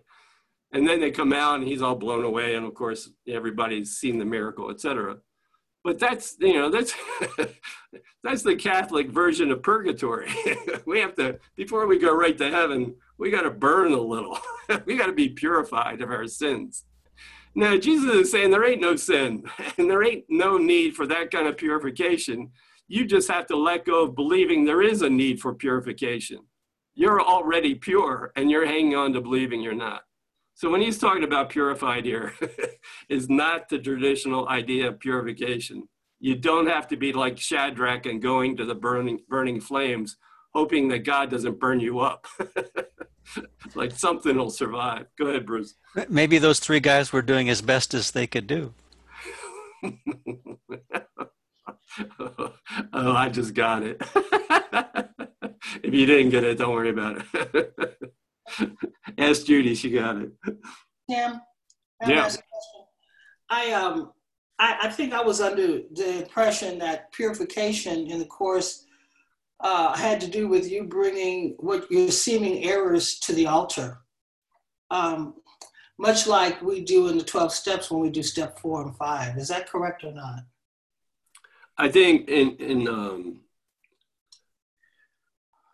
And 0.71 0.88
then 0.88 0.99
they 0.99 1.12
come 1.12 1.34
out 1.34 1.60
and 1.60 1.67
he's 1.67 1.82
all 1.82 1.95
blown 1.95 2.23
away. 2.23 2.56
And 2.56 2.65
of 2.65 2.73
course, 2.73 3.10
everybody's 3.28 3.97
seen 3.97 4.19
the 4.19 4.25
miracle, 4.25 4.69
etc. 4.69 5.17
But 5.84 5.98
that's, 6.00 6.36
you 6.39 6.54
know, 6.54 6.70
that's, 6.70 6.94
that's 8.24 8.44
the 8.44 8.56
Catholic 8.56 9.10
version 9.10 9.52
of 9.52 9.63
purgatory. 9.63 10.30
we 10.86 11.00
have 11.00 11.15
to, 11.15 11.39
before 11.56 11.88
we 11.88 11.98
go 11.98 12.13
right 12.13 12.38
to 12.38 12.50
heaven, 12.50 12.96
we 13.18 13.32
got 13.32 13.44
to 13.44 13.52
burn 13.52 13.94
a 13.94 14.02
little. 14.02 14.38
we 14.86 14.98
got 14.98 15.08
to 15.08 15.13
be 15.13 15.30
purified 15.30 16.02
of 16.02 16.10
our 16.10 16.28
sins. 16.28 16.86
Now, 17.56 17.78
Jesus 17.78 18.13
is 18.13 18.32
saying 18.32 18.52
there 18.52 18.65
ain't 18.65 18.82
no 18.82 18.96
sin 18.96 19.44
and 19.78 19.89
there 19.89 20.04
ain't 20.04 20.26
no 20.30 20.58
need 20.58 20.96
for 20.96 21.08
that 21.08 21.32
kind 21.32 21.48
of 21.48 21.58
purification. 21.58 22.52
You 22.88 23.06
just 23.06 23.30
have 23.30 23.48
to 23.48 23.56
let 23.56 23.86
go 23.86 24.04
of 24.04 24.15
believing 24.15 24.65
there 24.65 24.82
is 24.82 25.02
a 25.02 25.10
need 25.10 25.39
for 25.39 25.54
purification. 25.54 26.39
You're 26.94 27.22
already 27.22 27.76
pure 27.76 28.32
and 28.36 28.52
you're 28.52 28.65
hanging 28.65 28.96
on 28.96 29.13
to 29.13 29.22
believing 29.22 29.62
you're 29.62 29.74
not. 29.74 30.04
So 30.60 30.69
when 30.69 30.82
he's 30.82 30.98
talking 30.98 31.24
about 31.24 31.48
purified 31.48 32.04
here, 32.04 32.34
is 33.10 33.30
not 33.30 33.69
the 33.69 33.80
traditional 33.80 34.50
idea 34.50 34.89
of 34.89 35.00
purification. 35.00 35.88
You 36.19 36.36
don't 36.36 36.67
have 36.67 36.86
to 36.89 36.98
be 36.98 37.13
like 37.13 37.38
Shadrach 37.38 38.06
and 38.06 38.22
going 38.22 38.58
to 38.58 38.65
the 38.65 38.76
burning, 38.76 39.19
burning 39.30 39.62
flames, 39.62 40.17
hoping 40.54 40.89
that 40.89 41.06
God 41.06 41.30
doesn't 41.30 41.62
burn 41.62 41.80
you 41.80 42.02
up. 42.02 42.28
like 43.74 43.93
something 43.93 44.36
will 44.36 44.50
survive. 44.50 45.06
Go 45.17 45.28
ahead, 45.28 45.45
Bruce. 45.45 45.76
Maybe 46.10 46.39
those 46.39 46.60
three 46.60 46.82
guys 46.82 47.13
were 47.13 47.22
doing 47.22 47.48
as 47.48 47.62
best 47.62 47.93
as 47.93 48.12
they 48.12 48.28
could 48.28 48.45
do. 48.45 48.74
oh, 52.19 52.52
I 52.91 53.30
just 53.30 53.54
got 53.54 53.84
it. 53.84 54.02
if 55.84 55.93
you 55.93 56.06
didn't 56.06 56.32
get 56.32 56.43
it, 56.43 56.58
don't 56.58 56.74
worry 56.74 56.89
about 56.89 57.24
it. 57.34 58.13
Ask 59.18 59.46
Judy, 59.46 59.76
she 59.76 59.92
got 59.92 60.18
it. 60.18 60.32
Tim, 61.10 61.42
yeah. 62.08 62.30
I 63.50 63.72
um 63.72 64.12
I, 64.60 64.78
I, 64.84 64.90
think 64.90 65.14
I 65.14 65.22
was 65.22 65.40
under 65.40 65.80
the 65.92 66.24
impression 66.24 66.80
that 66.80 67.12
purification 67.14 68.12
in 68.12 68.20
the 68.20 68.26
course 68.26 68.86
uh, 69.62 69.96
had 69.96 70.20
to 70.22 70.28
do 70.28 70.48
with 70.48 70.70
you 70.70 70.84
bringing 70.84 71.56
what 71.60 71.90
your 71.90 72.12
seeming 72.12 72.64
errors 72.66 73.20
to 73.20 73.34
the 73.34 73.48
altar. 73.48 74.00
Um, 74.92 75.36
much 75.98 76.28
like 76.28 76.62
we 76.62 76.82
do 76.82 77.08
in 77.08 77.18
the 77.18 77.24
12 77.24 77.54
steps 77.54 77.92
when 77.92 78.02
we 78.02 78.10
do 78.10 78.24
step 78.24 78.60
four 78.60 78.82
and 78.82 78.96
five. 78.96 79.38
Is 79.38 79.48
that 79.50 79.70
correct 79.70 80.04
or 80.04 80.14
not? 80.14 80.40
I 81.78 81.90
think 81.90 82.30
in, 82.30 82.56
in, 82.58 82.88
um, 82.88 83.42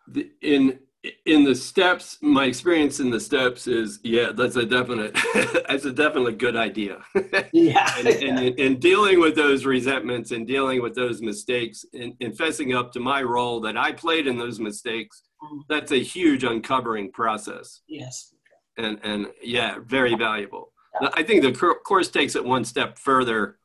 the, 0.08 0.30
in 0.40 0.78
in 1.24 1.44
the 1.44 1.54
steps, 1.54 2.18
my 2.20 2.44
experience 2.44 3.00
in 3.00 3.10
the 3.10 3.20
steps 3.20 3.66
is, 3.66 4.00
yeah, 4.02 4.32
that's 4.32 4.56
a 4.56 4.64
definite, 4.64 5.16
that's 5.68 5.84
a 5.84 5.92
definitely 5.92 6.34
good 6.34 6.56
idea. 6.56 6.98
yeah. 7.52 7.94
and, 7.98 8.08
and, 8.08 8.58
and, 8.58 8.80
dealing 8.80 9.20
with 9.20 9.34
those 9.34 9.64
resentments 9.64 10.30
and 10.30 10.46
dealing 10.46 10.82
with 10.82 10.94
those 10.94 11.20
mistakes 11.20 11.84
and, 11.92 12.14
and 12.20 12.36
fessing 12.36 12.76
up 12.76 12.92
to 12.92 13.00
my 13.00 13.22
role 13.22 13.60
that 13.60 13.76
I 13.76 13.92
played 13.92 14.26
in 14.26 14.38
those 14.38 14.58
mistakes, 14.58 15.22
mm. 15.42 15.60
that's 15.68 15.92
a 15.92 16.02
huge 16.02 16.44
uncovering 16.44 17.12
process. 17.12 17.82
Yes. 17.88 18.34
And, 18.78 18.98
and 19.02 19.26
yeah, 19.42 19.78
very 19.84 20.14
valuable. 20.14 20.72
Yeah. 21.00 21.08
I 21.14 21.22
think 21.22 21.42
the 21.42 21.52
course 21.84 22.08
takes 22.08 22.36
it 22.36 22.44
one 22.44 22.64
step 22.64 22.98
further. 22.98 23.58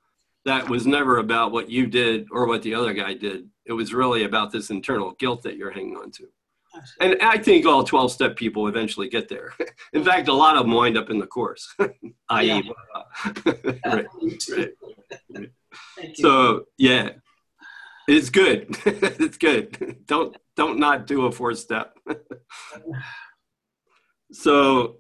That 0.46 0.70
was 0.70 0.88
never 0.88 1.20
about 1.20 1.52
what 1.52 1.70
you 1.70 1.86
did 1.86 2.28
or 2.32 2.48
what 2.48 2.64
the 2.64 2.74
other 2.74 2.94
guy 2.94 3.14
did. 3.14 3.48
It 3.66 3.74
was 3.74 3.94
really 3.94 4.24
about 4.24 4.52
this 4.52 4.70
internal 4.70 5.12
guilt 5.12 5.44
that 5.44 5.56
you're 5.56 5.72
hanging 5.72 5.98
on 5.98 6.12
to. 6.12 6.28
And 7.00 7.18
I 7.22 7.38
think 7.38 7.66
all 7.66 7.84
12 7.84 8.12
step 8.12 8.36
people 8.36 8.68
eventually 8.68 9.10
get 9.10 9.28
there. 9.28 9.54
In 9.94 10.04
fact, 10.04 10.28
a 10.28 10.34
lot 10.34 10.56
of 10.56 10.64
them 10.64 10.74
wind 10.74 10.98
up 10.98 11.10
in 11.10 11.20
the 11.20 11.28
course, 11.28 11.76
i.e., 12.30 12.72
right, 13.86 14.06
right, 14.50 14.70
right. 15.30 15.50
So, 16.16 16.66
yeah, 16.78 17.10
it's 18.08 18.30
good. 18.30 18.78
it's 18.86 19.38
good. 19.38 19.98
Don't 20.06 20.36
don't 20.56 20.80
not 20.80 21.08
do 21.08 21.26
a 21.26 21.32
fourth 21.32 21.60
step. 21.60 21.98
so, 24.32 24.98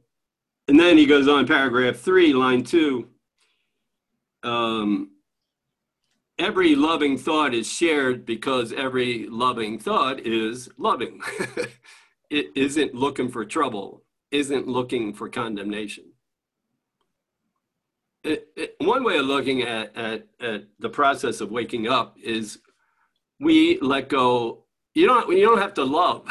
and 0.68 0.80
then 0.80 0.98
he 0.98 1.06
goes 1.06 1.28
on, 1.28 1.48
paragraph 1.48 1.98
three, 1.98 2.34
line 2.34 2.64
two. 2.64 3.10
Um, 4.44 5.12
every 6.42 6.74
loving 6.76 7.20
thought 7.20 7.54
is 7.54 7.72
shared 7.72 8.26
because 8.26 8.74
every 8.74 9.28
loving 9.28 9.78
thought 9.78 10.20
is 10.22 10.70
loving. 10.78 11.22
it 12.32 12.48
isn't 12.56 12.96
looking 12.96 13.30
for 13.30 13.46
trouble, 13.46 14.02
isn't 14.32 14.68
looking 14.68 15.14
for 15.14 15.30
condemnation. 15.30 16.06
it, 18.24 18.48
it, 18.56 18.76
one 18.80 19.04
way 19.04 19.18
of 19.18 19.26
looking 19.26 19.62
at, 19.62 19.96
at, 19.96 20.28
at 20.40 20.64
the 20.80 20.90
process 20.90 21.42
of 21.42 21.52
waking 21.52 21.88
up 21.88 22.18
is 22.22 22.58
we 23.40 23.80
let 23.80 24.10
go. 24.10 24.64
You 24.96 25.08
don't, 25.08 25.30
you 25.38 25.46
don't 25.46 25.62
have 25.62 25.76
to 25.76 25.84
love. 25.84 26.26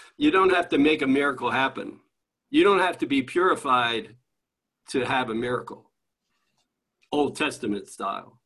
you 0.16 0.30
don't 0.30 0.54
have 0.54 0.70
to 0.70 0.78
make 0.78 1.02
a 1.02 1.06
miracle 1.06 1.50
happen. 1.50 2.00
You 2.50 2.64
don't 2.64 2.80
have 2.80 2.96
to 2.98 3.06
be 3.06 3.22
purified 3.22 4.16
to 4.88 5.04
have 5.04 5.28
a 5.28 5.34
miracle, 5.34 5.90
Old 7.12 7.36
Testament 7.36 7.88
style. 7.88 8.40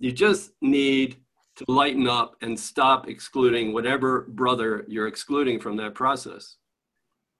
You 0.00 0.10
just 0.10 0.52
need 0.60 1.18
to 1.56 1.64
lighten 1.68 2.08
up 2.08 2.34
and 2.40 2.58
stop 2.58 3.06
excluding 3.06 3.72
whatever 3.72 4.22
brother 4.22 4.84
you're 4.88 5.06
excluding 5.06 5.60
from 5.60 5.76
that 5.76 5.94
process. 5.94 6.56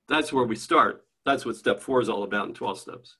That's 0.08 0.32
where 0.32 0.44
we 0.44 0.56
start. 0.56 1.06
That's 1.24 1.46
what 1.46 1.56
step 1.56 1.80
four 1.80 2.00
is 2.02 2.08
all 2.08 2.22
about 2.22 2.48
in 2.48 2.54
12 2.54 2.78
steps. 2.78 3.16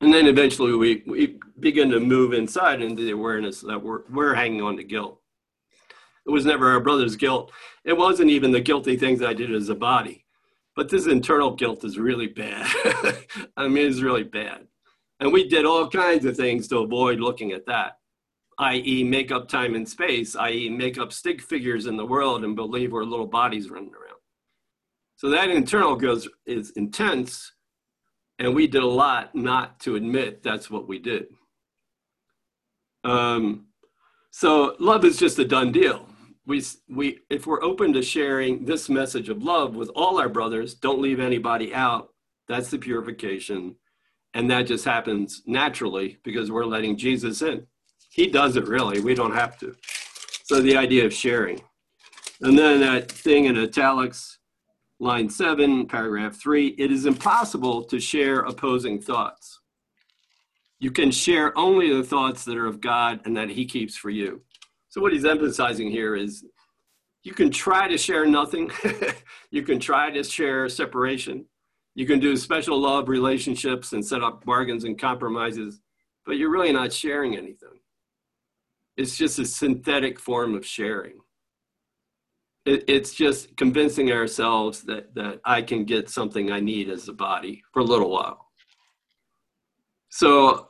And 0.00 0.14
then 0.14 0.26
eventually 0.26 0.74
we, 0.74 1.02
we 1.06 1.40
begin 1.60 1.90
to 1.90 2.00
move 2.00 2.32
inside 2.32 2.80
into 2.80 3.02
the 3.04 3.10
awareness 3.12 3.60
that 3.60 3.82
we're, 3.82 4.02
we're 4.08 4.34
hanging 4.34 4.62
on 4.62 4.76
to 4.76 4.84
guilt. 4.84 5.20
It 6.26 6.30
was 6.30 6.44
never 6.44 6.70
our 6.70 6.80
brother's 6.80 7.16
guilt. 7.16 7.52
It 7.84 7.96
wasn't 7.96 8.30
even 8.30 8.52
the 8.52 8.60
guilty 8.60 8.96
things 8.96 9.22
I 9.22 9.34
did 9.34 9.52
as 9.52 9.68
a 9.68 9.74
body. 9.74 10.24
But 10.76 10.88
this 10.88 11.06
internal 11.06 11.54
guilt 11.54 11.84
is 11.84 11.98
really 11.98 12.28
bad. 12.28 12.66
I 13.56 13.68
mean, 13.68 13.88
it's 13.88 14.00
really 14.00 14.22
bad. 14.22 14.66
And 15.20 15.32
we 15.32 15.48
did 15.48 15.64
all 15.64 15.88
kinds 15.88 16.24
of 16.24 16.36
things 16.36 16.68
to 16.68 16.78
avoid 16.78 17.20
looking 17.20 17.52
at 17.52 17.66
that, 17.66 17.98
i.e., 18.58 19.04
make 19.04 19.30
up 19.32 19.48
time 19.48 19.74
and 19.74 19.88
space, 19.88 20.36
i.e., 20.36 20.68
make 20.68 20.98
up 20.98 21.12
stick 21.12 21.40
figures 21.40 21.86
in 21.86 21.96
the 21.96 22.06
world 22.06 22.44
and 22.44 22.56
believe 22.56 22.92
we're 22.92 23.04
little 23.04 23.26
bodies 23.26 23.70
running 23.70 23.92
around. 23.94 24.18
So 25.16 25.28
that 25.30 25.50
internal 25.50 25.96
goes 25.96 26.28
is 26.46 26.70
intense 26.72 27.52
and 28.38 28.54
we 28.54 28.66
did 28.66 28.82
a 28.82 28.86
lot 28.86 29.34
not 29.34 29.78
to 29.80 29.94
admit 29.94 30.42
that's 30.42 30.68
what 30.68 30.88
we 30.88 30.98
did. 30.98 31.26
Um, 33.04 33.66
so 34.30 34.74
love 34.80 35.04
is 35.04 35.16
just 35.16 35.38
a 35.38 35.44
done 35.44 35.70
deal. 35.70 36.08
We, 36.44 36.64
we, 36.88 37.20
if 37.30 37.46
we're 37.46 37.62
open 37.62 37.92
to 37.92 38.02
sharing 38.02 38.64
this 38.64 38.88
message 38.88 39.28
of 39.28 39.44
love 39.44 39.76
with 39.76 39.90
all 39.94 40.18
our 40.18 40.28
brothers, 40.28 40.74
don't 40.74 41.00
leave 41.00 41.20
anybody 41.20 41.72
out. 41.72 42.08
That's 42.48 42.70
the 42.70 42.78
purification. 42.78 43.76
And 44.34 44.50
that 44.50 44.62
just 44.62 44.84
happens 44.84 45.42
naturally 45.46 46.18
because 46.24 46.50
we're 46.50 46.64
letting 46.64 46.96
Jesus 46.96 47.42
in. 47.42 47.66
He 48.12 48.26
does 48.26 48.56
it 48.56 48.68
really. 48.68 49.00
We 49.00 49.14
don't 49.14 49.34
have 49.34 49.58
to. 49.60 49.74
So 50.44 50.60
the 50.60 50.76
idea 50.76 51.06
of 51.06 51.14
sharing. 51.14 51.60
And 52.42 52.58
then 52.58 52.80
that 52.80 53.10
thing 53.10 53.46
in 53.46 53.56
italics, 53.56 54.38
line 55.00 55.30
seven, 55.30 55.86
paragraph 55.86 56.36
three, 56.36 56.68
it 56.78 56.92
is 56.92 57.06
impossible 57.06 57.84
to 57.84 57.98
share 57.98 58.40
opposing 58.40 59.00
thoughts. 59.00 59.60
You 60.78 60.90
can 60.90 61.10
share 61.10 61.56
only 61.56 61.94
the 61.94 62.02
thoughts 62.02 62.44
that 62.44 62.56
are 62.56 62.66
of 62.66 62.80
God 62.80 63.20
and 63.24 63.36
that 63.36 63.48
He 63.48 63.64
keeps 63.64 63.96
for 63.96 64.10
you. 64.10 64.42
So, 64.92 65.00
what 65.00 65.14
he's 65.14 65.24
emphasizing 65.24 65.90
here 65.90 66.14
is 66.14 66.44
you 67.22 67.32
can 67.32 67.50
try 67.50 67.88
to 67.88 67.96
share 67.96 68.26
nothing, 68.26 68.70
you 69.50 69.62
can 69.62 69.80
try 69.80 70.10
to 70.10 70.22
share 70.22 70.68
separation, 70.68 71.46
you 71.94 72.04
can 72.04 72.18
do 72.18 72.36
special 72.36 72.78
love 72.78 73.08
relationships 73.08 73.94
and 73.94 74.04
set 74.04 74.22
up 74.22 74.44
bargains 74.44 74.84
and 74.84 75.00
compromises, 75.00 75.80
but 76.26 76.36
you're 76.36 76.50
really 76.50 76.72
not 76.72 76.92
sharing 76.92 77.38
anything. 77.38 77.78
It's 78.96 79.16
just 79.16 79.38
a 79.38 79.46
synthetic 79.46 80.18
form 80.18 80.54
of 80.54 80.66
sharing 80.66 81.18
it, 82.64 82.84
it's 82.88 83.14
just 83.14 83.56
convincing 83.56 84.12
ourselves 84.12 84.82
that 84.82 85.14
that 85.14 85.40
I 85.44 85.62
can 85.62 85.84
get 85.84 86.08
something 86.08 86.50
I 86.50 86.60
need 86.60 86.88
as 86.88 87.08
a 87.08 87.12
body 87.12 87.62
for 87.72 87.80
a 87.80 87.84
little 87.84 88.10
while. 88.10 88.48
So, 90.10 90.68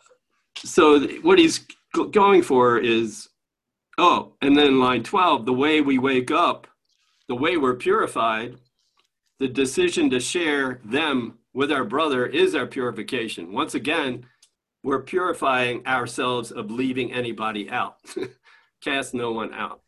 so 0.57 1.01
what 1.23 1.39
he's 1.39 1.67
going 2.13 2.43
for 2.43 2.79
is, 2.79 3.29
oh, 3.99 4.35
and 4.41 4.57
then 4.57 4.81
line 4.81 5.03
twelve, 5.03 5.47
the 5.47 5.53
way 5.53 5.81
we 5.81 5.99
wake 5.99 6.31
up, 6.31 6.67
the 7.29 7.35
way 7.35 7.57
we're 7.57 7.77
purified, 7.77 8.57
the 9.39 9.49
decision 9.49 10.09
to 10.11 10.21
share 10.21 10.81
them 10.85 11.39
with 11.55 11.71
our 11.71 11.85
brother 11.85 12.25
is 12.27 12.55
our 12.55 12.67
purification. 12.67 13.53
Once 13.53 13.75
again, 13.75 14.25
we're 14.83 15.03
purifying 15.03 15.87
ourselves 15.87 16.51
of 16.51 16.71
leaving 16.71 17.13
anybody 17.13 17.71
out. 17.71 17.97
Cast 18.83 19.15
no 19.15 19.33
one 19.33 19.55
out 19.55 19.83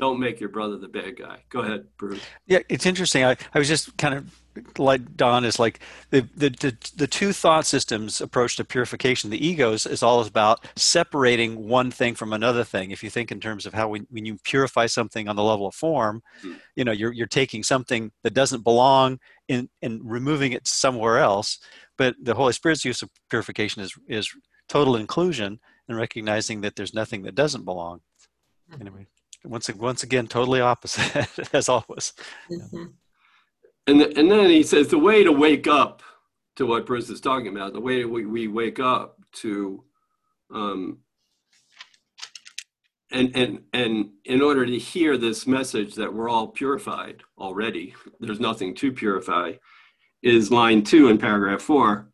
don't 0.00 0.18
make 0.18 0.40
your 0.40 0.48
brother 0.48 0.78
the 0.78 0.88
bad 0.88 1.16
guy. 1.16 1.44
Go 1.50 1.60
ahead, 1.60 1.86
Bruce. 1.98 2.22
Yeah, 2.46 2.60
it's 2.68 2.86
interesting. 2.86 3.22
I, 3.22 3.36
I 3.54 3.58
was 3.58 3.68
just 3.68 3.96
kind 3.98 4.14
of 4.14 4.34
like 4.78 5.16
Don 5.16 5.44
is 5.44 5.58
like 5.60 5.78
the, 6.10 6.28
the, 6.34 6.50
the, 6.50 6.76
the 6.96 7.06
two 7.06 7.32
thought 7.32 7.64
systems 7.64 8.20
approach 8.20 8.56
to 8.56 8.64
purification. 8.64 9.30
The 9.30 9.46
egos 9.46 9.86
is 9.86 10.00
is 10.00 10.02
all 10.02 10.20
about 10.22 10.66
separating 10.76 11.68
one 11.68 11.90
thing 11.90 12.14
from 12.14 12.32
another 12.32 12.64
thing. 12.64 12.90
If 12.90 13.04
you 13.04 13.10
think 13.10 13.30
in 13.30 13.40
terms 13.40 13.66
of 13.66 13.74
how 13.74 13.88
we, 13.88 14.00
when 14.10 14.24
you 14.24 14.38
purify 14.44 14.86
something 14.86 15.28
on 15.28 15.36
the 15.36 15.42
level 15.42 15.66
of 15.66 15.74
form, 15.74 16.22
mm-hmm. 16.38 16.56
you 16.74 16.84
know, 16.84 16.92
you're, 16.92 17.12
you're 17.12 17.26
taking 17.26 17.62
something 17.62 18.10
that 18.22 18.34
doesn't 18.34 18.64
belong 18.64 19.18
in, 19.48 19.68
and 19.82 20.00
removing 20.02 20.52
it 20.52 20.66
somewhere 20.66 21.18
else. 21.18 21.58
But 21.98 22.16
the 22.22 22.34
Holy 22.34 22.52
Spirit's 22.52 22.84
use 22.84 23.02
of 23.02 23.10
purification 23.28 23.82
is, 23.82 23.94
is 24.08 24.34
total 24.68 24.96
inclusion 24.96 25.60
and 25.88 25.98
recognizing 25.98 26.62
that 26.62 26.76
there's 26.76 26.94
nothing 26.94 27.22
that 27.22 27.34
doesn't 27.34 27.64
belong. 27.64 28.00
Mm-hmm. 28.70 28.80
Anyway 28.80 29.06
once 29.42 29.70
once 29.70 30.02
again 30.02 30.26
totally 30.26 30.60
opposite 30.60 31.26
as 31.54 31.66
always 31.66 32.12
mm-hmm. 32.52 32.84
And 33.90 34.18
and 34.18 34.30
then 34.30 34.48
he 34.48 34.62
says 34.62 34.88
the 34.88 34.98
way 34.98 35.24
to 35.24 35.32
wake 35.32 35.66
up 35.66 36.02
to 36.56 36.66
what 36.66 36.86
bruce 36.86 37.10
is 37.10 37.20
talking 37.20 37.48
about 37.48 37.72
the 37.72 37.80
way 37.80 38.04
we, 38.04 38.26
we 38.26 38.48
wake 38.48 38.80
up 38.80 39.18
to 39.32 39.84
um 40.54 40.98
and 43.12 43.34
and 43.36 43.60
and 43.72 44.10
in 44.24 44.40
order 44.40 44.64
to 44.64 44.78
hear 44.78 45.16
this 45.16 45.46
message 45.46 45.94
that 45.94 46.12
we're 46.12 46.28
all 46.28 46.48
purified 46.48 47.22
already 47.38 47.94
there's 48.20 48.40
nothing 48.40 48.74
to 48.74 48.92
purify 48.92 49.52
is 50.22 50.50
line 50.50 50.82
two 50.82 51.08
in 51.08 51.18
paragraph 51.18 51.62
four. 51.62 52.08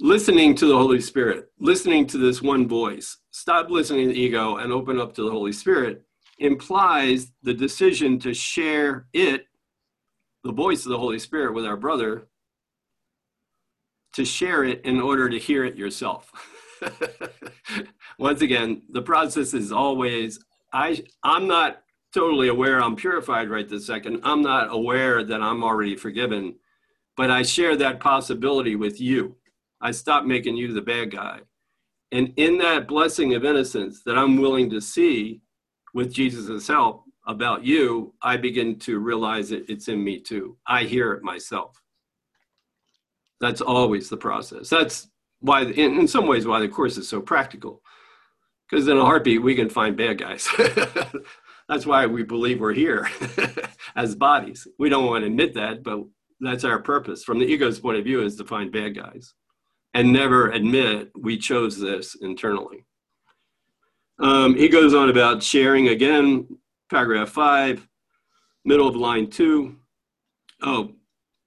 Listening 0.00 0.54
to 0.56 0.66
the 0.66 0.76
holy 0.76 1.00
spirit 1.00 1.50
listening 1.58 2.06
to 2.08 2.18
this 2.18 2.42
one 2.42 2.66
voice. 2.68 3.18
Stop 3.30 3.70
listening 3.70 4.08
to 4.08 4.14
the 4.14 4.20
ego 4.20 4.56
and 4.56 4.72
open 4.72 5.00
up 5.00 5.14
to 5.14 5.22
the 5.22 5.30
holy 5.30 5.52
spirit 5.52 6.04
implies 6.38 7.32
the 7.42 7.54
decision 7.54 8.18
to 8.18 8.34
share 8.34 9.06
it, 9.12 9.46
the 10.44 10.52
voice 10.52 10.84
of 10.84 10.90
the 10.90 10.98
Holy 10.98 11.18
Spirit, 11.18 11.54
with 11.54 11.66
our 11.66 11.76
brother, 11.76 12.28
to 14.12 14.24
share 14.24 14.62
it 14.62 14.84
in 14.84 15.00
order 15.00 15.28
to 15.28 15.38
hear 15.38 15.64
it 15.64 15.76
yourself. 15.76 16.30
Once 18.18 18.42
again, 18.42 18.82
the 18.90 19.02
process 19.02 19.54
is 19.54 19.72
always 19.72 20.38
I 20.72 21.02
I'm 21.22 21.48
not 21.48 21.82
totally 22.12 22.48
aware 22.48 22.80
I'm 22.80 22.94
purified 22.94 23.50
right 23.50 23.68
this 23.68 23.86
second. 23.86 24.20
I'm 24.22 24.42
not 24.42 24.68
aware 24.70 25.24
that 25.24 25.42
I'm 25.42 25.64
already 25.64 25.96
forgiven, 25.96 26.56
but 27.16 27.30
I 27.30 27.42
share 27.42 27.76
that 27.76 28.00
possibility 28.00 28.76
with 28.76 29.00
you. 29.00 29.36
I 29.80 29.90
stop 29.90 30.24
making 30.24 30.56
you 30.56 30.72
the 30.72 30.82
bad 30.82 31.10
guy. 31.10 31.40
And 32.12 32.32
in 32.36 32.58
that 32.58 32.86
blessing 32.86 33.34
of 33.34 33.44
innocence 33.44 34.02
that 34.04 34.16
I'm 34.16 34.36
willing 34.36 34.70
to 34.70 34.80
see, 34.80 35.40
with 35.94 36.12
Jesus' 36.12 36.68
help 36.68 37.04
about 37.26 37.64
you, 37.64 38.14
I 38.22 38.36
begin 38.36 38.78
to 38.80 38.98
realize 38.98 39.48
that 39.50 39.68
it's 39.68 39.88
in 39.88 40.02
me 40.02 40.20
too. 40.20 40.56
I 40.66 40.84
hear 40.84 41.12
it 41.12 41.22
myself. 41.22 41.80
That's 43.40 43.60
always 43.60 44.08
the 44.08 44.16
process. 44.16 44.68
That's 44.68 45.08
why, 45.40 45.62
in, 45.62 45.98
in 45.98 46.08
some 46.08 46.26
ways, 46.26 46.46
why 46.46 46.60
the 46.60 46.68
course 46.68 46.96
is 46.96 47.08
so 47.08 47.20
practical. 47.20 47.82
Because 48.68 48.88
in 48.88 48.96
a 48.96 49.04
heartbeat, 49.04 49.42
we 49.42 49.54
can 49.54 49.68
find 49.68 49.96
bad 49.96 50.18
guys. 50.18 50.48
that's 51.68 51.86
why 51.86 52.06
we 52.06 52.22
believe 52.22 52.60
we're 52.60 52.72
here 52.72 53.08
as 53.96 54.14
bodies. 54.14 54.66
We 54.78 54.88
don't 54.88 55.06
want 55.06 55.22
to 55.22 55.26
admit 55.26 55.54
that, 55.54 55.82
but 55.82 56.00
that's 56.40 56.64
our 56.64 56.78
purpose. 56.80 57.24
From 57.24 57.38
the 57.38 57.46
ego's 57.46 57.80
point 57.80 57.98
of 57.98 58.04
view, 58.04 58.22
is 58.22 58.36
to 58.36 58.44
find 58.44 58.72
bad 58.72 58.96
guys 58.96 59.34
and 59.94 60.12
never 60.12 60.50
admit 60.50 61.10
we 61.14 61.38
chose 61.38 61.78
this 61.78 62.16
internally. 62.20 62.84
Um, 64.18 64.56
he 64.56 64.68
goes 64.68 64.94
on 64.94 65.08
about 65.08 65.42
sharing 65.42 65.88
again, 65.88 66.46
paragraph 66.90 67.30
five, 67.30 67.86
middle 68.64 68.88
of 68.88 68.96
line 68.96 69.28
two. 69.28 69.76
Oh, 70.62 70.92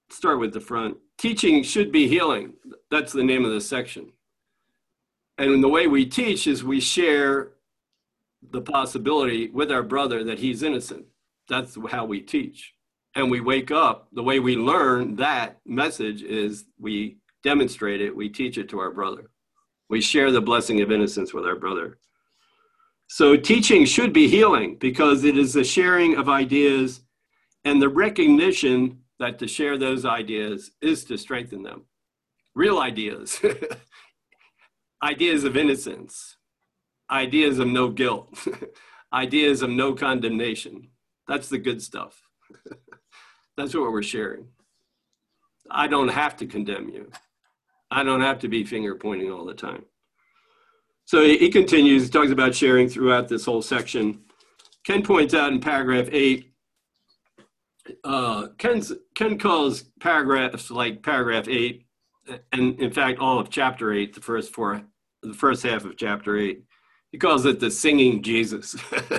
start 0.10 0.40
with 0.40 0.54
the 0.54 0.60
front. 0.60 0.98
Teaching 1.18 1.64
should 1.64 1.92
be 1.92 2.08
healing. 2.08 2.54
That's 2.92 3.12
the 3.12 3.24
name 3.24 3.46
of 3.46 3.52
the 3.52 3.62
section. 3.62 4.12
And 5.38 5.64
the 5.64 5.70
way 5.70 5.88
we 5.88 6.06
teach 6.06 6.48
is 6.48 6.64
we 6.64 6.80
share 6.80 7.52
the 8.52 8.62
possibility 8.62 9.50
with 9.50 9.72
our 9.72 9.84
brother 9.84 10.24
that 10.24 10.40
he's 10.40 10.64
innocent. 10.64 11.06
That's 11.50 11.78
how 11.90 12.06
we 12.06 12.22
teach. 12.22 12.74
And 13.16 13.32
we 13.32 13.42
wake 13.42 13.72
up. 13.72 14.10
The 14.14 14.24
way 14.24 14.40
we 14.40 14.56
learn 14.56 15.16
that 15.16 15.60
message 15.66 16.22
is 16.22 16.66
we 16.80 17.18
demonstrate 17.44 18.02
it, 18.02 18.16
we 18.16 18.30
teach 18.30 18.58
it 18.58 18.70
to 18.70 18.80
our 18.80 18.92
brother. 18.92 19.30
We 19.90 20.02
share 20.02 20.32
the 20.32 20.42
blessing 20.42 20.82
of 20.82 20.92
innocence 20.92 21.34
with 21.34 21.46
our 21.46 21.56
brother. 21.56 21.98
So 23.08 23.38
teaching 23.38 23.86
should 23.86 24.14
be 24.14 24.28
healing 24.28 24.78
because 24.80 25.24
it 25.24 25.38
is 25.38 25.54
the 25.54 25.64
sharing 25.64 26.18
of 26.18 26.28
ideas 26.30 27.02
and 27.64 27.82
the 27.82 27.90
recognition 27.90 29.00
that 29.20 29.40
to 29.40 29.48
share 29.48 29.78
those 29.78 30.06
ideas 30.06 30.72
is 30.82 31.04
to 31.06 31.18
strengthen 31.18 31.64
them. 31.64 31.84
Real 32.54 32.80
ideas. 32.80 33.40
ideas 35.04 35.44
of 35.44 35.56
innocence, 35.58 36.38
ideas 37.10 37.60
of 37.60 37.68
no 37.68 37.90
guilt, 37.90 38.48
ideas 39.14 39.62
of 39.62 39.70
no 39.70 39.94
condemnation. 39.94 40.90
That's 41.28 41.50
the 41.50 41.58
good 41.58 41.82
stuff. 41.82 42.22
That's 43.58 43.74
what 43.74 43.92
we're 43.92 44.04
sharing. 44.04 44.48
I 45.70 45.88
don't 45.88 46.10
have 46.10 46.38
to 46.38 46.46
condemn 46.46 46.90
you. 46.90 47.10
I 47.90 48.04
don't 48.04 48.22
have 48.22 48.40
to 48.40 48.48
be 48.48 48.64
finger 48.64 48.96
pointing 48.96 49.32
all 49.32 49.46
the 49.46 49.54
time. 49.54 49.86
So 51.08 51.24
he 51.24 51.50
continues, 51.50 52.04
he 52.04 52.10
talks 52.10 52.32
about 52.32 52.54
sharing 52.54 52.90
throughout 52.90 53.30
this 53.30 53.46
whole 53.46 53.62
section. 53.62 54.24
Ken 54.86 55.02
points 55.02 55.34
out 55.34 55.54
in 55.54 55.62
paragraph 55.62 56.10
eight, 56.12 56.52
uh, 58.04 58.48
Ken's, 58.58 58.92
Ken 59.16 59.40
calls 59.40 59.84
paragraphs 60.02 60.70
like 60.70 61.02
paragraph 61.02 61.48
eight, 61.48 61.86
and 62.52 62.78
in 62.82 62.92
fact, 62.92 63.20
all 63.20 63.40
of 63.40 63.50
chapter 63.50 63.94
eight, 63.94 64.16
the 64.16 64.22
first 64.22 64.54
four, 64.54 64.82
the 65.24 65.34
first 65.34 65.64
half 65.64 65.86
of 65.86 65.96
chapter 65.96 66.36
eight, 66.38 66.64
he 67.14 67.18
calls 67.18 67.46
it 67.46 67.62
the 67.62 67.72
singing 67.72 68.22
Jesus. 68.22 68.76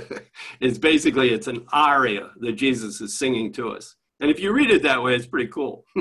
it's 0.60 0.76
basically, 0.76 1.32
it's 1.32 1.46
an 1.46 1.64
aria 1.72 2.32
that 2.40 2.52
Jesus 2.52 3.00
is 3.00 3.18
singing 3.18 3.50
to 3.54 3.70
us. 3.70 3.96
And 4.20 4.30
if 4.30 4.40
you 4.40 4.52
read 4.52 4.70
it 4.70 4.82
that 4.82 5.02
way, 5.02 5.14
it's 5.14 5.26
pretty 5.26 5.48
cool. 5.48 5.86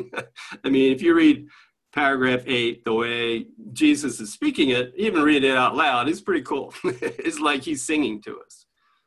I 0.66 0.70
mean, 0.70 0.92
if 0.92 1.02
you 1.02 1.16
read 1.16 1.48
paragraph 1.94 2.42
eight, 2.46 2.84
the 2.86 2.94
way 2.94 3.48
Jesus 3.74 4.20
is 4.20 4.32
speaking 4.32 4.70
it, 4.70 4.94
even 4.96 5.24
read 5.24 5.44
it 5.44 5.56
out 5.56 5.76
loud, 5.76 6.10
it's 6.10 6.22
pretty 6.22 6.44
cool. 6.44 6.74
it's 6.84 7.40
like 7.40 7.64
he's 7.64 7.84
singing 7.84 8.22
to 8.24 8.40
us. 8.46 8.66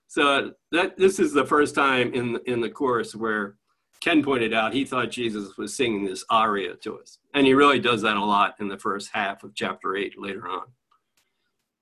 So 0.08 0.52
that 0.72 0.96
this 0.96 1.20
is 1.20 1.32
the 1.32 1.46
first 1.46 1.74
time 1.74 2.12
in 2.14 2.38
in 2.46 2.60
the 2.60 2.70
course 2.70 3.14
where 3.14 3.56
Ken 4.00 4.24
pointed 4.24 4.52
out 4.52 4.72
he 4.72 4.84
thought 4.84 5.10
Jesus 5.10 5.56
was 5.56 5.76
singing 5.76 6.04
this 6.04 6.24
aria 6.30 6.74
to 6.76 6.98
us, 6.98 7.18
and 7.34 7.46
he 7.46 7.54
really 7.54 7.78
does 7.78 8.02
that 8.02 8.16
a 8.16 8.24
lot 8.24 8.54
in 8.58 8.68
the 8.68 8.78
first 8.78 9.10
half 9.12 9.44
of 9.44 9.54
chapter 9.54 9.96
eight 9.96 10.18
later 10.18 10.48
on. 10.48 10.64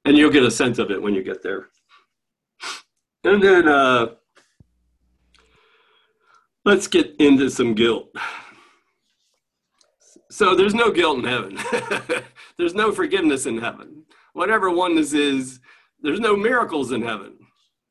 And 0.05 0.17
you'll 0.17 0.31
get 0.31 0.43
a 0.43 0.51
sense 0.51 0.79
of 0.79 0.91
it 0.91 1.01
when 1.01 1.15
you 1.15 1.23
get 1.23 1.43
there. 1.43 1.69
And 3.25 3.43
then 3.43 3.69
uh, 3.69 4.09
let's 6.65 6.87
get 6.87 7.15
into 7.19 7.51
some 7.51 7.75
guilt. 7.75 8.15
So 10.31 10.55
there's 10.55 10.75
no 10.75 10.91
guilt 10.91 11.19
in 11.19 11.25
heaven. 11.25 11.59
there's 12.59 12.75
no 12.75 12.93
forgiveness 12.93 13.47
in 13.47 13.59
heaven. 13.59 14.05
Whatever 14.35 14.71
oneness 14.71 15.15
is, 15.15 15.61
there's 16.01 16.21
no 16.21 16.37
miracles 16.37 16.93
in 16.93 17.03
heaven. 17.03 17.35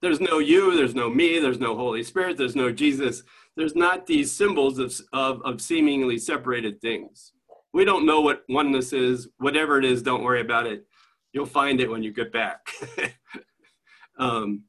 There's 0.01 0.21
no 0.21 0.37
you, 0.37 0.75
there's 0.75 0.93
no 0.93 1.09
me, 1.09 1.39
there's 1.39 1.59
no 1.59 1.75
Holy 1.75 2.03
Spirit, 2.03 2.37
there's 2.37 2.55
no 2.55 2.71
Jesus. 2.71 3.23
There's 3.55 3.75
not 3.75 4.05
these 4.05 4.31
symbols 4.31 4.77
of, 4.77 4.93
of, 5.11 5.41
of 5.43 5.59
seemingly 5.59 6.19
separated 6.19 6.79
things. 6.79 7.33
We 7.73 7.85
don't 7.85 8.05
know 8.05 8.21
what 8.21 8.43
oneness 8.47 8.93
is. 8.93 9.29
Whatever 9.39 9.79
it 9.79 9.85
is, 9.85 10.03
don't 10.03 10.23
worry 10.23 10.41
about 10.41 10.67
it. 10.67 10.85
You'll 11.33 11.47
find 11.47 11.79
it 11.81 11.89
when 11.89 12.03
you 12.03 12.13
get 12.13 12.31
back. 12.31 12.69
um, 14.19 14.63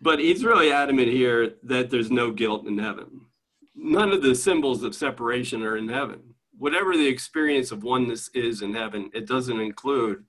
but 0.00 0.20
he's 0.20 0.44
really 0.44 0.70
adamant 0.70 1.08
here 1.08 1.54
that 1.64 1.90
there's 1.90 2.10
no 2.10 2.30
guilt 2.30 2.66
in 2.66 2.78
heaven. 2.78 3.22
None 3.74 4.12
of 4.12 4.22
the 4.22 4.34
symbols 4.34 4.84
of 4.84 4.94
separation 4.94 5.62
are 5.62 5.76
in 5.76 5.88
heaven. 5.88 6.35
Whatever 6.58 6.96
the 6.96 7.06
experience 7.06 7.70
of 7.70 7.82
oneness 7.82 8.28
is 8.34 8.62
in 8.62 8.74
heaven, 8.74 9.10
it 9.14 9.26
doesn't 9.26 9.60
include 9.60 10.24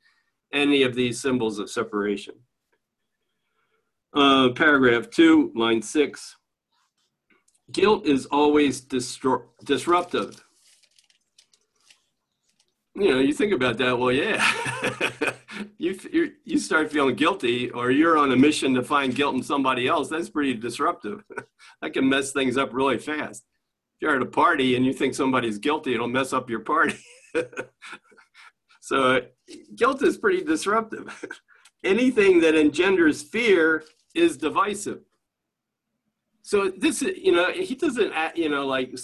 any 0.53 0.84
of 0.84 0.95
these 0.95 1.21
symbols 1.21 1.59
of 1.59 1.69
separation. 1.69 2.36
Uh, 4.13 4.49
paragraph 4.49 5.09
two, 5.09 5.51
line 5.55 5.82
six. 5.82 6.36
Guilt 7.71 8.05
is 8.05 8.25
always 8.28 8.82
disruptive. 8.82 10.43
You 12.95 13.11
know, 13.11 13.19
you 13.19 13.34
think 13.34 13.53
about 13.53 13.78
that. 13.78 13.99
Well, 13.99 14.11
yeah, 14.11 14.43
you 15.78 16.34
you 16.45 16.57
start 16.57 16.91
feeling 16.91 17.15
guilty, 17.15 17.69
or 17.69 17.91
you're 17.91 18.17
on 18.17 18.32
a 18.32 18.36
mission 18.36 18.73
to 18.73 18.84
find 18.84 19.13
guilt 19.13 19.36
in 19.36 19.43
somebody 19.43 19.88
else. 19.88 20.09
That's 20.09 20.30
pretty 20.30 20.55
disruptive. 20.55 21.23
that 21.82 21.93
can 21.93 22.09
mess 22.09 22.32
things 22.32 22.57
up 22.57 22.73
really 22.73 22.97
fast. 22.97 23.45
You're 23.99 24.15
at 24.15 24.21
a 24.21 24.25
party 24.25 24.75
and 24.75 24.85
you 24.85 24.93
think 24.93 25.15
somebody's 25.15 25.57
guilty, 25.57 25.93
it'll 25.93 26.07
mess 26.07 26.33
up 26.33 26.49
your 26.49 26.59
party. 26.59 26.99
so, 28.79 29.21
guilt 29.75 30.03
is 30.03 30.17
pretty 30.17 30.43
disruptive. 30.43 31.25
Anything 31.83 32.41
that 32.41 32.55
engenders 32.55 33.21
fear 33.21 33.83
is 34.15 34.37
divisive. 34.37 35.01
So 36.41 36.71
this, 36.75 37.01
you 37.01 37.33
know, 37.33 37.51
he 37.51 37.75
doesn't, 37.75 38.13
act, 38.13 38.37
you 38.37 38.49
know, 38.49 38.65
like 38.65 38.95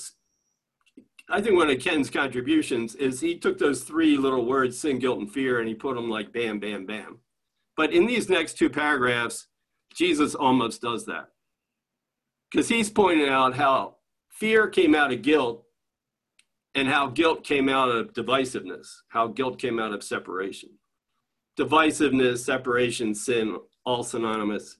I 1.30 1.42
think 1.42 1.56
one 1.56 1.70
of 1.70 1.80
Ken's 1.80 2.10
contributions 2.10 2.96
is 2.96 3.20
he 3.20 3.38
took 3.38 3.58
those 3.58 3.84
three 3.84 4.18
little 4.18 4.46
words, 4.46 4.80
sin, 4.80 5.00
guilt, 5.00 5.20
and 5.20 5.32
fear, 5.32 5.60
and 5.60 5.68
he 5.68 5.76
put 5.76 5.96
them 5.96 6.10
like 6.10 6.34
bam, 6.34 6.60
bam, 6.60 6.86
bam. 6.86 7.20
But 7.76 7.94
in 7.94 8.06
these 8.06 8.30
next 8.30 8.58
two 8.58 8.70
paragraphs, 8.70 9.48
Jesus 9.96 10.36
almost 10.36 10.82
does 10.82 11.06
that. 11.06 11.30
Because 12.52 12.70
he's 12.70 12.90
pointing 12.90 13.30
out 13.30 13.56
how 13.56 13.96
fear 14.34 14.68
came 14.68 14.94
out 14.94 15.14
of 15.14 15.22
guilt 15.22 15.64
and 16.76 16.88
how 16.88 17.08
guilt 17.08 17.44
came 17.44 17.70
out 17.70 17.90
of 17.90 18.14
divisiveness, 18.14 18.88
how 19.10 19.28
guilt 19.28 19.60
came 19.60 19.80
out 19.80 19.94
of 19.94 20.04
separation. 20.04 20.70
Divisiveness, 21.58 22.40
separation, 22.40 23.14
sin, 23.14 23.58
all 23.86 24.04
synonymous. 24.04 24.78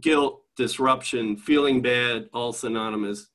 Guilt, 0.00 0.42
disruption, 0.56 1.36
feeling 1.36 1.80
bad, 1.80 2.28
all 2.32 2.52
synonymous 2.52 3.28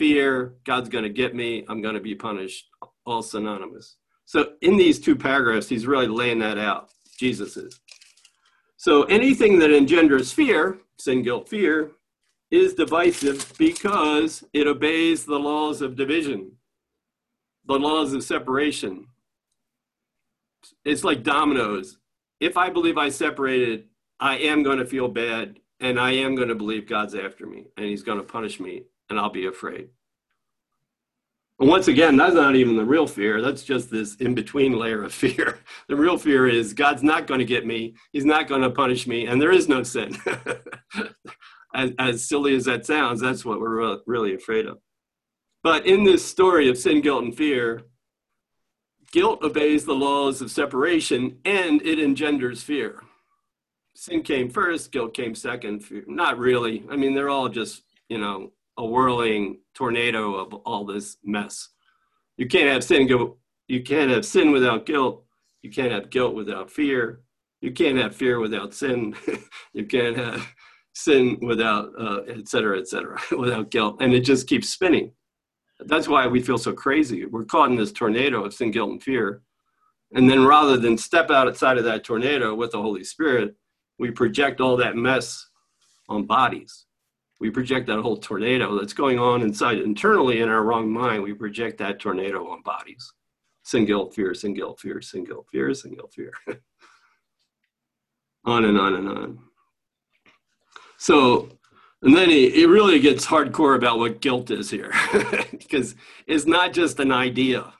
fear, 0.00 0.54
God's 0.64 0.88
going 0.88 1.04
to 1.04 1.10
get 1.10 1.34
me, 1.34 1.62
I'm 1.68 1.82
going 1.82 1.94
to 1.94 2.00
be 2.00 2.14
punished, 2.14 2.70
all 3.04 3.20
synonymous. 3.20 3.96
So 4.24 4.52
in 4.62 4.78
these 4.78 4.98
two 4.98 5.14
paragraphs, 5.14 5.68
he's 5.68 5.86
really 5.86 6.06
laying 6.06 6.38
that 6.38 6.56
out. 6.56 6.88
Jesus 7.18 7.58
is. 7.58 7.78
So 8.78 9.02
anything 9.04 9.58
that 9.58 9.70
engenders 9.70 10.32
fear, 10.32 10.78
sin, 10.98 11.22
guilt, 11.22 11.50
fear, 11.50 11.90
is 12.50 12.74
divisive 12.74 13.52
because 13.58 14.44
it 14.52 14.66
obeys 14.66 15.24
the 15.24 15.38
laws 15.38 15.82
of 15.82 15.96
division, 15.96 16.52
the 17.66 17.78
laws 17.78 18.12
of 18.12 18.24
separation. 18.24 19.06
It's 20.84 21.04
like 21.04 21.22
dominoes. 21.22 21.98
If 22.40 22.56
I 22.56 22.70
believe 22.70 22.98
I 22.98 23.08
separated, 23.08 23.84
I 24.18 24.38
am 24.38 24.62
going 24.62 24.78
to 24.78 24.86
feel 24.86 25.08
bad 25.08 25.60
and 25.78 25.98
I 25.98 26.12
am 26.12 26.34
going 26.34 26.48
to 26.48 26.54
believe 26.54 26.88
God's 26.88 27.14
after 27.14 27.46
me 27.46 27.66
and 27.76 27.86
he's 27.86 28.02
going 28.02 28.18
to 28.18 28.24
punish 28.24 28.60
me 28.60 28.84
and 29.08 29.18
I'll 29.18 29.30
be 29.30 29.46
afraid. 29.46 29.88
And 31.60 31.68
once 31.68 31.88
again, 31.88 32.16
that's 32.16 32.34
not 32.34 32.56
even 32.56 32.76
the 32.76 32.84
real 32.84 33.06
fear. 33.06 33.42
That's 33.42 33.62
just 33.62 33.90
this 33.90 34.16
in 34.16 34.34
between 34.34 34.78
layer 34.78 35.04
of 35.04 35.12
fear. 35.22 35.58
The 35.88 35.96
real 35.96 36.16
fear 36.16 36.48
is 36.48 36.72
God's 36.72 37.02
not 37.02 37.26
going 37.26 37.40
to 37.40 37.44
get 37.44 37.66
me. 37.66 37.94
He's 38.12 38.24
not 38.24 38.48
going 38.48 38.62
to 38.62 38.70
punish 38.70 39.06
me. 39.06 39.26
And 39.26 39.40
there 39.40 39.52
is 39.52 39.68
no 39.68 39.82
sin. 39.82 40.16
as, 41.74 41.92
as, 41.98 42.28
silly 42.28 42.54
as 42.54 42.64
that 42.64 42.86
sounds, 42.86 43.20
that's 43.20 43.44
what 43.44 43.60
we're 43.60 43.98
really 44.06 44.34
afraid 44.34 44.66
of. 44.66 44.78
But 45.62 45.86
in 45.86 46.04
this 46.04 46.24
story 46.24 46.68
of 46.68 46.78
sin, 46.78 47.00
guilt, 47.00 47.24
and 47.24 47.36
fear, 47.36 47.82
guilt 49.12 49.42
obeys 49.42 49.84
the 49.84 49.94
laws 49.94 50.40
of 50.40 50.50
separation 50.50 51.38
and 51.44 51.82
it 51.82 51.98
engenders 51.98 52.62
fear. 52.62 53.02
Sin 53.94 54.22
came 54.22 54.48
first, 54.48 54.92
guilt 54.92 55.14
came 55.14 55.34
second. 55.34 55.80
Fear, 55.80 56.04
not 56.06 56.38
really. 56.38 56.84
I 56.90 56.96
mean, 56.96 57.14
they're 57.14 57.28
all 57.28 57.48
just, 57.48 57.82
you 58.08 58.18
know, 58.18 58.52
a 58.78 58.86
whirling 58.86 59.58
tornado 59.74 60.34
of 60.34 60.54
all 60.64 60.86
this 60.86 61.18
mess. 61.24 61.68
You 62.36 62.46
can't 62.46 62.70
have 62.70 62.84
sin 62.84 63.06
go. 63.06 63.36
You 63.68 63.82
can't 63.82 64.10
have 64.10 64.24
sin 64.24 64.52
without 64.52 64.86
guilt. 64.86 65.24
You 65.62 65.70
can't 65.70 65.92
have 65.92 66.10
guilt 66.10 66.34
without 66.34 66.70
fear. 66.70 67.20
You 67.60 67.72
can't 67.72 67.98
have 67.98 68.16
fear 68.16 68.40
without 68.40 68.72
sin. 68.72 69.14
you 69.74 69.84
can't 69.84 70.16
have 70.16 70.46
sin 71.04 71.38
without 71.40 71.90
uh, 71.98 72.20
et 72.28 72.48
cetera, 72.48 72.78
et 72.78 72.88
cetera, 72.88 73.18
without 73.38 73.70
guilt. 73.70 73.96
And 74.00 74.12
it 74.12 74.20
just 74.20 74.46
keeps 74.46 74.68
spinning. 74.68 75.12
That's 75.80 76.08
why 76.08 76.26
we 76.26 76.40
feel 76.40 76.58
so 76.58 76.72
crazy. 76.72 77.24
We're 77.26 77.44
caught 77.44 77.70
in 77.70 77.76
this 77.76 77.92
tornado 77.92 78.44
of 78.44 78.54
sin, 78.54 78.70
guilt, 78.70 78.90
and 78.90 79.02
fear. 79.02 79.42
And 80.12 80.28
then 80.28 80.44
rather 80.44 80.76
than 80.76 80.98
step 80.98 81.30
outside 81.30 81.78
of 81.78 81.84
that 81.84 82.04
tornado 82.04 82.54
with 82.54 82.72
the 82.72 82.82
Holy 82.82 83.04
Spirit, 83.04 83.54
we 83.98 84.10
project 84.10 84.60
all 84.60 84.76
that 84.76 84.96
mess 84.96 85.46
on 86.08 86.26
bodies 86.26 86.86
we 87.40 87.50
project 87.50 87.86
that 87.86 88.00
whole 88.00 88.18
tornado 88.18 88.78
that's 88.78 88.92
going 88.92 89.18
on 89.18 89.40
inside 89.40 89.78
internally 89.78 90.40
in 90.40 90.48
our 90.50 90.62
wrong 90.62 90.92
mind. 90.92 91.22
We 91.22 91.32
project 91.32 91.78
that 91.78 91.98
tornado 91.98 92.46
on 92.46 92.62
bodies. 92.62 93.12
Sin, 93.64 93.86
guilt, 93.86 94.14
fear, 94.14 94.34
sin, 94.34 94.52
guilt, 94.52 94.78
fear, 94.78 95.00
sin, 95.00 95.24
guilt, 95.24 95.46
fear, 95.50 95.72
sin, 95.72 95.94
guilt, 95.94 96.12
fear. 96.14 96.32
on 98.44 98.66
and 98.66 98.78
on 98.78 98.94
and 98.94 99.08
on. 99.08 99.38
So, 101.00 101.48
and 102.02 102.14
then 102.16 102.30
it, 102.30 102.54
it 102.54 102.68
really 102.68 103.00
gets 103.00 103.26
hardcore 103.26 103.76
about 103.76 103.98
what 103.98 104.20
guilt 104.20 104.50
is 104.50 104.70
here, 104.70 104.92
because 105.50 105.96
it's 106.26 106.46
not 106.46 106.74
just 106.74 107.00
an 107.00 107.12
idea. 107.12 107.72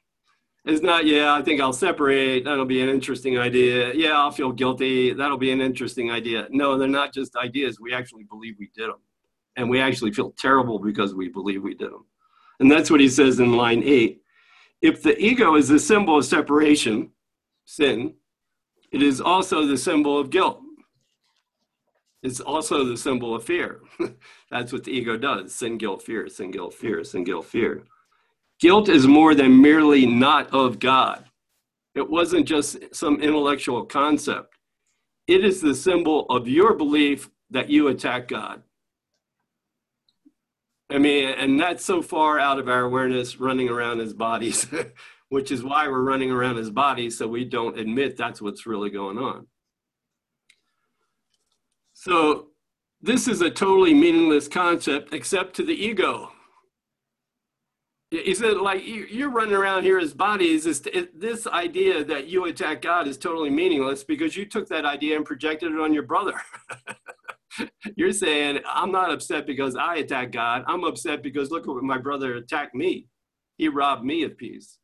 It's 0.64 0.83
not, 0.83 1.07
yeah, 1.07 1.35
I 1.35 1.43
think 1.43 1.61
I'll 1.61 1.75
separate. 1.75 2.45
That'll 2.47 2.66
be 2.66 2.83
an 2.83 2.89
interesting 2.89 3.39
idea. 3.39 3.95
Yeah, 3.95 4.12
I'll 4.18 4.31
feel 4.33 4.53
guilty. 4.53 5.12
That'll 5.14 5.39
be 5.39 5.53
an 5.53 5.61
interesting 5.61 6.11
idea. 6.11 6.49
No, 6.51 6.79
they're 6.79 6.89
not 6.89 7.14
just 7.14 7.37
ideas. 7.37 7.81
We 7.81 7.95
actually 7.95 8.25
believe 8.25 8.57
we 8.59 8.71
did 8.77 8.89
them 8.89 9.01
and 9.57 9.71
we 9.71 9.81
actually 9.81 10.12
feel 10.12 10.33
terrible 10.39 10.79
because 10.79 11.14
we 11.14 11.29
believe 11.29 11.62
we 11.62 11.75
did 11.75 11.91
them. 11.93 12.07
And 12.61 12.71
that's 12.71 12.91
what 12.91 13.01
he 13.01 13.09
says 13.09 13.41
in 13.41 13.55
line 13.57 13.83
eight. 13.85 14.23
If 14.83 15.03
the 15.03 15.18
ego 15.18 15.57
is 15.57 15.68
the 15.68 15.79
symbol 15.79 16.18
of 16.18 16.27
separation, 16.27 17.11
sin, 17.66 18.14
It 18.93 19.03
is 19.03 19.21
also 19.21 19.66
the 19.66 19.79
symbol 19.79 20.18
of 20.18 20.31
guilt. 20.31 20.62
It's 22.23 22.41
also 22.41 22.85
the 22.85 22.97
symbol 22.97 23.35
of 23.35 23.45
fear. 23.45 23.81
That's 24.51 24.73
what 24.73 24.85
the 24.85 24.93
ego 24.93 25.16
does 25.16 25.55
sin, 25.55 25.79
guilt, 25.79 26.03
fear, 26.03 26.29
sin, 26.29 26.51
guilt, 26.51 26.75
fear, 26.75 27.03
sin, 27.03 27.25
guilt, 27.25 27.47
fear. 27.47 27.85
Guilt 28.61 28.91
is 28.91 29.07
more 29.07 29.35
than 29.35 29.62
merely 29.62 30.05
not 30.05 30.53
of 30.53 30.79
God. 30.79 31.25
It 31.95 32.09
wasn't 32.09 32.47
just 32.47 32.79
some 32.95 33.21
intellectual 33.21 33.85
concept. 33.87 34.55
It 35.27 35.45
is 35.45 35.61
the 35.61 35.75
symbol 35.75 36.27
of 36.27 36.47
your 36.47 36.75
belief 36.75 37.31
that 37.51 37.71
you 37.71 37.89
attack 37.89 38.29
God. 38.29 38.62
I 40.91 40.99
mean, 40.99 41.29
and 41.29 41.59
that's 41.59 41.85
so 41.85 42.03
far 42.03 42.39
out 42.39 42.59
of 42.59 42.68
our 42.68 42.83
awareness 42.83 43.39
running 43.39 43.68
around 43.68 44.01
as 44.01 44.12
bodies, 44.12 44.66
which 45.29 45.53
is 45.53 45.62
why 45.62 45.89
we're 45.89 46.03
running 46.03 46.31
around 46.31 46.59
as 46.59 46.68
bodies 46.68 47.16
so 47.16 47.29
we 47.29 47.45
don't 47.45 47.79
admit 47.79 48.16
that's 48.16 48.43
what's 48.43 48.66
really 48.66 48.91
going 48.91 49.16
on. 49.16 49.47
So, 52.01 52.46
this 53.03 53.28
is 53.28 53.42
a 53.42 53.51
totally 53.51 53.92
meaningless 53.92 54.48
concept 54.48 55.12
except 55.12 55.55
to 55.57 55.62
the 55.62 55.74
ego. 55.74 56.32
He 58.11 58.34
said, 58.34 58.57
like, 58.57 58.80
you're 58.86 59.30
running 59.30 59.55
around 59.55 59.82
here 59.82 59.98
as 59.98 60.14
bodies. 60.14 60.64
This, 60.64 60.80
this 61.14 61.46
idea 61.46 62.03
that 62.05 62.26
you 62.26 62.46
attack 62.46 62.80
God 62.80 63.07
is 63.07 63.18
totally 63.18 63.51
meaningless 63.51 64.03
because 64.03 64.34
you 64.34 64.46
took 64.46 64.66
that 64.68 64.86
idea 64.86 65.14
and 65.14 65.26
projected 65.26 65.72
it 65.72 65.78
on 65.78 65.92
your 65.92 66.05
brother. 66.05 66.32
you're 67.96 68.14
saying, 68.14 68.61
I'm 68.66 68.90
not 68.90 69.12
upset 69.12 69.46
because 69.46 69.76
I 69.76 69.96
attack 69.96 70.32
God. 70.32 70.64
I'm 70.66 70.84
upset 70.84 71.22
because 71.22 71.51
look 71.51 71.66
what 71.66 71.82
my 71.82 71.98
brother 71.98 72.36
attacked 72.36 72.74
me. 72.74 73.09
He 73.59 73.68
robbed 73.68 74.07
me 74.07 74.22
of 74.22 74.38
peace, 74.38 74.78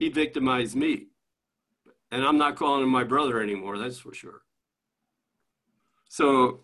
he 0.00 0.08
victimized 0.08 0.74
me. 0.74 1.06
And 2.10 2.24
I'm 2.24 2.36
not 2.36 2.56
calling 2.56 2.82
him 2.82 2.88
my 2.88 3.04
brother 3.04 3.40
anymore, 3.40 3.78
that's 3.78 4.00
for 4.00 4.12
sure. 4.12 4.42
So, 6.08 6.60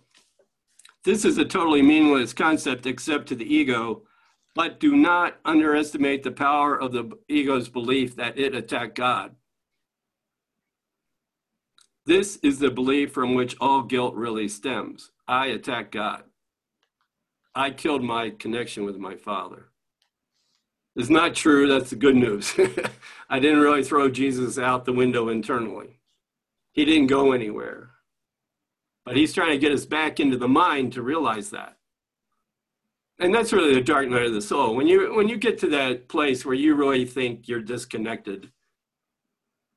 this 1.04 1.24
is 1.24 1.36
a 1.38 1.44
totally 1.44 1.82
meaningless 1.82 2.32
concept 2.32 2.86
except 2.86 3.28
to 3.28 3.34
the 3.34 3.54
ego 3.54 4.02
but 4.54 4.78
do 4.78 4.96
not 4.96 5.38
underestimate 5.44 6.22
the 6.22 6.30
power 6.30 6.80
of 6.80 6.92
the 6.92 7.10
ego's 7.28 7.68
belief 7.68 8.16
that 8.16 8.38
it 8.38 8.54
attacked 8.54 8.94
God. 8.94 9.34
This 12.06 12.36
is 12.36 12.58
the 12.58 12.70
belief 12.70 13.12
from 13.12 13.34
which 13.34 13.56
all 13.60 13.82
guilt 13.82 14.14
really 14.14 14.46
stems. 14.46 15.10
I 15.26 15.46
attack 15.46 15.90
God. 15.90 16.24
I 17.54 17.70
killed 17.70 18.02
my 18.02 18.30
connection 18.30 18.84
with 18.84 18.96
my 18.96 19.16
father. 19.16 19.70
It's 20.96 21.10
not 21.10 21.34
true. 21.34 21.66
That's 21.66 21.90
the 21.90 21.96
good 21.96 22.14
news. 22.14 22.54
I 23.28 23.40
didn't 23.40 23.60
really 23.60 23.82
throw 23.82 24.08
Jesus 24.08 24.58
out 24.58 24.84
the 24.84 24.92
window 24.92 25.28
internally. 25.28 25.98
He 26.72 26.84
didn't 26.84 27.08
go 27.08 27.32
anywhere. 27.32 27.90
But 29.04 29.16
he's 29.16 29.34
trying 29.34 29.50
to 29.50 29.58
get 29.58 29.72
us 29.72 29.84
back 29.84 30.18
into 30.18 30.36
the 30.36 30.48
mind 30.48 30.94
to 30.94 31.02
realize 31.02 31.50
that. 31.50 31.76
And 33.18 33.34
that's 33.34 33.52
really 33.52 33.74
the 33.74 33.80
dark 33.80 34.08
night 34.08 34.26
of 34.26 34.34
the 34.34 34.42
soul. 34.42 34.74
When 34.74 34.86
you 34.86 35.14
when 35.14 35.28
you 35.28 35.36
get 35.36 35.58
to 35.58 35.68
that 35.70 36.08
place 36.08 36.44
where 36.44 36.54
you 36.54 36.74
really 36.74 37.04
think 37.04 37.46
you're 37.46 37.60
disconnected 37.60 38.50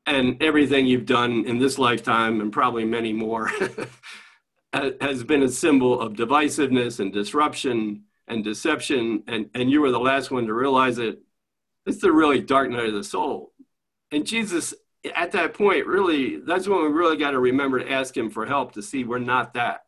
and 0.06 0.42
everything 0.42 0.88
you've 0.88 1.06
done 1.06 1.46
in 1.46 1.60
this 1.60 1.78
lifetime 1.78 2.42
and 2.42 2.52
probably 2.52 2.86
many 2.86 3.14
more 3.14 3.52
has 4.74 5.24
been 5.24 5.44
a 5.44 5.50
symbol 5.50 6.00
of 6.00 6.14
divisiveness 6.14 7.00
and 7.00 7.14
disruption 7.14 8.04
and 8.28 8.44
deception 8.44 9.24
and 9.28 9.50
and 9.54 9.70
you 9.70 9.82
were 9.82 9.92
the 9.92 10.00
last 10.00 10.32
one 10.32 10.48
to 10.48 10.54
realize 10.54 10.98
it 10.98 11.20
it's 11.86 12.02
the 12.02 12.12
really 12.12 12.42
dark 12.42 12.70
night 12.70 12.88
of 12.88 12.94
the 12.94 13.04
soul. 13.04 13.54
And 14.12 14.26
jesus 14.26 14.74
at 15.16 15.32
that 15.32 15.54
point 15.54 15.86
really 15.86 16.38
that's 16.38 16.68
when 16.68 16.82
we 16.82 16.88
really 16.88 17.18
got 17.18 17.32
to 17.32 17.40
remember 17.40 17.80
to 17.80 17.92
ask 17.92 18.16
him 18.16 18.30
for 18.30 18.46
help 18.46 18.74
to 18.74 18.82
see 18.82 19.04
we're 19.04 19.20
not 19.20 19.54
that. 19.54 19.82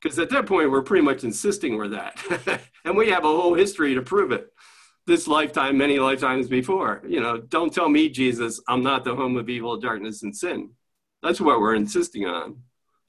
Because 0.00 0.18
at 0.18 0.30
that 0.30 0.46
point 0.46 0.70
we're 0.70 0.82
pretty 0.82 1.04
much 1.04 1.24
insisting 1.24 1.76
we're 1.76 1.88
that. 1.88 2.62
And 2.84 2.96
we 2.96 3.10
have 3.10 3.24
a 3.24 3.28
whole 3.28 3.52
history 3.52 3.94
to 3.96 4.00
prove 4.00 4.32
it. 4.32 4.50
This 5.06 5.28
lifetime 5.28 5.76
many 5.76 5.98
lifetimes 5.98 6.48
before. 6.48 7.02
You 7.06 7.20
know 7.20 7.38
don't 7.38 7.72
tell 7.72 7.88
me 7.88 8.08
jesus 8.08 8.60
i'm 8.68 8.82
not 8.82 9.04
the 9.04 9.14
home 9.14 9.36
of 9.36 9.48
evil 9.48 9.78
darkness 9.78 10.22
and 10.22 10.34
sin. 10.34 10.70
That's 11.22 11.40
what 11.40 11.60
we're 11.60 11.74
insisting 11.74 12.26
on. 12.26 12.58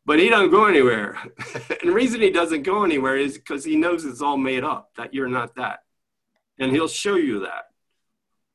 But 0.05 0.19
he 0.19 0.29
doesn't 0.29 0.51
go 0.51 0.65
anywhere. 0.65 1.17
And 1.81 1.89
the 1.89 1.93
reason 1.93 2.19
he 2.19 2.31
doesn't 2.31 2.63
go 2.63 2.83
anywhere 2.83 3.15
is 3.15 3.37
because 3.37 3.63
he 3.63 3.75
knows 3.75 4.03
it's 4.03 4.21
all 4.21 4.37
made 4.37 4.63
up 4.63 4.89
that 4.97 5.13
you're 5.13 5.29
not 5.29 5.55
that. 5.55 5.79
And 6.57 6.71
he'll 6.71 6.89
show 6.89 7.15
you 7.15 7.41
that 7.41 7.65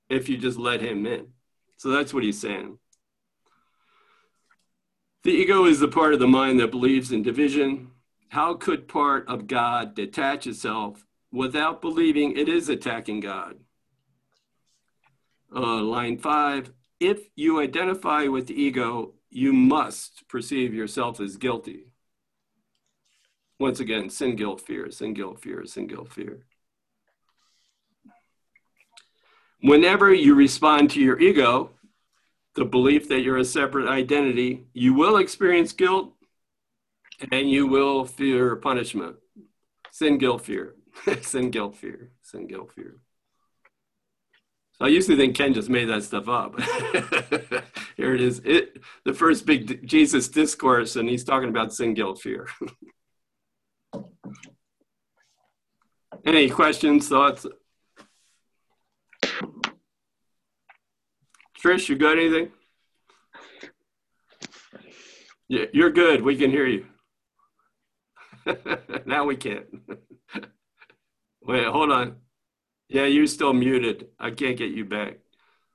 if 0.08 0.28
you 0.28 0.36
just 0.36 0.58
let 0.58 0.80
him 0.80 1.06
in 1.06 1.28
so 1.76 1.90
that's 1.90 2.14
what 2.14 2.22
he's 2.22 2.40
saying 2.40 2.78
the 5.22 5.30
ego 5.30 5.64
is 5.64 5.80
the 5.80 5.88
part 5.88 6.12
of 6.12 6.20
the 6.20 6.26
mind 6.26 6.60
that 6.60 6.70
believes 6.70 7.12
in 7.12 7.22
division 7.22 7.90
how 8.34 8.54
could 8.54 8.88
part 8.88 9.28
of 9.28 9.46
God 9.46 9.94
detach 9.94 10.48
itself 10.48 11.06
without 11.30 11.80
believing 11.80 12.36
it 12.36 12.48
is 12.48 12.68
attacking 12.68 13.20
God? 13.20 13.60
Uh, 15.54 15.80
line 15.82 16.18
five, 16.18 16.72
if 16.98 17.28
you 17.36 17.60
identify 17.60 18.24
with 18.24 18.48
the 18.48 18.60
ego, 18.60 19.14
you 19.30 19.52
must 19.52 20.26
perceive 20.26 20.74
yourself 20.74 21.20
as 21.20 21.36
guilty. 21.36 21.92
Once 23.60 23.78
again, 23.78 24.10
sin, 24.10 24.34
guilt, 24.34 24.60
fear, 24.60 24.90
sin, 24.90 25.14
guilt, 25.14 25.40
fear, 25.40 25.64
sin, 25.64 25.86
guilt, 25.86 26.12
fear. 26.12 26.40
Whenever 29.64 30.12
you 30.12 30.34
respond 30.34 30.90
to 30.90 31.00
your 31.00 31.18
ego, 31.18 31.70
the 32.54 32.66
belief 32.66 33.08
that 33.08 33.22
you're 33.22 33.38
a 33.38 33.44
separate 33.46 33.88
identity, 33.88 34.66
you 34.74 34.92
will 34.92 35.16
experience 35.16 35.72
guilt 35.72 36.12
and 37.32 37.50
you 37.50 37.66
will 37.66 38.04
fear 38.04 38.56
punishment. 38.56 39.16
Sin, 39.90 40.18
guilt, 40.18 40.44
fear. 40.44 40.74
sin, 41.22 41.50
guilt, 41.50 41.76
fear. 41.76 42.10
Sin, 42.20 42.46
guilt, 42.46 42.72
fear. 42.74 42.96
So 44.72 44.84
I 44.84 44.88
used 44.88 45.08
to 45.08 45.16
think 45.16 45.34
Ken 45.34 45.54
just 45.54 45.70
made 45.70 45.86
that 45.86 46.02
stuff 46.02 46.28
up. 46.28 46.60
Here 47.96 48.14
it 48.14 48.20
is. 48.20 48.42
It 48.44 48.82
the 49.06 49.14
first 49.14 49.46
big 49.46 49.88
Jesus 49.88 50.28
discourse, 50.28 50.96
and 50.96 51.08
he's 51.08 51.24
talking 51.24 51.48
about 51.48 51.72
sin, 51.72 51.94
guilt, 51.94 52.20
fear. 52.20 52.48
Any 56.26 56.50
questions, 56.50 57.08
thoughts? 57.08 57.46
Trish, 61.64 61.88
you 61.88 61.96
got 61.96 62.18
anything? 62.18 62.50
Yeah, 65.48 65.64
you're 65.72 65.90
good. 65.90 66.20
We 66.22 66.36
can 66.36 66.50
hear 66.50 66.66
you. 66.66 66.84
now 69.06 69.24
we 69.24 69.36
can't. 69.36 69.64
Wait, 71.42 71.64
hold 71.64 71.90
on. 71.90 72.16
Yeah, 72.88 73.06
you're 73.06 73.26
still 73.26 73.54
muted. 73.54 74.08
I 74.20 74.30
can't 74.30 74.58
get 74.58 74.72
you 74.72 74.84
back. 74.84 75.20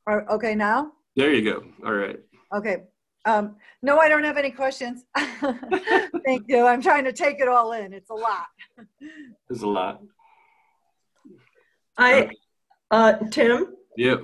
Are, 0.06 0.30
Okay, 0.30 0.54
now? 0.54 0.92
There 1.16 1.34
you 1.34 1.44
go. 1.44 1.64
All 1.84 1.94
right. 1.94 2.20
Okay. 2.54 2.84
Um, 3.26 3.56
no, 3.82 3.98
I 3.98 4.10
don't 4.10 4.24
have 4.24 4.38
any 4.38 4.52
questions. 4.52 5.06
Thank 5.18 6.44
you. 6.48 6.68
I'm 6.68 6.84
trying 6.84 7.06
to 7.06 7.14
take 7.14 7.40
it 7.40 7.48
all 7.48 7.72
in. 7.74 7.94
It's 7.94 8.12
a 8.12 8.14
lot. 8.14 8.46
It's 9.50 9.64
a 9.64 9.68
lot. 9.68 10.02
I, 11.98 12.30
uh, 12.92 13.14
Tim? 13.32 13.74
Yeah. 13.98 14.18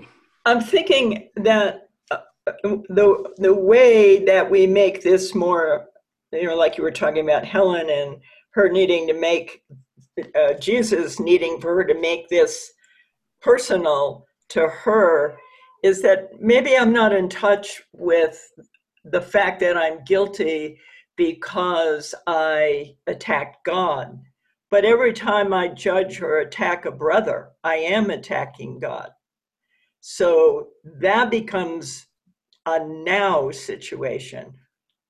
I'm 0.46 0.62
thinking 0.62 1.30
that 1.38 1.90
uh, 2.12 2.18
the 2.64 3.34
the 3.38 3.54
way 3.54 4.24
that 4.26 4.50
we 4.50 4.68
make 4.68 5.02
this 5.02 5.34
more, 5.34 5.88
you 6.32 6.44
know, 6.44 6.56
like 6.56 6.78
you 6.78 6.84
were 6.84 6.92
talking 6.92 7.24
about 7.24 7.46
Helen 7.46 7.90
and 7.90 8.18
her 8.52 8.70
needing 8.70 9.08
to 9.08 9.14
make 9.14 9.64
uh, 10.36 10.54
Jesus 10.54 11.20
needing 11.20 11.60
for 11.60 11.76
her 11.76 11.84
to 11.84 12.00
make 12.00 12.30
this 12.30 12.72
personal 13.42 14.26
to 14.50 14.68
her 14.68 15.38
is 15.84 16.02
that 16.02 16.30
maybe 16.40 16.78
I'm 16.78 16.94
not 16.94 17.14
in 17.14 17.30
touch 17.30 17.82
with 17.94 18.40
the 19.04 19.22
fact 19.22 19.60
that 19.60 19.78
I'm 19.78 20.04
guilty 20.04 20.80
because 21.16 22.16
I 22.28 22.96
attacked 23.08 23.66
God. 23.66 24.20
But 24.72 24.86
every 24.86 25.14
time 25.14 25.54
I 25.54 25.70
judge 25.70 26.22
or 26.22 26.40
attack 26.40 26.86
a 26.86 26.92
brother, 26.92 27.50
I 27.64 27.76
am 27.76 28.10
attacking 28.10 28.80
God. 28.80 29.12
So 30.08 30.68
that 31.02 31.32
becomes 31.32 32.06
a 32.68 32.78
now 32.86 33.50
situation 33.50 34.54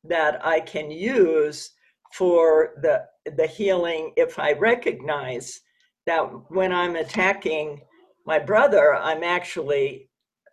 that 0.05 0.39
I 0.45 0.61
can 0.61 0.89
use 0.89 1.71
for 2.13 2.75
the 2.81 3.03
the 3.35 3.45
healing 3.45 4.13
if 4.15 4.39
I 4.39 4.53
recognize 4.53 5.59
that 6.05 6.21
when 6.49 6.71
I'm 6.71 6.95
attacking 6.95 7.81
my 8.25 8.39
brother, 8.39 8.95
I'm 8.95 9.21
actually 9.21 10.09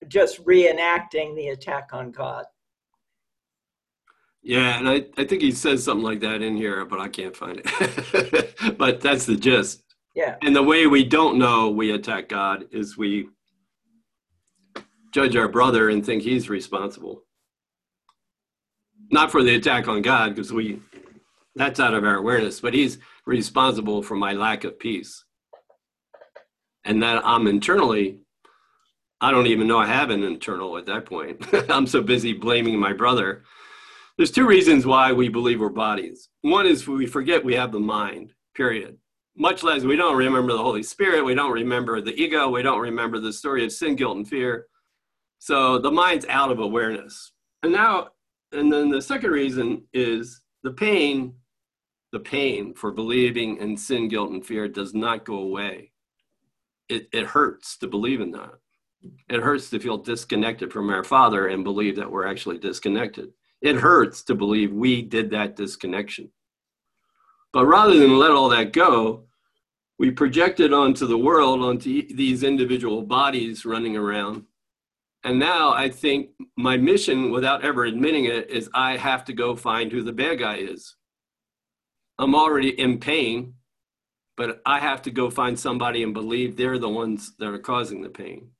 just 0.09 0.45
reenacting 0.45 1.37
the 1.37 1.51
attack 1.51 1.91
on 1.93 2.11
God. 2.11 2.45
Yeah, 4.43 4.77
and 4.77 4.89
I, 4.89 5.07
I 5.19 5.25
think 5.25 5.41
he 5.41 5.53
says 5.53 5.85
something 5.85 6.05
like 6.05 6.19
that 6.19 6.43
in 6.43 6.57
here, 6.57 6.85
but 6.85 6.99
I 6.99 7.07
can't 7.07 7.37
find 7.37 7.63
it. 7.65 8.57
but 8.77 9.01
that's 9.01 9.25
the 9.25 9.37
gist. 9.37 9.85
Yeah. 10.17 10.35
And 10.43 10.57
the 10.57 10.65
way 10.65 10.89
we 10.89 11.05
don't 11.05 11.39
know 11.39 11.71
we 11.71 11.93
attack 11.93 12.29
God 12.29 12.65
is 12.73 12.99
we 12.99 13.29
judge 15.13 15.37
our 15.37 15.49
brother 15.49 15.91
and 15.91 16.05
think 16.05 16.23
he's 16.23 16.49
responsible. 16.51 17.23
not 19.11 19.31
for 19.31 19.43
the 19.43 19.55
attack 19.55 19.89
on 19.89 20.03
God, 20.03 20.35
because 20.35 20.53
we 20.53 20.81
that's 21.55 21.81
out 21.81 21.95
of 21.95 22.05
our 22.05 22.17
awareness, 22.17 22.61
but 22.61 22.73
he's 22.75 22.99
responsible 23.27 24.03
for 24.03 24.17
my 24.17 24.33
lack 24.33 24.65
of 24.65 24.79
peace. 24.79 25.25
And 26.85 27.03
that 27.03 27.25
I'm 27.25 27.47
internally, 27.47 28.21
I 29.21 29.31
don't 29.31 29.47
even 29.47 29.69
know 29.69 29.79
I 29.79 29.87
have 29.87 30.11
an 30.11 30.23
internal 30.25 30.79
at 30.79 30.87
that 30.87 31.05
point. 31.05 31.47
I'm 31.71 31.87
so 31.87 32.03
busy 32.03 32.33
blaming 32.33 32.79
my 32.79 32.95
brother. 32.95 33.45
There's 34.17 34.31
two 34.31 34.47
reasons 34.47 34.87
why 34.87 35.13
we 35.13 35.29
believe 35.29 35.61
we're 35.61 35.69
bodies. 35.69 36.31
One 36.41 36.67
is 36.67 36.89
we 36.89 37.07
forget 37.07 37.45
we 37.45 37.55
have 37.55 37.71
the 37.71 37.81
mind, 37.81 38.33
period. 38.55 38.97
Much 39.37 39.63
less 39.63 39.83
we 39.83 39.97
don't 39.97 40.17
remember 40.17 40.53
the 40.53 40.59
Holy 40.59 40.83
Spirit, 40.83 41.25
we 41.25 41.35
don't 41.35 41.53
remember 41.53 42.01
the 42.01 42.15
ego, 42.21 42.49
we 42.49 42.63
don't 42.63 42.81
remember 42.81 43.21
the 43.21 43.33
story 43.33 43.65
of 43.65 43.73
sin, 43.73 43.95
guilt, 43.95 44.17
and 44.17 44.29
fear. 44.29 44.67
So 45.43 45.77
the 45.77 45.91
mind's 45.91 46.25
out 46.29 46.53
of 46.53 46.61
awareness. 46.61 47.33
And 47.65 47.73
now, 47.73 48.11
and 48.53 48.73
then 48.73 48.91
the 48.91 49.03
second 49.03 49.33
reason 49.33 49.83
is 49.93 50.41
the 50.63 50.71
pain 50.71 51.35
the 52.13 52.21
pain 52.21 52.75
for 52.75 52.93
believing 52.93 53.57
in 53.57 53.77
sin, 53.77 54.07
guilt, 54.07 54.31
and 54.31 54.47
fear 54.47 54.69
does 54.69 54.95
not 54.95 55.25
go 55.25 55.39
away. 55.39 55.91
It, 56.89 57.09
it 57.13 57.27
hurts 57.27 57.77
to 57.79 57.89
believe 57.89 58.21
in 58.21 58.31
that. 58.33 58.53
It 59.29 59.41
hurts 59.41 59.69
to 59.71 59.81
feel 59.81 59.99
disconnected 59.99 60.73
from 60.73 60.91
our 60.91 61.03
Father 61.03 61.49
and 61.49 61.65
believe 61.65 61.97
that 61.97 62.11
we're 62.11 62.27
actually 62.27 62.59
disconnected. 62.59 63.33
It 63.63 63.75
hurts 63.75 64.23
to 64.25 64.37
believe 64.37 64.73
we 64.73 65.03
did 65.03 65.31
that 65.31 65.57
disconnection. 65.57 66.31
But 67.53 67.67
rather 67.67 67.99
than 67.99 68.17
let 68.17 68.31
all 68.31 68.51
that 68.51 68.73
go, 68.73 69.25
we 69.99 70.13
project 70.13 70.61
it 70.61 70.73
onto 70.73 71.09
the 71.09 71.19
world, 71.19 71.63
onto 71.63 72.15
these 72.15 72.45
individual 72.45 73.03
bodies 73.03 73.65
running 73.65 73.97
around. 73.97 74.45
And 75.25 75.39
now 75.39 75.73
I 75.73 75.89
think 75.89 76.31
my 76.57 76.77
mission, 76.77 77.31
without 77.31 77.65
ever 77.65 77.85
admitting 77.85 78.25
it, 78.25 78.51
is 78.51 78.69
I 78.75 78.97
have 78.97 79.25
to 79.27 79.33
go 79.33 79.55
find 79.55 79.93
who 79.93 80.03
the 80.03 80.13
bad 80.13 80.41
guy 80.41 80.57
is. 80.57 80.97
I'm 82.19 82.35
already 82.35 82.79
in 82.79 82.99
pain, 82.99 83.55
but 84.37 84.61
I 84.67 84.81
have 84.81 85.03
to 85.03 85.11
go 85.11 85.31
find 85.31 85.59
somebody 85.59 86.03
and 86.03 86.13
believe 86.13 86.57
they're 86.57 86.79
the 86.79 86.89
ones 86.89 87.33
that 87.39 87.49
are 87.49 87.59
causing 87.59 88.03
the 88.03 88.09
pain. 88.09 88.51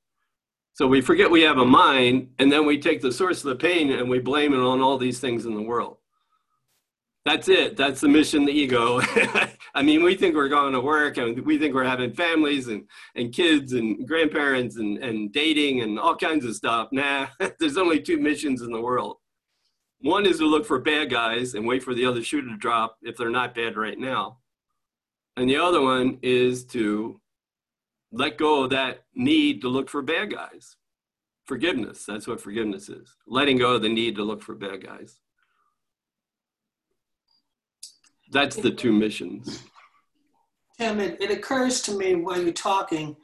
So 0.73 0.87
we 0.87 1.01
forget 1.01 1.29
we 1.29 1.41
have 1.41 1.59
a 1.59 1.65
mind, 1.65 2.29
and 2.39 2.51
then 2.51 2.65
we 2.65 2.79
take 2.79 3.01
the 3.01 3.11
source 3.11 3.43
of 3.43 3.49
the 3.49 3.55
pain 3.55 3.91
and 3.91 4.09
we 4.09 4.19
blame 4.19 4.53
it 4.53 4.59
on 4.59 4.81
all 4.81 4.97
these 4.97 5.19
things 5.19 5.45
in 5.45 5.53
the 5.53 5.61
world. 5.61 5.97
That's 7.25 7.47
it. 7.47 7.77
That's 7.77 8.01
the 8.01 8.09
mission, 8.09 8.45
the 8.45 8.51
ego. 8.51 8.99
I 9.75 9.81
mean, 9.81 10.03
we 10.03 10.15
think 10.15 10.35
we're 10.35 10.49
going 10.49 10.73
to 10.73 10.81
work 10.81 11.17
and 11.17 11.39
we 11.45 11.57
think 11.57 11.73
we're 11.73 11.85
having 11.85 12.11
families 12.11 12.67
and, 12.67 12.85
and 13.15 13.33
kids 13.33 13.73
and 13.73 14.05
grandparents 14.05 14.75
and, 14.75 14.97
and 14.97 15.31
dating 15.31 15.81
and 15.81 15.97
all 15.97 16.17
kinds 16.17 16.45
of 16.45 16.53
stuff. 16.55 16.89
Nah, 16.91 17.27
there's 17.59 17.77
only 17.77 18.01
two 18.01 18.17
missions 18.17 18.61
in 18.61 18.71
the 18.71 18.81
world 18.81 19.17
one 20.03 20.25
is 20.25 20.37
to 20.37 20.45
look 20.45 20.65
for 20.65 20.79
bad 20.79 21.09
guys 21.09 21.53
and 21.53 21.65
wait 21.65 21.81
for 21.81 21.93
the 21.93 22.05
other 22.05 22.21
shoe 22.21 22.41
to 22.41 22.57
drop 22.57 22.97
if 23.01 23.15
they're 23.15 23.29
not 23.29 23.55
bad 23.55 23.77
right 23.77 23.97
now. 23.97 24.39
And 25.37 25.49
the 25.49 25.57
other 25.57 25.81
one 25.81 26.19
is 26.21 26.65
to 26.65 27.21
let 28.11 28.37
go 28.37 28.63
of 28.63 28.71
that 28.71 29.05
need 29.15 29.61
to 29.61 29.69
look 29.69 29.89
for 29.89 30.01
bad 30.01 30.31
guys. 30.31 30.75
Forgiveness, 31.45 32.05
that's 32.05 32.27
what 32.27 32.41
forgiveness 32.41 32.89
is. 32.89 33.15
Letting 33.25 33.57
go 33.57 33.75
of 33.75 33.81
the 33.81 33.89
need 33.89 34.15
to 34.17 34.23
look 34.23 34.41
for 34.41 34.55
bad 34.55 34.85
guys. 34.85 35.19
That's 38.31 38.55
the 38.55 38.71
two 38.71 38.91
missions. 38.91 39.63
Tim, 40.77 40.99
it, 40.99 41.21
it 41.21 41.31
occurs 41.31 41.81
to 41.81 41.97
me 41.97 42.15
while 42.15 42.41
you're 42.41 42.51
talking 42.51 43.15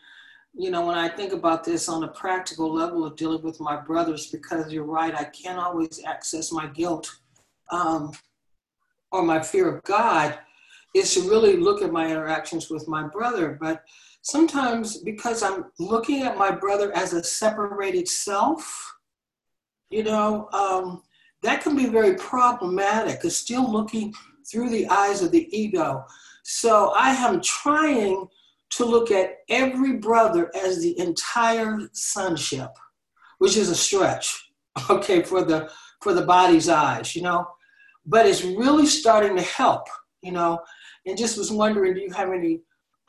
you 0.53 0.71
know, 0.71 0.85
when 0.85 0.97
I 0.97 1.07
think 1.07 1.31
about 1.31 1.63
this 1.63 1.87
on 1.87 2.03
a 2.03 2.07
practical 2.07 2.73
level 2.73 3.05
of 3.05 3.15
dealing 3.15 3.41
with 3.43 3.59
my 3.59 3.77
brothers, 3.77 4.27
because 4.27 4.71
you're 4.73 4.83
right, 4.83 5.15
I 5.15 5.25
can't 5.25 5.59
always 5.59 6.01
access 6.05 6.51
my 6.51 6.67
guilt 6.67 7.09
um, 7.71 8.11
or 9.11 9.23
my 9.23 9.41
fear 9.41 9.73
of 9.73 9.83
God, 9.83 10.37
is 10.95 11.13
to 11.13 11.29
really 11.29 11.55
look 11.55 11.81
at 11.81 11.91
my 11.91 12.09
interactions 12.09 12.69
with 12.69 12.87
my 12.87 13.07
brother. 13.07 13.57
But 13.59 13.83
sometimes 14.21 14.97
because 14.97 15.43
I'm 15.43 15.65
looking 15.77 16.23
at 16.23 16.37
my 16.37 16.51
brother 16.51 16.91
as 16.95 17.13
a 17.13 17.23
separated 17.23 18.07
self, 18.07 18.95
you 19.89 20.03
know, 20.03 20.49
um, 20.51 21.03
that 21.43 21.61
can 21.61 21.75
be 21.75 21.85
very 21.85 22.15
problematic, 22.15 23.23
is 23.23 23.37
still 23.37 23.71
looking 23.71 24.13
through 24.49 24.69
the 24.69 24.87
eyes 24.87 25.21
of 25.21 25.31
the 25.31 25.47
ego. 25.57 26.03
So 26.43 26.93
I 26.95 27.11
am 27.11 27.41
trying 27.41 28.27
to 28.71 28.85
look 28.85 29.11
at 29.11 29.37
every 29.49 29.97
brother 29.97 30.51
as 30.55 30.81
the 30.81 30.97
entire 30.99 31.89
sonship, 31.93 32.71
which 33.39 33.57
is 33.57 33.69
a 33.69 33.75
stretch, 33.75 34.51
okay, 34.89 35.21
for 35.21 35.43
the 35.43 35.69
for 36.01 36.13
the 36.13 36.25
body's 36.25 36.69
eyes, 36.69 37.15
you 37.15 37.21
know. 37.21 37.47
But 38.05 38.25
it's 38.25 38.43
really 38.43 38.85
starting 38.85 39.35
to 39.35 39.41
help, 39.41 39.87
you 40.21 40.31
know. 40.31 40.59
And 41.05 41.17
just 41.17 41.37
was 41.37 41.51
wondering, 41.51 41.93
do 41.93 42.01
you 42.01 42.11
have 42.11 42.31
any 42.31 42.61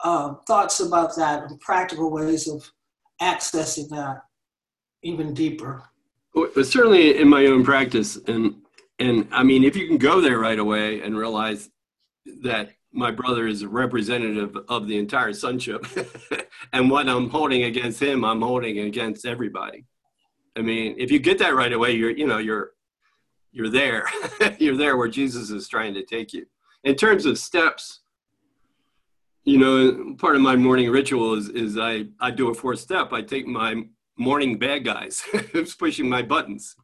uh, 0.03 0.35
thoughts 0.47 0.79
about 0.79 1.15
that 1.15 1.43
and 1.43 1.59
practical 1.59 2.11
ways 2.11 2.47
of 2.47 2.69
accessing 3.21 3.89
that 3.89 4.23
even 5.03 5.33
deeper? 5.33 5.83
Well, 6.33 6.49
certainly 6.63 7.17
in 7.17 7.27
my 7.27 7.45
own 7.45 7.63
practice, 7.63 8.17
and 8.27 8.55
and 9.01 9.27
I 9.31 9.43
mean, 9.43 9.63
if 9.63 9.75
you 9.75 9.87
can 9.87 9.97
go 9.97 10.21
there 10.21 10.39
right 10.39 10.59
away 10.59 11.01
and 11.01 11.17
realize 11.17 11.69
that 12.43 12.71
my 12.93 13.11
brother 13.11 13.47
is 13.47 13.61
a 13.61 13.69
representative 13.69 14.55
of 14.67 14.87
the 14.87 14.97
entire 14.97 15.33
sonship 15.33 15.85
and 16.73 16.89
what 16.89 17.07
i'm 17.07 17.29
holding 17.29 17.63
against 17.63 18.01
him 18.01 18.25
i'm 18.25 18.41
holding 18.41 18.79
against 18.79 19.25
everybody. 19.25 19.85
I 20.57 20.61
mean 20.61 20.95
if 20.97 21.11
you 21.11 21.19
get 21.19 21.39
that 21.39 21.55
right 21.55 21.71
away 21.71 21.93
you're 21.93 22.11
you 22.11 22.27
know 22.27 22.37
you're 22.37 22.71
you're 23.53 23.69
there. 23.69 24.07
You're 24.59 24.77
there 24.77 24.95
where 24.95 25.09
jesus 25.09 25.49
is 25.49 25.67
trying 25.67 25.93
to 25.95 26.03
take 26.03 26.31
you. 26.33 26.45
In 26.83 26.95
terms 26.95 27.25
of 27.25 27.37
steps 27.37 28.01
you 29.43 29.57
know 29.57 30.15
part 30.19 30.35
of 30.35 30.41
my 30.41 30.55
morning 30.55 30.89
ritual 30.91 31.33
is 31.33 31.49
is 31.49 31.77
i 31.77 32.05
i 32.19 32.29
do 32.31 32.49
a 32.49 32.53
fourth 32.53 32.79
step. 32.79 33.13
I 33.13 33.21
take 33.21 33.47
my 33.47 33.83
morning 34.17 34.57
bad 34.57 34.85
guys 34.85 35.21
who's 35.51 35.75
pushing 35.83 36.07
my 36.07 36.21
buttons 36.21 36.75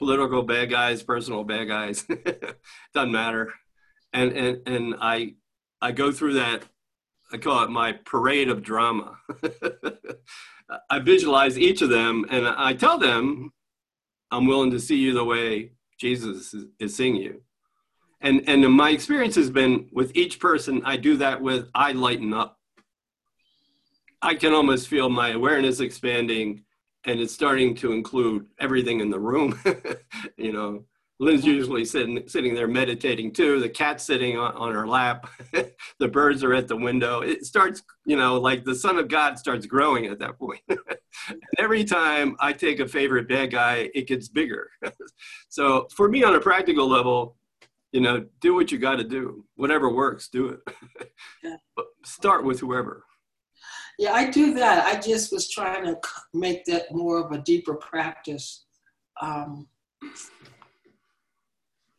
political 0.00 0.42
bad 0.42 0.70
guys 0.70 1.02
personal 1.02 1.44
bad 1.44 1.68
guys 1.68 2.04
doesn't 2.94 3.12
matter 3.12 3.52
and 4.12 4.32
and 4.32 4.66
and 4.66 4.94
i 5.00 5.34
I 5.82 5.92
go 5.92 6.12
through 6.12 6.34
that, 6.34 6.64
I 7.32 7.38
call 7.38 7.64
it 7.64 7.70
my 7.70 7.92
parade 7.92 8.48
of 8.48 8.62
drama. 8.62 9.16
I 10.90 10.98
visualize 10.98 11.58
each 11.58 11.82
of 11.82 11.88
them 11.88 12.26
and 12.30 12.46
I 12.46 12.74
tell 12.74 12.98
them, 12.98 13.52
I'm 14.30 14.46
willing 14.46 14.70
to 14.72 14.80
see 14.80 14.96
you 14.96 15.14
the 15.14 15.24
way 15.24 15.72
Jesus 15.98 16.54
is, 16.78 16.96
seeing 16.96 17.16
you. 17.16 17.42
And, 18.20 18.46
and 18.46 18.70
my 18.72 18.90
experience 18.90 19.34
has 19.36 19.50
been 19.50 19.88
with 19.90 20.14
each 20.14 20.38
person 20.38 20.82
I 20.84 20.96
do 20.96 21.16
that 21.16 21.40
with, 21.40 21.68
I 21.74 21.92
lighten 21.92 22.34
up. 22.34 22.58
I 24.22 24.34
can 24.34 24.52
almost 24.52 24.88
feel 24.88 25.08
my 25.08 25.30
awareness 25.30 25.80
expanding 25.80 26.64
and 27.06 27.20
it's 27.20 27.32
starting 27.32 27.74
to 27.76 27.92
include 27.92 28.46
everything 28.58 29.00
in 29.00 29.10
the 29.10 29.18
room. 29.18 29.58
you 30.36 30.52
know, 30.52 30.84
Lynn's 31.20 31.44
usually 31.44 31.84
sitting 31.84 32.26
sitting 32.26 32.54
there 32.54 32.66
meditating 32.66 33.32
too. 33.32 33.60
The 33.60 33.68
cat's 33.68 34.04
sitting 34.04 34.38
on, 34.38 34.54
on 34.54 34.74
her 34.74 34.86
lap. 34.86 35.28
the 35.98 36.08
birds 36.08 36.42
are 36.42 36.54
at 36.54 36.66
the 36.66 36.76
window. 36.76 37.20
It 37.20 37.44
starts, 37.44 37.82
you 38.06 38.16
know, 38.16 38.40
like 38.40 38.64
the 38.64 38.74
Son 38.74 38.98
of 38.98 39.08
God 39.08 39.38
starts 39.38 39.66
growing 39.66 40.06
at 40.06 40.18
that 40.20 40.38
point. 40.38 40.62
every 41.58 41.84
time 41.84 42.36
I 42.40 42.54
take 42.54 42.80
a 42.80 42.88
favorite 42.88 43.28
bad 43.28 43.50
guy, 43.50 43.90
it 43.94 44.06
gets 44.06 44.28
bigger. 44.28 44.70
so 45.50 45.88
for 45.94 46.08
me, 46.08 46.24
on 46.24 46.34
a 46.34 46.40
practical 46.40 46.88
level, 46.88 47.36
you 47.92 48.00
know, 48.00 48.24
do 48.40 48.54
what 48.54 48.72
you 48.72 48.78
got 48.78 48.96
to 48.96 49.04
do. 49.04 49.44
Whatever 49.56 49.92
works, 49.92 50.28
do 50.28 50.48
it. 50.48 51.60
But 51.76 51.86
start 52.04 52.44
with 52.44 52.60
whoever. 52.60 53.04
Yeah, 54.00 54.14
I 54.14 54.30
do 54.30 54.54
that. 54.54 54.86
I 54.86 54.98
just 54.98 55.30
was 55.30 55.50
trying 55.50 55.84
to 55.84 56.00
make 56.32 56.64
that 56.64 56.90
more 56.90 57.18
of 57.18 57.32
a 57.32 57.38
deeper 57.38 57.74
practice. 57.74 58.64
Um, 59.20 59.68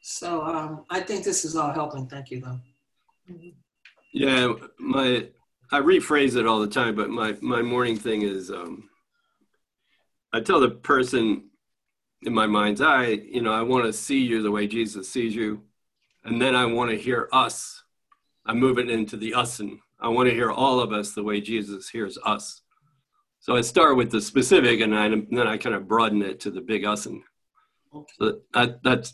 so 0.01 0.41
um, 0.41 0.85
I 0.89 1.01
think 1.01 1.23
this 1.23 1.45
is 1.45 1.55
all 1.55 1.71
helping. 1.71 2.07
Thank 2.07 2.31
you, 2.31 2.41
though. 2.41 2.59
Yeah, 4.15 4.51
my 4.79 5.27
I 5.71 5.79
rephrase 5.79 6.35
it 6.37 6.47
all 6.47 6.59
the 6.59 6.65
time, 6.65 6.95
but 6.95 7.11
my 7.11 7.37
my 7.39 7.61
morning 7.61 7.97
thing 7.97 8.23
is 8.23 8.49
um, 8.49 8.89
I 10.33 10.39
tell 10.39 10.59
the 10.59 10.71
person 10.71 11.51
in 12.23 12.33
my 12.33 12.47
mind's 12.47 12.81
eye, 12.81 13.09
you 13.09 13.43
know, 13.43 13.53
I 13.53 13.61
want 13.61 13.85
to 13.85 13.93
see 13.93 14.21
you 14.21 14.41
the 14.41 14.49
way 14.49 14.65
Jesus 14.65 15.07
sees 15.07 15.35
you, 15.35 15.61
and 16.23 16.41
then 16.41 16.55
I 16.55 16.65
want 16.65 16.89
to 16.89 16.97
hear 16.97 17.29
us. 17.31 17.83
I 18.43 18.55
move 18.55 18.79
it 18.79 18.89
into 18.89 19.17
the 19.17 19.35
us, 19.35 19.59
and 19.59 19.77
I 20.01 20.09
want 20.09 20.29
to 20.29 20.35
hear 20.35 20.51
all 20.51 20.79
of 20.79 20.91
us 20.91 21.13
the 21.13 21.23
way 21.23 21.39
Jesus 21.41 21.89
hears 21.89 22.17
us. 22.25 22.61
So 23.39 23.55
I 23.55 23.61
start 23.61 23.97
with 23.97 24.11
the 24.11 24.21
specific, 24.21 24.81
and, 24.81 24.95
I, 24.95 25.05
and 25.05 25.27
then 25.31 25.47
I 25.47 25.57
kind 25.57 25.75
of 25.75 25.87
broaden 25.87 26.21
it 26.21 26.39
to 26.41 26.51
the 26.51 26.61
big 26.61 26.85
us. 26.85 27.05
And 27.05 27.21
so 28.17 28.41
that, 28.53 28.83
that's 28.83 29.13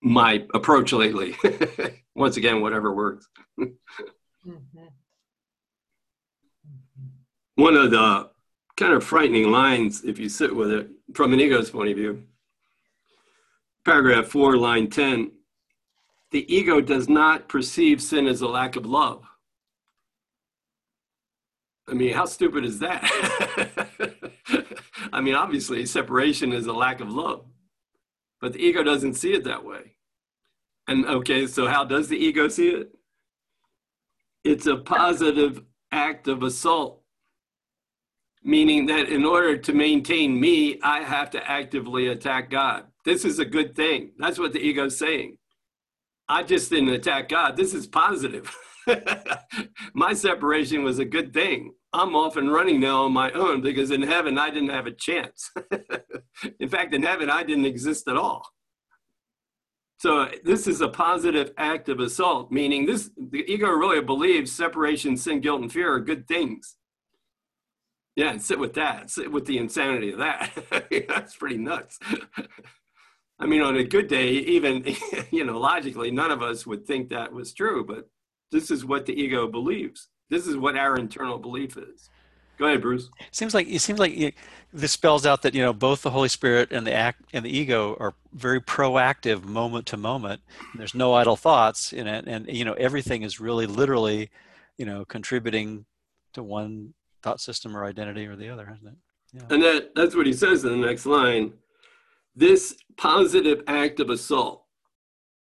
my 0.00 0.44
approach 0.54 0.92
lately. 0.92 1.36
Once 2.14 2.36
again, 2.36 2.60
whatever 2.60 2.94
works. 2.94 3.28
mm-hmm. 3.58 4.86
One 7.56 7.74
of 7.74 7.90
the 7.90 8.30
kind 8.76 8.92
of 8.92 9.02
frightening 9.02 9.50
lines, 9.50 10.04
if 10.04 10.18
you 10.18 10.28
sit 10.28 10.54
with 10.54 10.70
it 10.70 10.88
from 11.14 11.32
an 11.32 11.40
ego's 11.40 11.70
point 11.70 11.90
of 11.90 11.96
view, 11.96 12.22
paragraph 13.84 14.26
4, 14.26 14.56
line 14.56 14.88
10, 14.88 15.32
the 16.30 16.54
ego 16.54 16.80
does 16.80 17.08
not 17.08 17.48
perceive 17.48 18.00
sin 18.00 18.26
as 18.26 18.40
a 18.40 18.48
lack 18.48 18.76
of 18.76 18.86
love. 18.86 19.24
I 21.88 21.94
mean, 21.94 22.12
how 22.12 22.26
stupid 22.26 22.64
is 22.64 22.78
that? 22.80 23.02
I 25.12 25.20
mean, 25.20 25.34
obviously, 25.34 25.86
separation 25.86 26.52
is 26.52 26.66
a 26.66 26.72
lack 26.72 27.00
of 27.00 27.12
love, 27.12 27.46
but 28.40 28.52
the 28.52 28.60
ego 28.60 28.82
doesn't 28.82 29.14
see 29.14 29.32
it 29.32 29.44
that 29.44 29.64
way. 29.64 29.96
And 30.86 31.06
okay, 31.06 31.46
so 31.46 31.66
how 31.66 31.84
does 31.84 32.08
the 32.08 32.16
ego 32.16 32.48
see 32.48 32.68
it? 32.68 32.90
It's 34.44 34.66
a 34.66 34.76
positive 34.76 35.62
act 35.92 36.28
of 36.28 36.42
assault, 36.42 37.02
meaning 38.42 38.86
that 38.86 39.08
in 39.08 39.24
order 39.24 39.56
to 39.56 39.72
maintain 39.72 40.38
me, 40.38 40.78
I 40.82 41.02
have 41.02 41.30
to 41.30 41.50
actively 41.50 42.08
attack 42.08 42.50
God. 42.50 42.84
This 43.04 43.24
is 43.24 43.38
a 43.38 43.44
good 43.44 43.74
thing. 43.74 44.12
That's 44.18 44.38
what 44.38 44.52
the 44.52 44.60
ego's 44.60 44.98
saying. 44.98 45.38
I 46.28 46.42
just 46.42 46.70
didn't 46.70 46.90
attack 46.90 47.30
God. 47.30 47.56
This 47.56 47.72
is 47.72 47.86
positive. 47.86 48.54
my 49.94 50.12
separation 50.12 50.82
was 50.82 50.98
a 50.98 51.04
good 51.04 51.32
thing. 51.32 51.72
I'm 51.92 52.14
off 52.14 52.36
and 52.36 52.52
running 52.52 52.80
now 52.80 53.04
on 53.04 53.12
my 53.12 53.30
own 53.32 53.62
because 53.62 53.90
in 53.90 54.02
heaven 54.02 54.38
I 54.38 54.50
didn't 54.50 54.68
have 54.70 54.86
a 54.86 54.92
chance. 54.92 55.50
in 56.60 56.68
fact, 56.68 56.94
in 56.94 57.02
heaven 57.02 57.30
I 57.30 57.42
didn't 57.42 57.64
exist 57.64 58.08
at 58.08 58.16
all. 58.16 58.46
So 59.98 60.28
this 60.44 60.66
is 60.68 60.80
a 60.80 60.88
positive 60.88 61.52
act 61.58 61.88
of 61.88 61.98
assault, 61.98 62.52
meaning 62.52 62.86
this 62.86 63.10
the 63.16 63.44
ego 63.50 63.68
really 63.68 64.00
believes 64.00 64.52
separation, 64.52 65.16
sin, 65.16 65.40
guilt, 65.40 65.62
and 65.62 65.72
fear 65.72 65.92
are 65.92 66.00
good 66.00 66.28
things. 66.28 66.76
Yeah, 68.14 68.30
and 68.30 68.42
sit 68.42 68.58
with 68.58 68.74
that. 68.74 69.10
Sit 69.10 69.32
with 69.32 69.46
the 69.46 69.58
insanity 69.58 70.12
of 70.12 70.18
that. 70.18 70.50
That's 71.08 71.36
pretty 71.36 71.58
nuts. 71.58 71.98
I 73.40 73.46
mean, 73.46 73.62
on 73.62 73.76
a 73.76 73.84
good 73.84 74.08
day, 74.08 74.30
even 74.30 74.84
you 75.30 75.44
know, 75.44 75.58
logically, 75.58 76.10
none 76.10 76.30
of 76.30 76.42
us 76.42 76.66
would 76.66 76.86
think 76.86 77.10
that 77.10 77.32
was 77.32 77.52
true, 77.52 77.84
but 77.84 78.08
this 78.52 78.70
is 78.70 78.84
what 78.84 79.06
the 79.06 79.20
ego 79.20 79.46
believes. 79.48 80.08
This 80.30 80.46
is 80.46 80.56
what 80.56 80.76
our 80.76 80.96
internal 80.96 81.38
belief 81.38 81.76
is. 81.76 82.10
Go 82.58 82.66
ahead, 82.66 82.82
Bruce. 82.82 83.08
It 83.20 83.34
seems 83.34 83.54
like 83.54 83.68
it 83.68 83.78
seems 83.78 84.00
like 84.00 84.34
this 84.72 84.92
spells 84.92 85.24
out 85.24 85.42
that 85.42 85.54
you 85.54 85.62
know 85.62 85.72
both 85.72 86.02
the 86.02 86.10
Holy 86.10 86.28
Spirit 86.28 86.72
and 86.72 86.86
the 86.86 86.92
act 86.92 87.22
and 87.32 87.44
the 87.44 87.56
ego 87.56 87.96
are 88.00 88.14
very 88.32 88.60
proactive, 88.60 89.44
moment 89.44 89.86
to 89.86 89.96
moment. 89.96 90.40
There's 90.74 90.94
no 90.94 91.14
idle 91.14 91.36
thoughts 91.36 91.92
in 91.92 92.08
it, 92.08 92.26
and 92.26 92.48
you 92.48 92.64
know 92.64 92.72
everything 92.74 93.22
is 93.22 93.38
really 93.38 93.66
literally, 93.66 94.30
you 94.76 94.84
know, 94.84 95.04
contributing 95.04 95.86
to 96.32 96.42
one 96.42 96.94
thought 97.22 97.40
system 97.40 97.76
or 97.76 97.84
identity 97.84 98.26
or 98.26 98.34
the 98.34 98.48
other, 98.48 98.68
isn't 98.74 98.88
it? 98.88 98.98
Yeah. 99.32 99.42
And 99.50 99.62
that 99.62 99.94
that's 99.94 100.16
what 100.16 100.26
he 100.26 100.32
says 100.32 100.64
in 100.64 100.80
the 100.80 100.86
next 100.86 101.06
line. 101.06 101.52
This 102.34 102.76
positive 102.96 103.62
act 103.68 104.00
of 104.00 104.10
assault 104.10 104.64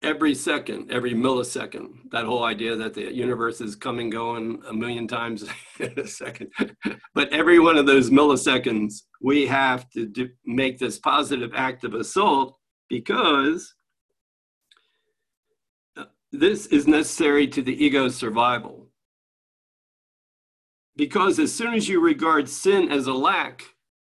every 0.05 0.35
second, 0.35 0.93
every 0.93 1.15
millisecond, 1.15 2.11
that 2.13 2.27
whole 2.27 2.45
idea 2.45 2.77
that 2.77 2.93
the 2.93 3.13
universe 3.13 3.61
is 3.61 3.75
coming, 3.75 4.11
going 4.11 4.63
a 4.69 4.73
million 4.73 5.09
times 5.09 5.45
a 5.81 6.07
second. 6.07 6.51
but 7.15 7.33
every 7.33 7.59
one 7.59 7.77
of 7.77 7.87
those 7.87 8.11
milliseconds, 8.11 9.03
we 9.21 9.47
have 9.47 9.89
to 9.91 10.07
do, 10.07 10.29
make 10.45 10.79
this 10.79 10.99
positive 10.99 11.53
act 11.57 11.85
of 11.85 11.95
assault 11.95 12.57
because 12.89 13.75
uh, 15.97 16.05
this 16.31 16.67
is 16.67 16.87
necessary 16.87 17.49
to 17.49 17.63
the 17.63 17.85
ego's 17.85 18.15
survival. 18.15 18.89
Because 20.97 21.39
as 21.39 21.53
soon 21.53 21.75
as 21.75 21.89
you 21.89 22.01
regard 22.01 22.49
sin 22.49 22.93
as 22.93 23.07
a 23.07 23.13
lack 23.15 23.63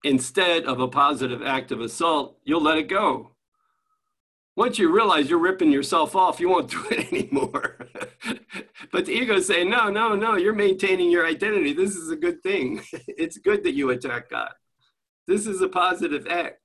instead 0.04 0.66
of 0.66 0.80
a 0.80 0.88
positive 0.88 1.42
act 1.44 1.72
of 1.72 1.80
assault, 1.80 2.38
you'll 2.44 2.62
let 2.62 2.78
it 2.78 2.90
go 2.90 3.35
once 4.56 4.80
you 4.80 4.94
realize 4.94 5.30
you're 5.30 5.40
ripping 5.40 5.72
yourself 5.72 6.16
off, 6.16 6.40
you 6.40 6.50
won't 6.50 6.70
do 6.72 6.84
it 6.90 7.12
anymore. 7.12 7.78
but 8.92 9.06
the 9.06 9.12
ego 9.12 9.40
saying, 9.40 9.70
no, 9.70 9.90
no, 9.90 10.16
no, 10.16 10.36
you're 10.36 10.54
maintaining 10.54 11.12
your 11.12 11.26
identity. 11.26 11.74
This 11.74 11.96
is 11.96 12.10
a 12.10 12.16
good 12.16 12.42
thing. 12.42 12.82
it's 13.08 13.38
good 13.38 13.64
that 13.64 13.74
you 13.74 13.90
attack 13.90 14.30
God. 14.30 14.52
This 15.28 15.48
is 15.48 15.62
a 15.62 15.68
positive 15.68 16.28
act. 16.28 16.60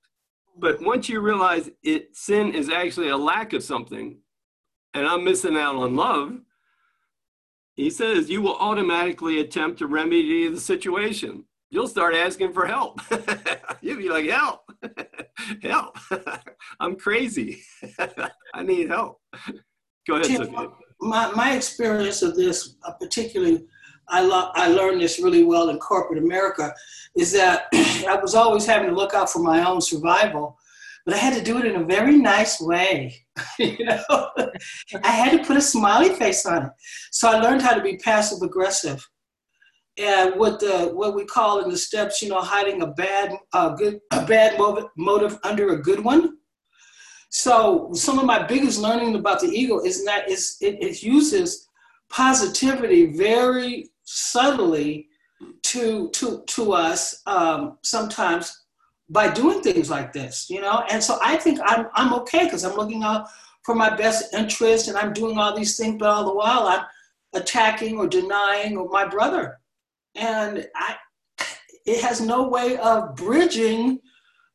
But 0.57 0.81
once 0.81 1.09
you 1.09 1.21
realize 1.21 1.69
it, 1.81 2.15
sin 2.15 2.53
is 2.53 2.69
actually 2.69 3.09
a 3.09 3.17
lack 3.17 3.53
of 3.53 3.63
something, 3.63 4.19
and 4.93 5.07
I'm 5.07 5.23
missing 5.23 5.55
out 5.55 5.75
on 5.75 5.95
love, 5.95 6.37
he 7.75 7.89
says 7.89 8.29
you 8.29 8.41
will 8.41 8.57
automatically 8.57 9.39
attempt 9.39 9.79
to 9.79 9.87
remedy 9.87 10.47
the 10.49 10.59
situation 10.59 11.45
you'll 11.71 11.87
start 11.87 12.13
asking 12.13 12.53
for 12.53 12.67
help. 12.67 12.99
You'll 13.81 13.97
be 13.97 14.09
like, 14.09 14.25
help, 14.25 14.70
help. 15.61 15.97
I'm 16.79 16.95
crazy. 16.95 17.63
I 18.53 18.63
need 18.63 18.89
help. 18.89 19.21
Go 20.07 20.15
ahead, 20.15 20.25
Tim, 20.25 20.45
Sophia. 20.45 20.69
My, 20.99 21.31
my 21.31 21.55
experience 21.55 22.21
of 22.21 22.35
this, 22.35 22.75
uh, 22.83 22.91
particularly, 22.93 23.65
I, 24.09 24.21
lo- 24.21 24.51
I 24.53 24.67
learned 24.67 25.01
this 25.01 25.19
really 25.19 25.43
well 25.43 25.69
in 25.69 25.79
corporate 25.79 26.23
America, 26.23 26.73
is 27.15 27.31
that 27.33 27.67
I 27.73 28.17
was 28.21 28.35
always 28.35 28.65
having 28.65 28.89
to 28.89 28.95
look 28.95 29.13
out 29.13 29.29
for 29.29 29.39
my 29.39 29.65
own 29.67 29.81
survival, 29.81 30.57
but 31.05 31.15
I 31.15 31.17
had 31.17 31.33
to 31.33 31.43
do 31.43 31.57
it 31.57 31.65
in 31.65 31.81
a 31.81 31.85
very 31.85 32.17
nice 32.17 32.61
way. 32.61 33.25
you 33.57 33.85
know, 33.85 34.29
I 35.03 35.11
had 35.11 35.31
to 35.37 35.45
put 35.45 35.57
a 35.57 35.61
smiley 35.61 36.09
face 36.09 36.45
on 36.45 36.65
it. 36.65 36.71
So 37.11 37.29
I 37.29 37.39
learned 37.39 37.61
how 37.61 37.73
to 37.73 37.81
be 37.81 37.97
passive 37.97 38.41
aggressive 38.43 39.07
and 39.97 40.35
what 40.39 40.59
the 40.59 40.91
what 40.93 41.15
we 41.15 41.25
call 41.25 41.59
in 41.59 41.69
the 41.69 41.77
steps, 41.77 42.21
you 42.21 42.29
know, 42.29 42.41
hiding 42.41 42.81
a 42.81 42.87
bad 42.87 43.37
a 43.53 43.73
good 43.75 43.99
a 44.11 44.25
bad 44.25 44.57
motive, 44.57 44.89
motive 44.95 45.39
under 45.43 45.73
a 45.73 45.81
good 45.81 46.03
one. 46.03 46.37
So 47.29 47.91
some 47.93 48.19
of 48.19 48.25
my 48.25 48.43
biggest 48.43 48.79
learning 48.79 49.15
about 49.15 49.39
the 49.39 49.47
ego 49.47 49.79
is 49.79 50.03
that 50.05 50.29
it, 50.29 50.39
it 50.61 51.01
uses 51.03 51.67
positivity 52.09 53.05
very 53.17 53.89
subtly 54.03 55.07
to 55.63 56.09
to 56.09 56.43
to 56.47 56.73
us 56.73 57.21
um, 57.25 57.77
sometimes 57.83 58.65
by 59.09 59.29
doing 59.29 59.61
things 59.61 59.89
like 59.89 60.13
this, 60.13 60.49
you 60.49 60.61
know. 60.61 60.83
And 60.89 61.03
so 61.03 61.19
I 61.21 61.35
think 61.35 61.59
I'm 61.63 61.87
I'm 61.93 62.13
okay 62.21 62.45
because 62.45 62.63
I'm 62.63 62.75
looking 62.75 63.03
out 63.03 63.27
for 63.63 63.75
my 63.75 63.95
best 63.95 64.33
interest 64.33 64.87
and 64.87 64.97
I'm 64.97 65.13
doing 65.13 65.37
all 65.37 65.55
these 65.55 65.77
things, 65.77 65.97
but 65.99 66.09
all 66.09 66.25
the 66.25 66.33
while 66.33 66.67
I'm 66.67 66.85
attacking 67.33 67.97
or 67.97 68.07
denying 68.07 68.77
or 68.77 68.89
my 68.89 69.05
brother 69.05 69.60
and 70.15 70.67
I, 70.75 70.95
it 71.85 72.01
has 72.01 72.21
no 72.21 72.47
way 72.47 72.77
of 72.77 73.15
bridging 73.15 73.99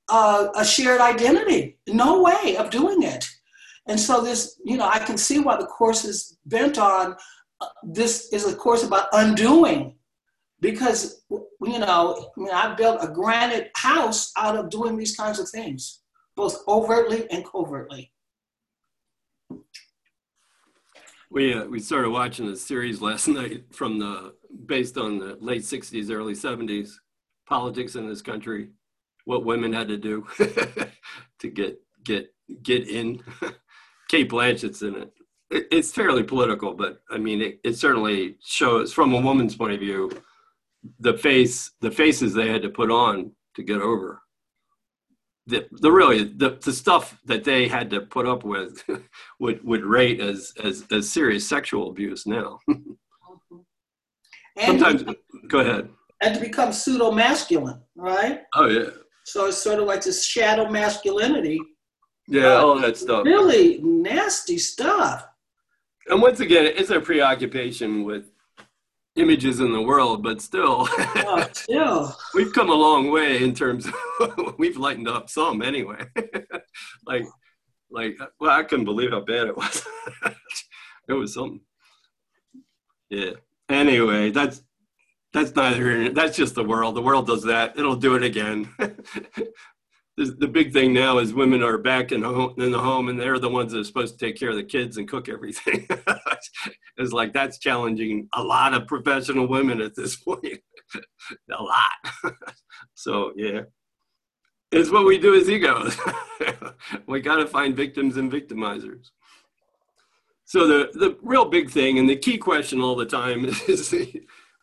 uh, 0.09 0.49
a 0.55 0.65
shared 0.65 1.01
identity. 1.01 1.79
No 1.87 2.23
way 2.23 2.57
of 2.57 2.71
doing 2.71 3.03
it. 3.03 3.29
And 3.87 3.99
so 3.99 4.21
this, 4.21 4.61
you 4.65 4.77
know, 4.77 4.89
I 4.89 4.99
can 4.99 5.17
see 5.17 5.39
why 5.39 5.57
the 5.57 5.67
course 5.67 6.05
is 6.05 6.37
bent 6.47 6.79
on. 6.79 7.17
Uh, 7.61 7.67
this 7.85 8.33
is 8.33 8.47
a 8.47 8.55
course 8.55 8.83
about 8.83 9.09
undoing, 9.13 9.97
because 10.61 11.25
you 11.31 11.79
know, 11.79 12.31
I 12.37 12.41
mean, 12.41 12.53
I 12.53 12.75
built 12.75 13.03
a 13.03 13.09
granite 13.09 13.71
house 13.77 14.33
out 14.37 14.57
of 14.57 14.71
doing 14.71 14.97
these 14.97 15.17
kinds 15.17 15.39
of 15.39 15.49
things, 15.49 16.01
both 16.35 16.63
overtly 16.69 17.31
and 17.31 17.45
covertly. 17.45 18.13
We 21.31 21.55
uh, 21.55 21.65
we 21.65 21.81
started 21.81 22.11
watching 22.11 22.49
a 22.49 22.57
series 22.57 23.01
last 23.09 23.29
night 23.29 23.65
from 23.73 23.99
the 23.99 24.35
based 24.67 24.97
on 24.97 25.19
the 25.19 25.37
late 25.41 25.63
'60s, 25.63 26.11
early 26.11 26.35
'70s 26.35 26.93
politics 27.49 27.95
in 27.95 28.09
this 28.09 28.23
country, 28.23 28.71
what 29.25 29.45
women 29.45 29.73
had 29.73 29.89
to 29.89 29.97
do 29.97 30.27
to 31.39 31.49
get 31.49 31.81
get 32.05 32.33
get 32.63 32.89
in. 32.89 33.23
Cate 34.09 34.29
Blanchett's 34.29 34.83
in 34.83 34.95
it. 34.95 35.13
it. 35.51 35.67
It's 35.73 35.91
fairly 35.91 36.23
political, 36.23 36.75
but 36.75 37.01
I 37.11 37.19
mean, 37.19 37.43
it, 37.43 37.59
it 37.65 37.75
certainly 37.75 38.37
shows 38.41 38.93
from 38.93 39.13
a 39.13 39.21
woman's 39.21 39.57
point 39.57 39.73
of 39.73 39.81
view 39.81 40.11
the 41.01 41.15
face 41.15 41.73
the 41.81 41.91
faces 41.91 42.33
they 42.33 42.49
had 42.49 42.63
to 42.63 42.69
put 42.69 42.91
on 42.91 43.33
to 43.57 43.63
get 43.63 43.81
over 43.81 44.21
the, 45.47 45.67
the 45.71 45.93
really 45.93 46.25
the, 46.25 46.59
the 46.63 46.73
stuff 46.73 47.19
that 47.25 47.45
they 47.45 47.69
had 47.69 47.91
to 47.91 48.01
put 48.01 48.27
up 48.27 48.45
with 48.45 48.83
would 49.41 49.65
would 49.65 49.85
rate 49.85 50.21
as 50.21 50.53
as, 50.63 50.85
as 50.91 51.11
serious 51.11 51.49
sexual 51.49 51.91
abuse 51.91 52.27
now. 52.27 52.59
Sometimes, 54.65 55.05
go 55.49 55.61
ahead. 55.61 55.89
And 56.23 56.35
to 56.35 56.41
become 56.41 56.73
pseudo 56.73 57.11
masculine, 57.11 57.81
right? 57.95 58.41
Oh 58.55 58.67
yeah. 58.67 58.91
So 59.25 59.47
it's 59.47 59.59
sort 59.59 59.81
of 59.81 59.87
like 59.87 60.03
this 60.03 60.25
shadow 60.25 60.71
masculinity. 60.71 61.61
Yeah, 62.29 62.55
uh, 62.55 62.63
all 62.63 62.81
that 62.81 62.97
stuff. 62.97 63.25
Really 63.25 63.79
nasty 63.83 64.59
stuff. 64.59 65.27
And 66.09 66.23
once 66.23 66.41
again, 66.41 66.73
it's 66.77 66.91
a 66.91 67.01
preoccupation 67.01 68.05
with 68.05 68.31
images 69.17 69.61
in 69.61 69.73
the 69.73 69.81
world, 69.81 70.23
but 70.23 70.41
still, 70.41 70.87
oh, 70.89 71.49
still. 71.53 72.17
we've 72.35 72.53
come 72.53 72.71
a 72.71 72.75
long 72.75 73.11
way 73.11 73.43
in 73.43 73.55
terms 73.55 73.87
of 73.87 74.55
we've 74.59 74.77
lightened 74.77 75.09
up 75.09 75.29
some 75.29 75.63
anyway. 75.63 76.05
like, 77.07 77.25
like, 77.91 78.17
well, 78.39 78.51
I 78.51 78.63
couldn't 78.63 78.85
believe 78.85 79.11
how 79.11 79.21
bad 79.21 79.49
it 79.49 79.57
was. 79.57 79.87
it 81.09 81.15
was 81.15 81.35
something. 81.35 81.61
Yeah. 83.11 83.33
Anyway, 83.69 84.31
that's 84.31 84.63
that's 85.33 85.55
neither. 85.55 86.11
That's 86.11 86.37
just 86.37 86.55
the 86.55 86.65
world. 86.65 86.95
The 86.95 87.03
world 87.03 87.27
does 87.27 87.43
that. 87.45 87.79
It'll 87.79 87.97
do 87.97 88.15
it 88.15 88.23
again. 88.23 88.69
the, 90.17 90.49
big 90.49 90.73
thing 90.73 90.95
now 90.95 91.19
is 91.19 91.35
women 91.35 91.63
are 91.63 91.77
back 91.77 92.11
in, 92.11 92.23
home, 92.23 92.55
in 92.57 92.73
the 92.73 92.79
home 92.79 93.09
and 93.09 93.21
they're 93.21 93.39
the 93.39 93.49
ones 93.49 93.73
that 93.73 93.81
are 93.81 93.85
supposed 93.85 94.19
to 94.19 94.25
take 94.25 94.39
care 94.39 94.49
of 94.51 94.57
the 94.57 94.65
kids 94.65 94.97
and 94.97 95.09
cook 95.09 95.29
everything. 95.29 95.87
it's 96.97 97.13
like 97.13 97.35
that's 97.35 97.59
challenging 97.59 98.29
a 98.33 98.43
lot 98.43 98.73
of 98.73 98.87
professional 98.87 99.47
women 99.47 99.81
at 99.81 99.95
this 99.95 100.17
point. 100.25 100.61
a 101.51 101.63
lot. 101.63 102.35
so, 102.95 103.33
yeah. 103.37 103.63
It's 104.73 104.91
what 104.91 105.07
we 105.07 105.19
do 105.19 105.35
as 105.35 105.51
egos. 105.51 105.97
we 107.07 107.21
got 107.21 107.37
to 107.37 107.47
find 107.47 107.77
victims 107.77 108.17
and 108.17 108.33
victimizers. 108.33 109.11
So 110.47 110.67
the, 110.67 110.91
the 110.95 111.19
real 111.23 111.45
big 111.45 111.71
thing 111.71 111.99
and 111.99 112.09
the 112.09 112.17
key 112.17 112.39
question 112.39 112.81
all 112.81 112.97
the 112.97 113.05
time 113.05 113.45
is 113.69 113.95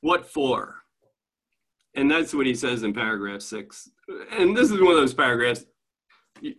what 0.01 0.25
for? 0.25 0.75
And 1.95 2.09
that's 2.09 2.33
what 2.33 2.47
he 2.47 2.55
says 2.55 2.83
in 2.83 2.93
paragraph 2.93 3.41
six. 3.41 3.89
And 4.31 4.57
this 4.57 4.71
is 4.71 4.81
one 4.81 4.91
of 4.91 4.97
those 4.97 5.13
paragraphs 5.13 5.65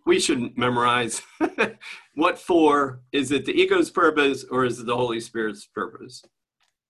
we 0.07 0.21
shouldn't 0.21 0.57
memorize. 0.57 1.23
what 2.15 2.39
for? 2.39 3.01
Is 3.13 3.33
it 3.33 3.45
the 3.45 3.53
ego's 3.53 3.91
purpose 3.91 4.45
or 4.51 4.65
is 4.65 4.79
it 4.79 4.87
the 4.87 4.97
Holy 4.97 5.21
Spirit's 5.21 5.67
purpose? 5.67 6.23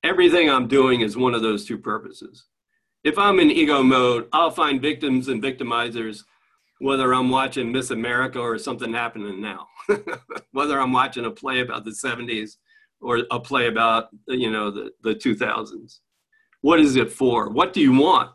Everything 0.03 0.51
I'm 0.51 0.68
doing 0.68 1.01
is 1.01 1.16
one 1.16 1.35
of 1.35 1.43
those 1.43 1.64
two 1.64 1.78
purposes. 1.78 2.45
If 3.05 3.18
I'm 3.18 3.41
in 3.41 3.51
ego 3.51 3.82
mode, 3.82 4.28
I'll 4.32 4.51
find 4.51 4.80
victims 4.82 5.28
and 5.28 5.43
victimizers, 5.43 6.24
whether 6.80 7.14
I'm 7.14 7.30
watching 7.30 7.70
Miss 7.70 7.90
America 7.90 8.38
or 8.38 8.58
something 8.58 8.92
happening 8.92 9.40
now, 9.40 9.68
whether 10.52 10.80
I'm 10.80 10.92
watching 10.92 11.24
a 11.24 11.30
play 11.30 11.60
about 11.60 11.84
the 11.84 11.90
70s 11.90 12.56
or 13.00 13.22
a 13.30 13.40
play 13.40 13.68
about, 13.68 14.08
you 14.26 14.50
know, 14.50 14.70
the, 14.70 14.90
the 15.02 15.14
2000s. 15.14 16.00
What 16.62 16.80
is 16.80 16.96
it 16.96 17.12
for? 17.12 17.50
What 17.50 17.72
do 17.72 17.80
you 17.80 17.92
want? 17.92 18.30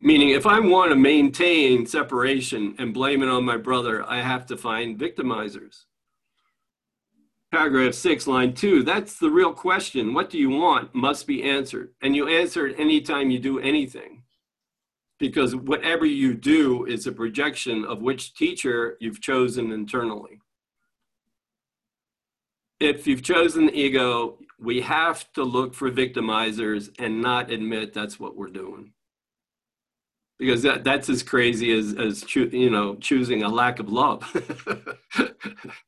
Meaning, 0.00 0.30
if 0.30 0.46
I 0.46 0.60
want 0.60 0.90
to 0.90 0.96
maintain 0.96 1.86
separation 1.86 2.74
and 2.78 2.92
blame 2.92 3.22
it 3.22 3.28
on 3.28 3.44
my 3.44 3.56
brother, 3.56 4.04
I 4.06 4.20
have 4.20 4.44
to 4.46 4.56
find 4.56 4.98
victimizers. 4.98 5.84
Paragraph 7.50 7.94
six, 7.94 8.26
line 8.26 8.52
two, 8.52 8.82
that's 8.82 9.18
the 9.18 9.30
real 9.30 9.52
question. 9.52 10.12
What 10.12 10.28
do 10.28 10.38
you 10.38 10.50
want 10.50 10.94
must 10.94 11.26
be 11.26 11.42
answered. 11.44 11.94
And 12.02 12.14
you 12.14 12.28
answer 12.28 12.66
it 12.66 12.78
anytime 12.78 13.30
you 13.30 13.38
do 13.38 13.60
anything. 13.60 14.23
Because 15.18 15.54
whatever 15.54 16.04
you 16.04 16.34
do 16.34 16.84
is 16.86 17.06
a 17.06 17.12
projection 17.12 17.84
of 17.84 18.02
which 18.02 18.34
teacher 18.34 18.96
you've 19.00 19.20
chosen 19.20 19.70
internally 19.70 20.40
if 22.80 23.06
you've 23.06 23.22
chosen 23.22 23.74
ego, 23.74 24.38
we 24.58 24.80
have 24.80 25.30
to 25.32 25.42
look 25.42 25.74
for 25.74 25.90
victimizers 25.90 26.90
and 26.98 27.20
not 27.20 27.50
admit 27.50 27.92
that's 27.92 28.18
what 28.18 28.36
we're 28.36 28.48
doing. 28.48 28.92
Because 30.38 30.62
that, 30.62 30.82
that's 30.82 31.08
as 31.08 31.22
crazy 31.22 31.72
as, 31.72 31.94
as 31.94 32.34
you 32.34 32.68
know, 32.68 32.96
choosing 32.96 33.44
a 33.44 33.48
lack 33.48 33.78
of 33.78 33.88
love. 33.88 34.28
I 35.14 35.30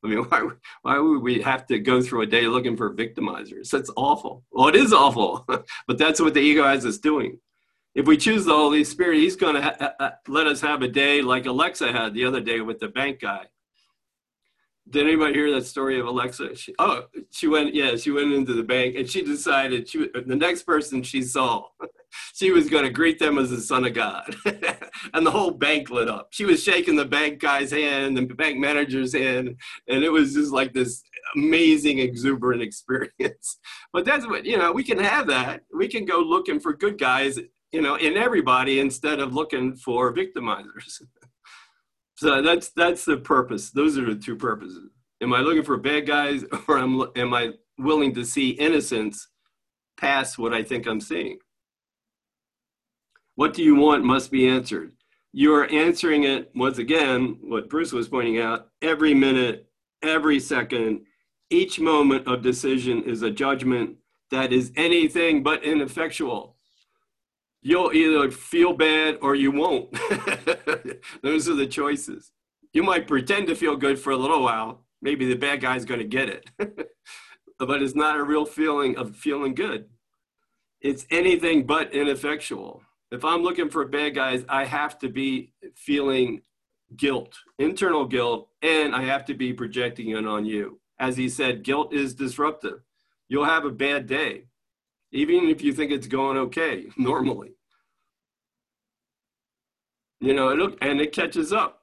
mean, 0.04 0.18
why, 0.18 0.48
why 0.82 0.98
would 0.98 1.20
we 1.20 1.42
have 1.42 1.66
to 1.66 1.80
go 1.80 2.00
through 2.00 2.22
a 2.22 2.26
day 2.26 2.46
looking 2.46 2.76
for 2.76 2.94
victimizers? 2.94 3.70
That's 3.70 3.90
awful. 3.96 4.44
Well, 4.52 4.68
it 4.68 4.76
is 4.76 4.92
awful, 4.92 5.44
but 5.48 5.98
that's 5.98 6.20
what 6.20 6.34
the 6.34 6.40
ego 6.40 6.62
has 6.62 6.86
us 6.86 6.98
doing. 6.98 7.40
If 7.96 8.06
we 8.06 8.18
choose 8.18 8.44
the 8.44 8.54
Holy 8.54 8.84
Spirit, 8.84 9.18
He's 9.18 9.36
going 9.36 9.54
to 9.54 9.62
ha- 9.62 9.94
ha- 9.98 10.12
let 10.28 10.46
us 10.46 10.60
have 10.60 10.82
a 10.82 10.88
day 10.88 11.22
like 11.22 11.46
Alexa 11.46 11.90
had 11.90 12.14
the 12.14 12.26
other 12.26 12.40
day 12.40 12.60
with 12.60 12.78
the 12.78 12.88
bank 12.88 13.20
guy 13.20 13.46
did 14.88 15.06
anybody 15.06 15.34
hear 15.34 15.52
that 15.52 15.66
story 15.66 15.98
of 15.98 16.06
Alexa? 16.06 16.54
She, 16.54 16.74
oh, 16.78 17.06
she 17.30 17.48
went, 17.48 17.74
yeah, 17.74 17.96
she 17.96 18.10
went 18.12 18.32
into 18.32 18.52
the 18.52 18.62
bank 18.62 18.94
and 18.94 19.08
she 19.08 19.22
decided 19.22 19.88
she, 19.88 20.08
the 20.14 20.36
next 20.36 20.62
person 20.62 21.02
she 21.02 21.22
saw, 21.22 21.64
she 22.34 22.52
was 22.52 22.70
going 22.70 22.84
to 22.84 22.90
greet 22.90 23.18
them 23.18 23.36
as 23.38 23.50
the 23.50 23.60
son 23.60 23.84
of 23.84 23.94
God. 23.94 24.36
and 25.14 25.26
the 25.26 25.30
whole 25.30 25.50
bank 25.50 25.90
lit 25.90 26.08
up. 26.08 26.28
She 26.30 26.44
was 26.44 26.62
shaking 26.62 26.94
the 26.94 27.04
bank 27.04 27.40
guy's 27.40 27.72
hand 27.72 28.16
and 28.16 28.30
the 28.30 28.34
bank 28.34 28.58
manager's 28.58 29.12
hand. 29.12 29.56
And 29.88 30.04
it 30.04 30.10
was 30.10 30.34
just 30.34 30.52
like 30.52 30.72
this 30.72 31.02
amazing, 31.34 31.98
exuberant 31.98 32.62
experience. 32.62 33.58
But 33.92 34.04
that's 34.04 34.26
what, 34.26 34.44
you 34.44 34.56
know, 34.56 34.70
we 34.70 34.84
can 34.84 34.98
have 34.98 35.26
that. 35.26 35.62
We 35.74 35.88
can 35.88 36.04
go 36.04 36.20
looking 36.20 36.60
for 36.60 36.72
good 36.72 36.96
guys, 36.96 37.40
you 37.72 37.82
know, 37.82 37.96
in 37.96 38.16
everybody 38.16 38.80
instead 38.80 39.20
of 39.20 39.34
looking 39.34 39.76
for 39.76 40.14
victimizers. 40.14 41.02
So 42.18 42.40
that's 42.40 42.70
that's 42.70 43.04
the 43.04 43.18
purpose. 43.18 43.70
Those 43.70 43.98
are 43.98 44.06
the 44.06 44.18
two 44.18 44.36
purposes. 44.36 44.88
Am 45.22 45.34
I 45.34 45.40
looking 45.40 45.62
for 45.62 45.76
bad 45.76 46.06
guys, 46.06 46.44
or 46.68 46.78
am 46.78 47.06
am 47.14 47.34
I 47.34 47.52
willing 47.78 48.14
to 48.14 48.24
see 48.24 48.50
innocence 48.52 49.28
past 49.98 50.38
what 50.38 50.54
I 50.54 50.62
think 50.62 50.86
I'm 50.86 51.00
seeing? 51.00 51.38
What 53.34 53.52
do 53.52 53.62
you 53.62 53.76
want 53.76 54.02
must 54.02 54.30
be 54.30 54.48
answered. 54.48 54.92
You 55.34 55.54
are 55.56 55.66
answering 55.66 56.24
it 56.24 56.50
once 56.54 56.78
again. 56.78 57.36
What 57.42 57.68
Bruce 57.68 57.92
was 57.92 58.08
pointing 58.08 58.40
out: 58.40 58.68
every 58.80 59.12
minute, 59.12 59.68
every 60.02 60.40
second, 60.40 61.02
each 61.50 61.78
moment 61.78 62.26
of 62.26 62.40
decision 62.40 63.02
is 63.02 63.20
a 63.20 63.30
judgment 63.30 63.96
that 64.30 64.54
is 64.54 64.72
anything 64.74 65.42
but 65.42 65.62
ineffectual 65.62 66.55
you'll 67.66 67.92
either 67.92 68.30
feel 68.30 68.72
bad 68.72 69.18
or 69.20 69.34
you 69.34 69.50
won't. 69.50 69.90
Those 71.22 71.48
are 71.48 71.56
the 71.56 71.66
choices. 71.66 72.30
You 72.72 72.84
might 72.84 73.08
pretend 73.08 73.48
to 73.48 73.56
feel 73.56 73.74
good 73.74 73.98
for 73.98 74.12
a 74.12 74.16
little 74.16 74.40
while. 74.40 74.84
Maybe 75.02 75.26
the 75.26 75.34
bad 75.34 75.60
guy's 75.62 75.84
going 75.84 75.98
to 75.98 76.06
get 76.06 76.28
it. 76.28 76.48
but 77.58 77.82
it's 77.82 77.96
not 77.96 78.16
a 78.16 78.22
real 78.22 78.46
feeling 78.46 78.96
of 78.96 79.16
feeling 79.16 79.52
good. 79.52 79.86
It's 80.80 81.06
anything 81.10 81.66
but 81.66 81.92
ineffectual. 81.92 82.82
If 83.10 83.24
I'm 83.24 83.42
looking 83.42 83.68
for 83.68 83.84
bad 83.84 84.14
guys, 84.14 84.44
I 84.48 84.64
have 84.64 84.96
to 85.00 85.08
be 85.08 85.52
feeling 85.74 86.42
guilt, 86.94 87.34
internal 87.58 88.04
guilt, 88.04 88.48
and 88.62 88.94
I 88.94 89.02
have 89.02 89.24
to 89.24 89.34
be 89.34 89.52
projecting 89.52 90.10
it 90.10 90.24
on 90.24 90.44
you. 90.44 90.78
As 91.00 91.16
he 91.16 91.28
said, 91.28 91.64
guilt 91.64 91.92
is 91.92 92.14
disruptive. 92.14 92.84
You'll 93.28 93.44
have 93.44 93.64
a 93.64 93.70
bad 93.70 94.06
day, 94.06 94.44
even 95.12 95.48
if 95.48 95.62
you 95.62 95.72
think 95.72 95.92
it's 95.92 96.06
going 96.06 96.36
okay 96.36 96.86
normally 96.96 97.56
you 100.20 100.34
know, 100.34 100.48
it 100.48 100.78
and 100.80 101.00
it 101.00 101.12
catches 101.12 101.52
up. 101.52 101.82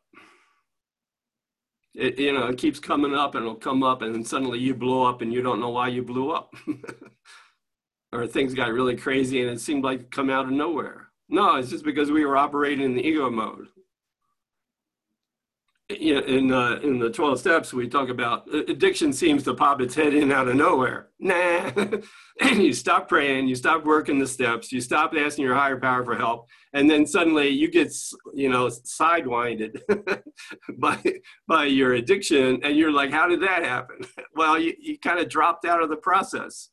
It, 1.93 2.17
you 2.17 2.33
know, 2.33 2.47
it 2.47 2.57
keeps 2.57 2.79
coming 2.79 3.13
up 3.13 3.35
and 3.35 3.43
it'll 3.43 3.55
come 3.55 3.83
up 3.83 4.01
and 4.01 4.15
then 4.15 4.25
suddenly 4.25 4.57
you 4.59 4.73
blow 4.73 5.05
up 5.05 5.21
and 5.21 5.31
you 5.31 5.43
don't 5.43 5.59
know 5.59 5.69
why 5.69 5.89
you 5.89 6.01
blew 6.01 6.31
up. 6.31 6.53
or 8.11 8.25
things 8.25 8.55
got 8.55 8.73
really 8.73 8.95
crazy 8.95 9.41
and 9.41 9.51
it 9.51 9.61
seemed 9.61 9.83
like 9.83 9.99
it 9.99 10.11
come 10.11 10.29
out 10.29 10.45
of 10.45 10.51
nowhere. 10.51 11.09
No, 11.29 11.55
it's 11.55 11.69
just 11.69 11.85
because 11.85 12.11
we 12.11 12.25
were 12.25 12.37
operating 12.37 12.83
in 12.83 12.95
the 12.95 13.05
ego 13.05 13.29
mode 13.29 13.67
in 15.89 16.51
uh, 16.51 16.79
in 16.81 16.97
the 16.97 17.09
12 17.09 17.39
steps 17.39 17.73
we 17.73 17.87
talk 17.87 18.07
about 18.07 18.47
uh, 18.53 18.59
addiction 18.69 19.11
seems 19.11 19.43
to 19.43 19.53
pop 19.53 19.81
its 19.81 19.93
head 19.93 20.13
in 20.13 20.31
out 20.31 20.47
of 20.47 20.55
nowhere. 20.55 21.09
Nah. 21.19 21.71
And 22.41 22.63
you 22.63 22.73
stop 22.73 23.07
praying 23.07 23.47
you 23.47 23.55
stop 23.55 23.85
working 23.85 24.17
the 24.17 24.25
steps 24.25 24.71
you 24.71 24.81
stop 24.81 25.13
asking 25.15 25.45
your 25.45 25.53
higher 25.53 25.79
power 25.79 26.03
for 26.03 26.15
help 26.15 26.47
and 26.73 26.89
then 26.89 27.05
suddenly 27.05 27.49
you 27.49 27.69
get 27.69 27.93
you 28.33 28.49
know 28.49 28.67
sidewinded 28.67 29.79
by 30.79 30.99
by 31.47 31.65
your 31.65 31.93
addiction 31.93 32.59
and 32.63 32.75
you're 32.75 32.91
like 32.91 33.11
how 33.11 33.27
did 33.27 33.41
that 33.41 33.63
happen? 33.63 33.97
Well 34.35 34.57
you, 34.57 34.73
you 34.79 34.97
kind 34.97 35.19
of 35.19 35.29
dropped 35.29 35.63
out 35.63 35.83
of 35.83 35.89
the 35.89 35.95
process. 35.97 36.69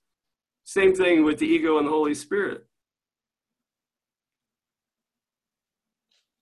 Same 0.65 0.95
thing 0.95 1.25
with 1.25 1.39
the 1.39 1.47
ego 1.47 1.77
and 1.77 1.87
the 1.87 1.93
holy 1.93 2.15
spirit. 2.15 2.65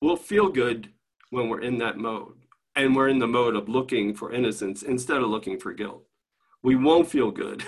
We'll 0.01 0.17
feel 0.17 0.49
good 0.49 0.93
when 1.31 1.49
we're 1.49 1.63
in 1.63 1.79
that 1.79 1.97
mode 1.97 2.38
and 2.79 2.95
we're 2.95 3.09
in 3.09 3.19
the 3.19 3.27
mode 3.27 3.57
of 3.57 3.69
looking 3.69 4.15
for 4.15 4.33
innocence 4.33 4.83
instead 4.83 5.19
of 5.19 5.29
looking 5.29 5.59
for 5.59 5.73
guilt. 5.73 6.05
We 6.63 6.77
won't 6.77 7.11
feel 7.11 7.33
good, 7.33 7.65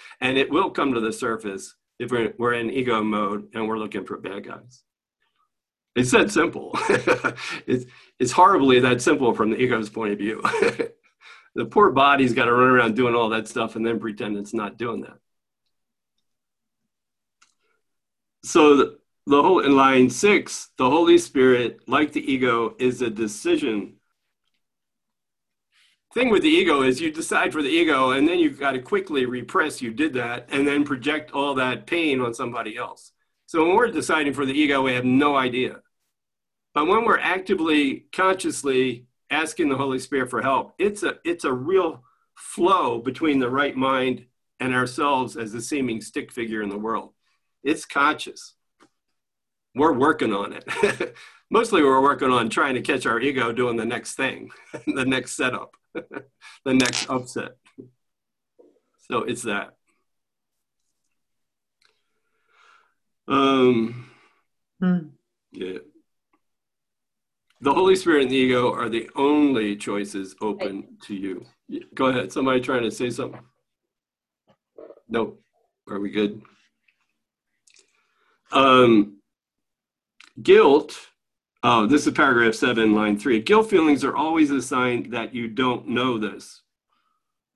and 0.20 0.38
it 0.38 0.50
will 0.50 0.70
come 0.70 0.94
to 0.94 1.00
the 1.00 1.12
surface 1.12 1.74
if 1.98 2.10
we're, 2.10 2.34
we're 2.38 2.54
in 2.54 2.70
ego 2.70 3.02
mode 3.02 3.48
and 3.52 3.68
we're 3.68 3.78
looking 3.78 4.04
for 4.04 4.16
bad 4.16 4.46
guys. 4.46 4.82
It's 5.96 6.12
that 6.12 6.30
simple. 6.30 6.70
it's, 7.66 7.84
it's 8.18 8.32
horribly 8.32 8.80
that 8.80 9.02
simple 9.02 9.34
from 9.34 9.50
the 9.50 9.56
ego's 9.56 9.90
point 9.90 10.12
of 10.12 10.18
view. 10.18 10.40
the 11.54 11.66
poor 11.66 11.90
body's 11.90 12.32
got 12.32 12.46
to 12.46 12.52
run 12.52 12.70
around 12.70 12.96
doing 12.96 13.14
all 13.14 13.28
that 13.30 13.46
stuff 13.46 13.76
and 13.76 13.86
then 13.86 14.00
pretend 14.00 14.36
it's 14.36 14.54
not 14.54 14.76
doing 14.76 15.02
that. 15.02 15.18
So 18.42 18.76
the, 18.76 18.98
the 19.26 19.40
whole 19.40 19.60
in 19.60 19.76
line 19.76 20.10
six, 20.10 20.70
the 20.78 20.90
Holy 20.90 21.18
Spirit, 21.18 21.88
like 21.88 22.12
the 22.12 22.32
ego, 22.32 22.74
is 22.78 23.00
a 23.00 23.10
decision 23.10 23.94
thing 26.14 26.30
with 26.30 26.42
the 26.42 26.48
ego 26.48 26.82
is 26.82 27.00
you 27.00 27.10
decide 27.10 27.52
for 27.52 27.60
the 27.60 27.68
ego 27.68 28.12
and 28.12 28.26
then 28.26 28.38
you've 28.38 28.58
got 28.58 28.72
to 28.72 28.80
quickly 28.80 29.26
repress 29.26 29.82
you 29.82 29.92
did 29.92 30.14
that 30.14 30.48
and 30.50 30.66
then 30.66 30.84
project 30.84 31.32
all 31.32 31.54
that 31.54 31.86
pain 31.86 32.20
on 32.20 32.32
somebody 32.32 32.76
else. 32.76 33.12
So 33.46 33.66
when 33.66 33.76
we're 33.76 33.90
deciding 33.90 34.32
for 34.32 34.46
the 34.46 34.52
ego 34.52 34.82
we 34.82 34.94
have 34.94 35.04
no 35.04 35.36
idea. 35.36 35.80
But 36.72 36.86
when 36.86 37.04
we're 37.04 37.18
actively 37.18 38.06
consciously 38.12 39.06
asking 39.30 39.68
the 39.68 39.76
holy 39.76 39.98
spirit 39.98 40.30
for 40.30 40.40
help 40.40 40.74
it's 40.78 41.02
a 41.02 41.18
it's 41.24 41.44
a 41.44 41.52
real 41.52 42.04
flow 42.36 42.98
between 42.98 43.40
the 43.40 43.50
right 43.50 43.76
mind 43.76 44.26
and 44.60 44.72
ourselves 44.72 45.36
as 45.36 45.52
the 45.52 45.60
seeming 45.60 46.00
stick 46.00 46.30
figure 46.30 46.62
in 46.62 46.68
the 46.68 46.78
world. 46.78 47.12
It's 47.64 47.84
conscious. 47.84 48.54
We're 49.74 49.92
working 49.92 50.32
on 50.32 50.52
it. 50.52 51.14
Mostly 51.50 51.82
we're 51.82 52.00
working 52.00 52.30
on 52.30 52.50
trying 52.50 52.74
to 52.74 52.82
catch 52.82 53.04
our 53.06 53.20
ego 53.20 53.52
doing 53.52 53.76
the 53.76 53.84
next 53.84 54.14
thing, 54.14 54.50
the 54.86 55.04
next 55.04 55.32
setup, 55.32 55.76
the 56.64 56.74
next 56.74 57.08
upset. 57.08 57.56
So 59.10 59.18
it's 59.24 59.42
that. 59.42 59.74
Um, 63.28 64.10
Hmm. 64.80 65.08
yeah. 65.52 65.78
The 67.60 67.72
Holy 67.72 67.96
Spirit 67.96 68.22
and 68.24 68.30
the 68.30 68.36
ego 68.36 68.72
are 68.72 68.90
the 68.90 69.08
only 69.14 69.76
choices 69.76 70.34
open 70.42 70.98
to 71.04 71.14
you. 71.14 71.46
Go 71.94 72.06
ahead. 72.06 72.30
Somebody 72.30 72.60
trying 72.60 72.82
to 72.82 72.90
say 72.90 73.08
something? 73.08 73.40
Nope. 75.08 75.40
Are 75.88 75.98
we 75.98 76.10
good? 76.10 76.42
Um, 78.52 79.18
guilt. 80.42 80.98
Oh, 81.66 81.86
this 81.86 82.06
is 82.06 82.12
paragraph 82.12 82.52
seven, 82.52 82.92
line 82.92 83.18
three. 83.18 83.40
Guilt 83.40 83.70
feelings 83.70 84.04
are 84.04 84.14
always 84.14 84.50
a 84.50 84.60
sign 84.60 85.08
that 85.12 85.34
you 85.34 85.48
don't 85.48 85.88
know 85.88 86.18
this, 86.18 86.60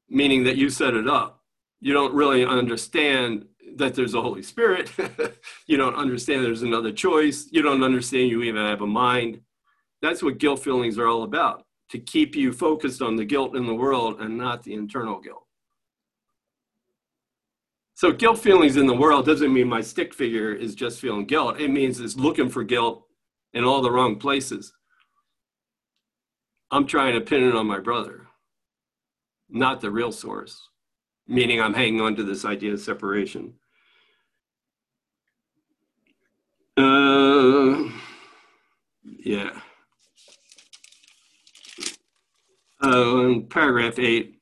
meaning 0.09 0.44
that 0.44 0.56
you 0.56 0.70
set 0.70 0.94
it 0.94 1.06
up. 1.06 1.44
You 1.80 1.92
don't 1.92 2.14
really 2.14 2.42
understand 2.42 3.44
that 3.76 3.94
there's 3.94 4.14
a 4.14 4.22
Holy 4.22 4.42
Spirit. 4.42 4.90
you 5.66 5.76
don't 5.76 5.94
understand 5.94 6.42
there's 6.42 6.62
another 6.62 6.90
choice. 6.90 7.48
You 7.50 7.61
don't 7.61 7.84
understand 7.84 8.30
you 8.30 8.42
even 8.44 8.64
have 8.64 8.80
a 8.80 8.86
mind. 8.86 9.42
That's 10.00 10.22
what 10.22 10.38
guilt 10.38 10.64
feelings 10.64 10.98
are 10.98 11.06
all 11.06 11.24
about 11.24 11.66
to 11.90 11.98
keep 11.98 12.34
you 12.34 12.50
focused 12.54 13.02
on 13.02 13.14
the 13.14 13.26
guilt 13.26 13.54
in 13.54 13.66
the 13.66 13.74
world 13.74 14.22
and 14.22 14.38
not 14.38 14.62
the 14.62 14.72
internal 14.72 15.20
guilt. 15.20 15.44
So, 17.94 18.11
guilt 18.11 18.38
feelings 18.38 18.78
in 18.78 18.86
the 18.86 18.96
world 18.96 19.26
doesn't 19.26 19.52
mean 19.52 19.68
my 19.68 19.82
stick 19.82 20.14
figure 20.14 20.54
is 20.54 20.74
just 20.74 20.98
feeling 20.98 21.26
guilt. 21.26 21.61
It 21.61 21.68
means 21.68 22.00
it's 22.00 22.16
looking 22.16 22.48
for 22.48 22.64
guilt 22.64 23.04
in 23.55 23.64
all 23.64 23.82
the 23.82 23.90
wrong 23.90 24.16
places. 24.16 24.72
I'm 26.70 26.86
trying 26.86 27.14
to 27.14 27.20
pin 27.20 27.44
it 27.44 27.55
on 27.55 27.66
my 27.66 27.80
brother, 27.80 28.26
not 29.49 29.80
the 29.80 29.90
real 29.90 30.12
source, 30.12 30.68
meaning 31.26 31.61
I'm 31.61 31.74
hanging 31.74 32.01
on 32.01 32.16
to 32.16 32.24
this 32.24 32.44
idea 32.44 32.74
of 32.74 32.80
separation. 32.80 33.55
Uh, 36.76 37.88
yeah. 39.18 39.51
Uh, 42.84 43.26
in 43.26 43.46
paragraph 43.49 43.99
eight, 43.99 44.38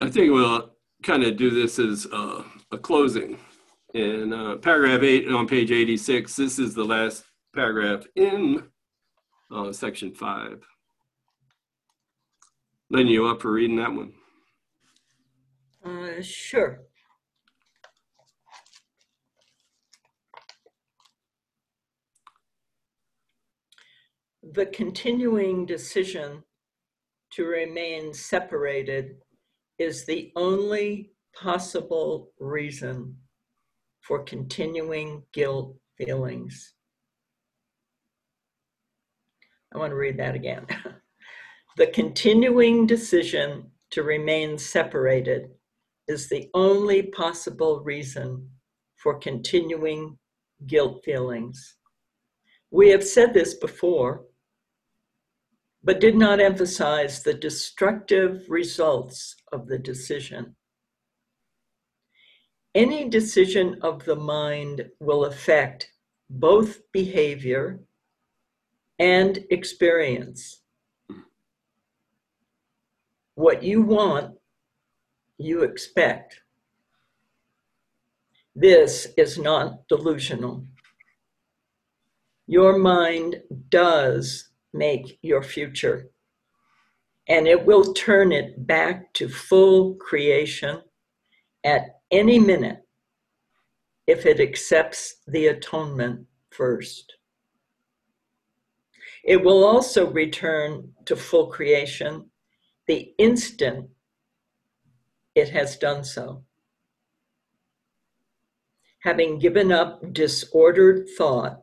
I 0.00 0.10
think 0.10 0.32
we'll 0.32 0.72
kind 1.02 1.22
of 1.22 1.36
do 1.36 1.50
this 1.50 1.78
as 1.78 2.06
uh, 2.12 2.42
a 2.72 2.78
closing. 2.78 3.38
In 3.96 4.30
uh, 4.30 4.56
paragraph 4.56 5.02
eight 5.02 5.26
on 5.26 5.48
page 5.48 5.70
86, 5.70 6.36
this 6.36 6.58
is 6.58 6.74
the 6.74 6.84
last 6.84 7.24
paragraph 7.54 8.04
in 8.14 8.62
uh, 9.50 9.72
section 9.72 10.12
five. 10.12 10.62
Letting 12.90 13.06
you 13.06 13.26
up 13.26 13.40
for 13.40 13.52
reading 13.52 13.76
that 13.76 13.94
one. 13.94 14.12
Uh, 15.82 16.20
sure. 16.20 16.82
The 24.42 24.66
continuing 24.66 25.64
decision 25.64 26.44
to 27.30 27.46
remain 27.46 28.12
separated 28.12 29.22
is 29.78 30.04
the 30.04 30.32
only 30.36 31.12
possible 31.34 32.32
reason 32.38 33.16
for 34.06 34.22
continuing 34.22 35.22
guilt 35.32 35.76
feelings. 35.98 36.74
I 39.74 39.78
want 39.78 39.90
to 39.90 39.96
read 39.96 40.18
that 40.18 40.34
again. 40.34 40.66
the 41.76 41.88
continuing 41.88 42.86
decision 42.86 43.70
to 43.90 44.04
remain 44.04 44.58
separated 44.58 45.50
is 46.06 46.28
the 46.28 46.48
only 46.54 47.02
possible 47.02 47.80
reason 47.80 48.48
for 48.94 49.18
continuing 49.18 50.16
guilt 50.66 51.02
feelings. 51.04 51.76
We 52.70 52.90
have 52.90 53.04
said 53.04 53.34
this 53.34 53.54
before, 53.54 54.24
but 55.82 56.00
did 56.00 56.16
not 56.16 56.40
emphasize 56.40 57.22
the 57.22 57.34
destructive 57.34 58.44
results 58.48 59.34
of 59.52 59.66
the 59.66 59.78
decision. 59.78 60.54
Any 62.76 63.08
decision 63.08 63.78
of 63.80 64.04
the 64.04 64.16
mind 64.16 64.90
will 65.00 65.24
affect 65.24 65.92
both 66.28 66.82
behavior 66.92 67.80
and 68.98 69.38
experience. 69.48 70.60
What 73.34 73.62
you 73.62 73.80
want, 73.80 74.36
you 75.38 75.62
expect. 75.62 76.42
This 78.54 79.06
is 79.16 79.38
not 79.38 79.88
delusional. 79.88 80.66
Your 82.46 82.76
mind 82.76 83.36
does 83.70 84.50
make 84.74 85.18
your 85.22 85.42
future, 85.42 86.10
and 87.26 87.48
it 87.48 87.64
will 87.64 87.94
turn 87.94 88.32
it 88.32 88.66
back 88.66 89.14
to 89.14 89.30
full 89.30 89.94
creation 89.94 90.82
at 91.64 91.95
any 92.10 92.38
minute 92.38 92.82
if 94.06 94.24
it 94.26 94.40
accepts 94.40 95.16
the 95.26 95.48
atonement 95.48 96.26
first. 96.50 97.16
It 99.24 99.42
will 99.42 99.64
also 99.64 100.10
return 100.10 100.92
to 101.06 101.16
full 101.16 101.48
creation 101.48 102.30
the 102.86 103.12
instant 103.18 103.88
it 105.34 105.48
has 105.48 105.76
done 105.76 106.04
so. 106.04 106.44
Having 109.00 109.40
given 109.40 109.72
up 109.72 110.00
disordered 110.12 111.08
thought, 111.18 111.62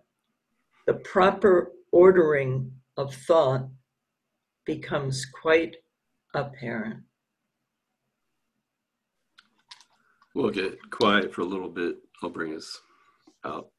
the 0.86 0.94
proper 0.94 1.72
ordering 1.92 2.72
of 2.98 3.16
thought 3.16 3.70
becomes 4.66 5.26
quite 5.26 5.78
apparent. 6.34 7.04
We'll 10.34 10.50
get 10.50 10.90
quiet 10.90 11.34
for 11.34 11.42
a 11.42 11.46
little 11.46 11.70
bit. 11.70 11.98
I'll 12.22 12.30
bring 12.30 12.56
us 12.56 12.82
out. 13.46 13.73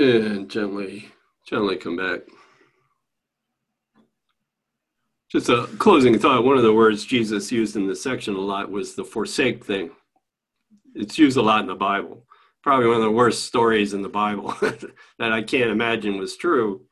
And 0.00 0.48
gently, 0.48 1.10
gently 1.46 1.76
come 1.76 1.94
back. 1.94 2.20
Just 5.30 5.50
a 5.50 5.68
closing 5.78 6.18
thought. 6.18 6.42
One 6.42 6.56
of 6.56 6.62
the 6.62 6.72
words 6.72 7.04
Jesus 7.04 7.52
used 7.52 7.76
in 7.76 7.86
this 7.86 8.02
section 8.02 8.34
a 8.34 8.40
lot 8.40 8.70
was 8.70 8.94
the 8.94 9.04
forsake 9.04 9.62
thing. 9.62 9.90
It's 10.94 11.18
used 11.18 11.36
a 11.36 11.42
lot 11.42 11.60
in 11.60 11.66
the 11.66 11.74
Bible. 11.74 12.24
Probably 12.62 12.86
one 12.86 12.96
of 12.96 13.02
the 13.02 13.10
worst 13.10 13.44
stories 13.44 13.92
in 13.92 14.00
the 14.00 14.08
Bible 14.08 14.54
that 15.18 15.32
I 15.32 15.42
can't 15.42 15.70
imagine 15.70 16.16
was 16.16 16.34
true 16.34 16.86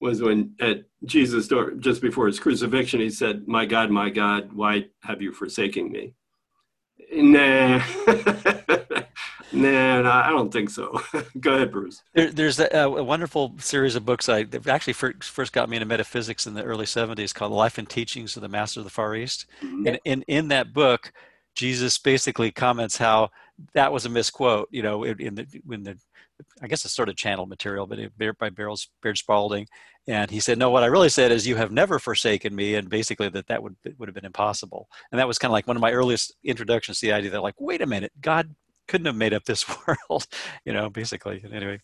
was 0.00 0.20
when 0.20 0.56
at 0.58 0.82
Jesus' 1.04 1.46
door, 1.46 1.70
just 1.74 2.02
before 2.02 2.26
his 2.26 2.40
crucifixion, 2.40 2.98
he 2.98 3.10
said, 3.10 3.46
My 3.46 3.66
God, 3.66 3.88
my 3.92 4.10
God, 4.10 4.52
why 4.52 4.86
have 5.04 5.22
you 5.22 5.32
forsaken 5.32 5.92
me? 5.92 6.16
Nah. 7.12 7.84
nah, 9.52 10.26
I 10.26 10.30
don't 10.30 10.52
think 10.52 10.70
so. 10.70 11.00
Go 11.40 11.54
ahead, 11.54 11.72
Bruce. 11.72 12.02
There, 12.14 12.30
there's 12.30 12.58
a, 12.58 12.68
a, 12.72 13.02
wonderful 13.02 13.54
series 13.58 13.96
of 13.96 14.04
books 14.04 14.28
I 14.28 14.44
that 14.44 14.66
actually 14.66 14.94
first, 14.94 15.24
first 15.24 15.52
got 15.52 15.68
me 15.68 15.76
into 15.76 15.86
metaphysics 15.86 16.46
in 16.46 16.54
the 16.54 16.62
early 16.62 16.86
70s 16.86 17.34
called 17.34 17.52
Life 17.52 17.78
and 17.78 17.88
Teachings 17.88 18.36
of 18.36 18.42
the 18.42 18.48
Master 18.48 18.80
of 18.80 18.84
the 18.84 18.90
Far 18.90 19.14
East. 19.14 19.46
Mm-hmm. 19.62 19.86
And 19.86 20.00
in, 20.04 20.22
in 20.22 20.48
that 20.48 20.72
book, 20.72 21.12
Jesus 21.54 21.98
basically 21.98 22.50
comments 22.50 22.96
how 22.96 23.30
that 23.74 23.92
was 23.92 24.06
a 24.06 24.08
misquote, 24.08 24.68
you 24.70 24.82
know, 24.82 25.04
in, 25.04 25.34
the, 25.34 25.46
when 25.64 25.82
the, 25.82 25.98
I 26.62 26.66
guess 26.66 26.84
it's 26.84 26.94
sort 26.94 27.08
of 27.08 27.16
channel 27.16 27.46
material, 27.46 27.86
but 27.86 27.98
it, 27.98 28.38
by 28.38 28.50
Baird 28.50 29.18
Spalding. 29.18 29.66
And 30.08 30.30
he 30.30 30.40
said, 30.40 30.58
no, 30.58 30.70
what 30.70 30.82
I 30.82 30.86
really 30.86 31.08
said 31.08 31.30
is 31.30 31.46
you 31.46 31.56
have 31.56 31.70
never 31.70 31.98
forsaken 31.98 32.54
me. 32.54 32.74
And 32.74 32.88
basically 32.88 33.28
that 33.28 33.46
that 33.46 33.62
would, 33.62 33.76
would 33.98 34.08
have 34.08 34.14
been 34.14 34.24
impossible. 34.24 34.88
And 35.12 35.18
that 35.18 35.28
was 35.28 35.38
kind 35.38 35.50
of 35.50 35.52
like 35.52 35.68
one 35.68 35.76
of 35.76 35.80
my 35.80 35.92
earliest 35.92 36.34
introductions 36.42 36.98
to 36.98 37.06
the 37.06 37.12
idea 37.12 37.30
that 37.30 37.42
like, 37.42 37.60
wait 37.60 37.82
a 37.82 37.86
minute, 37.86 38.12
God 38.20 38.54
couldn't 38.92 39.06
have 39.06 39.16
made 39.16 39.32
up 39.32 39.46
this 39.46 39.64
world, 39.86 40.26
you 40.66 40.72
know, 40.74 40.90
basically. 40.90 41.42
Anyway. 41.50 41.80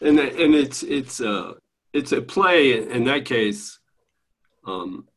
And, 0.00 0.20
and 0.20 0.54
it's, 0.54 0.84
it's, 0.84 1.20
uh, 1.20 1.54
it's 1.92 2.12
a 2.12 2.22
play 2.22 2.88
in 2.88 3.04
that 3.04 3.24
case. 3.24 3.80
Um, 4.64 5.08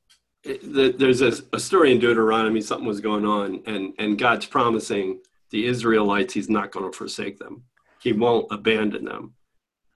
it, 0.43 0.97
there's 0.97 1.21
a, 1.21 1.33
a 1.53 1.59
story 1.59 1.91
in 1.91 1.99
Deuteronomy, 1.99 2.61
something 2.61 2.87
was 2.87 2.99
going 2.99 3.25
on 3.25 3.61
and, 3.67 3.93
and 3.99 4.17
God's 4.17 4.47
promising 4.47 5.19
the 5.51 5.67
Israelites, 5.67 6.33
he's 6.33 6.49
not 6.49 6.71
going 6.71 6.91
to 6.91 6.97
forsake 6.97 7.37
them. 7.37 7.63
He 8.01 8.11
won't 8.11 8.47
abandon 8.51 9.05
them. 9.05 9.33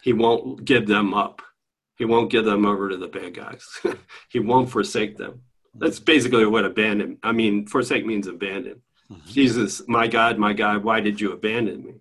He 0.03 0.14
won't 0.14 0.64
give 0.65 0.88
them 0.88 1.14
up. 1.14 1.41
He 1.98 2.06
won't 2.06 2.32
give 2.32 2.45
them 2.45 2.65
over 2.65 2.90
to 2.90 2.98
the 2.98 3.07
bad 3.07 3.34
guys. 3.34 3.65
he 4.30 4.40
won't 4.40 4.69
forsake 4.69 5.18
them. 5.18 5.41
That's 5.73 5.99
basically 5.99 6.45
what 6.45 6.65
abandon. 6.65 7.18
I 7.23 7.32
mean, 7.32 7.65
forsake 7.65 8.06
means 8.06 8.28
abandon. 8.28 8.82
Mm-hmm. 9.12 9.30
Jesus, 9.30 9.82
my 9.88 10.08
God, 10.08 10.38
my 10.38 10.54
God, 10.54 10.84
why 10.84 11.02
did 11.02 11.20
you 11.20 11.32
abandon 11.34 11.84
me? 11.84 11.94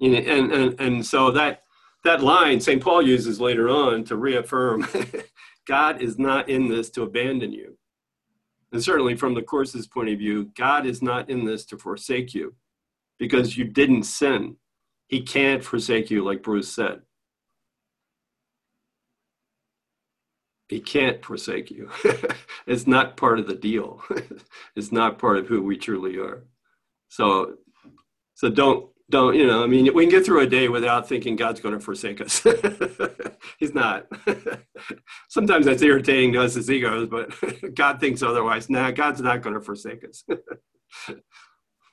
Know, 0.00 0.18
and, 0.18 0.52
and, 0.52 0.80
and 0.80 1.06
so 1.06 1.30
that, 1.30 1.62
that 2.04 2.22
line 2.22 2.60
St. 2.60 2.82
Paul 2.82 3.02
uses 3.02 3.40
later 3.40 3.68
on 3.68 4.04
to 4.04 4.16
reaffirm 4.16 4.86
God 5.66 6.00
is 6.00 6.18
not 6.18 6.48
in 6.48 6.68
this 6.68 6.90
to 6.90 7.02
abandon 7.02 7.52
you. 7.52 7.76
And 8.72 8.82
certainly 8.82 9.16
from 9.16 9.34
the 9.34 9.42
Course's 9.42 9.86
point 9.86 10.10
of 10.10 10.18
view, 10.18 10.50
God 10.56 10.86
is 10.86 11.02
not 11.02 11.28
in 11.28 11.44
this 11.44 11.64
to 11.66 11.78
forsake 11.78 12.34
you 12.34 12.54
because 13.18 13.56
you 13.56 13.64
didn't 13.64 14.04
sin. 14.04 14.56
He 15.08 15.22
can't 15.22 15.64
forsake 15.64 16.10
you, 16.10 16.24
like 16.24 16.42
Bruce 16.42 16.72
said. 16.72 17.02
He 20.70 20.78
can't 20.78 21.22
forsake 21.24 21.68
you. 21.72 21.90
it's 22.66 22.86
not 22.86 23.16
part 23.16 23.40
of 23.40 23.48
the 23.48 23.56
deal. 23.56 24.04
it's 24.76 24.92
not 24.92 25.18
part 25.18 25.38
of 25.38 25.48
who 25.48 25.64
we 25.64 25.76
truly 25.76 26.16
are. 26.16 26.44
So, 27.08 27.56
so 28.34 28.48
don't 28.48 28.88
don't 29.10 29.34
you 29.34 29.48
know? 29.48 29.64
I 29.64 29.66
mean, 29.66 29.92
we 29.92 30.04
can 30.04 30.10
get 30.12 30.24
through 30.24 30.42
a 30.42 30.46
day 30.46 30.68
without 30.68 31.08
thinking 31.08 31.34
God's 31.34 31.58
going 31.58 31.74
to 31.74 31.80
forsake 31.80 32.20
us. 32.20 32.46
He's 33.58 33.74
not. 33.74 34.06
Sometimes 35.28 35.66
that's 35.66 35.82
irritating 35.82 36.34
to 36.34 36.42
us 36.42 36.56
as 36.56 36.70
egos, 36.70 37.08
but 37.08 37.34
God 37.74 37.98
thinks 37.98 38.22
otherwise. 38.22 38.70
Nah, 38.70 38.92
God's 38.92 39.20
not 39.20 39.42
going 39.42 39.54
to 39.54 39.60
forsake 39.60 40.04
us. 40.04 40.22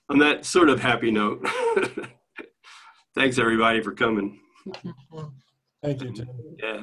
On 0.09 0.19
that 0.19 0.45
sort 0.45 0.69
of 0.69 0.79
happy 0.81 1.09
note, 1.09 1.43
thanks 3.15 3.39
everybody 3.39 3.81
for 3.81 3.93
coming. 3.93 4.39
Thank 5.81 6.03
you. 6.03 6.13
Tim. 6.13 6.27
Yeah. 6.59 6.81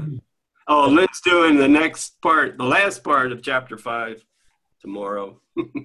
Oh, 0.66 0.88
Lynn's 0.88 1.20
doing 1.20 1.56
the 1.56 1.68
next 1.68 2.20
part, 2.22 2.56
the 2.56 2.64
last 2.64 3.04
part 3.04 3.32
of 3.32 3.42
chapter 3.42 3.76
five 3.76 4.24
tomorrow. 4.80 5.40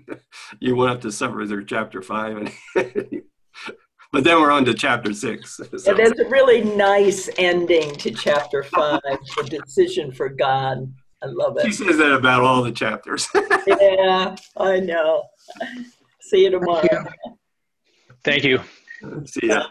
you 0.59 0.75
won't 0.75 0.89
have 0.89 1.01
to 1.01 1.11
suffer 1.11 1.45
through 1.45 1.65
chapter 1.65 2.01
five. 2.01 2.53
but 2.75 4.23
then 4.23 4.39
we're 4.39 4.51
on 4.51 4.65
to 4.65 4.73
chapter 4.73 5.13
six. 5.13 5.59
So. 5.77 5.91
Yeah, 5.91 6.05
that's 6.05 6.19
a 6.19 6.29
really 6.29 6.63
nice 6.63 7.29
ending 7.37 7.93
to 7.95 8.11
chapter 8.11 8.63
five, 8.63 9.01
the 9.03 9.61
decision 9.65 10.11
for 10.11 10.29
God. 10.29 10.91
I 11.21 11.27
love 11.27 11.57
it. 11.57 11.65
She 11.65 11.73
says 11.73 11.97
that 11.97 12.13
about 12.13 12.43
all 12.43 12.63
the 12.63 12.71
chapters. 12.71 13.27
yeah, 13.67 14.35
I 14.55 14.79
know. 14.79 15.23
See 16.21 16.43
you 16.43 16.51
tomorrow. 16.51 17.05
Thank 18.23 18.45
you. 18.45 18.61
See 19.25 19.47
ya. 19.47 19.65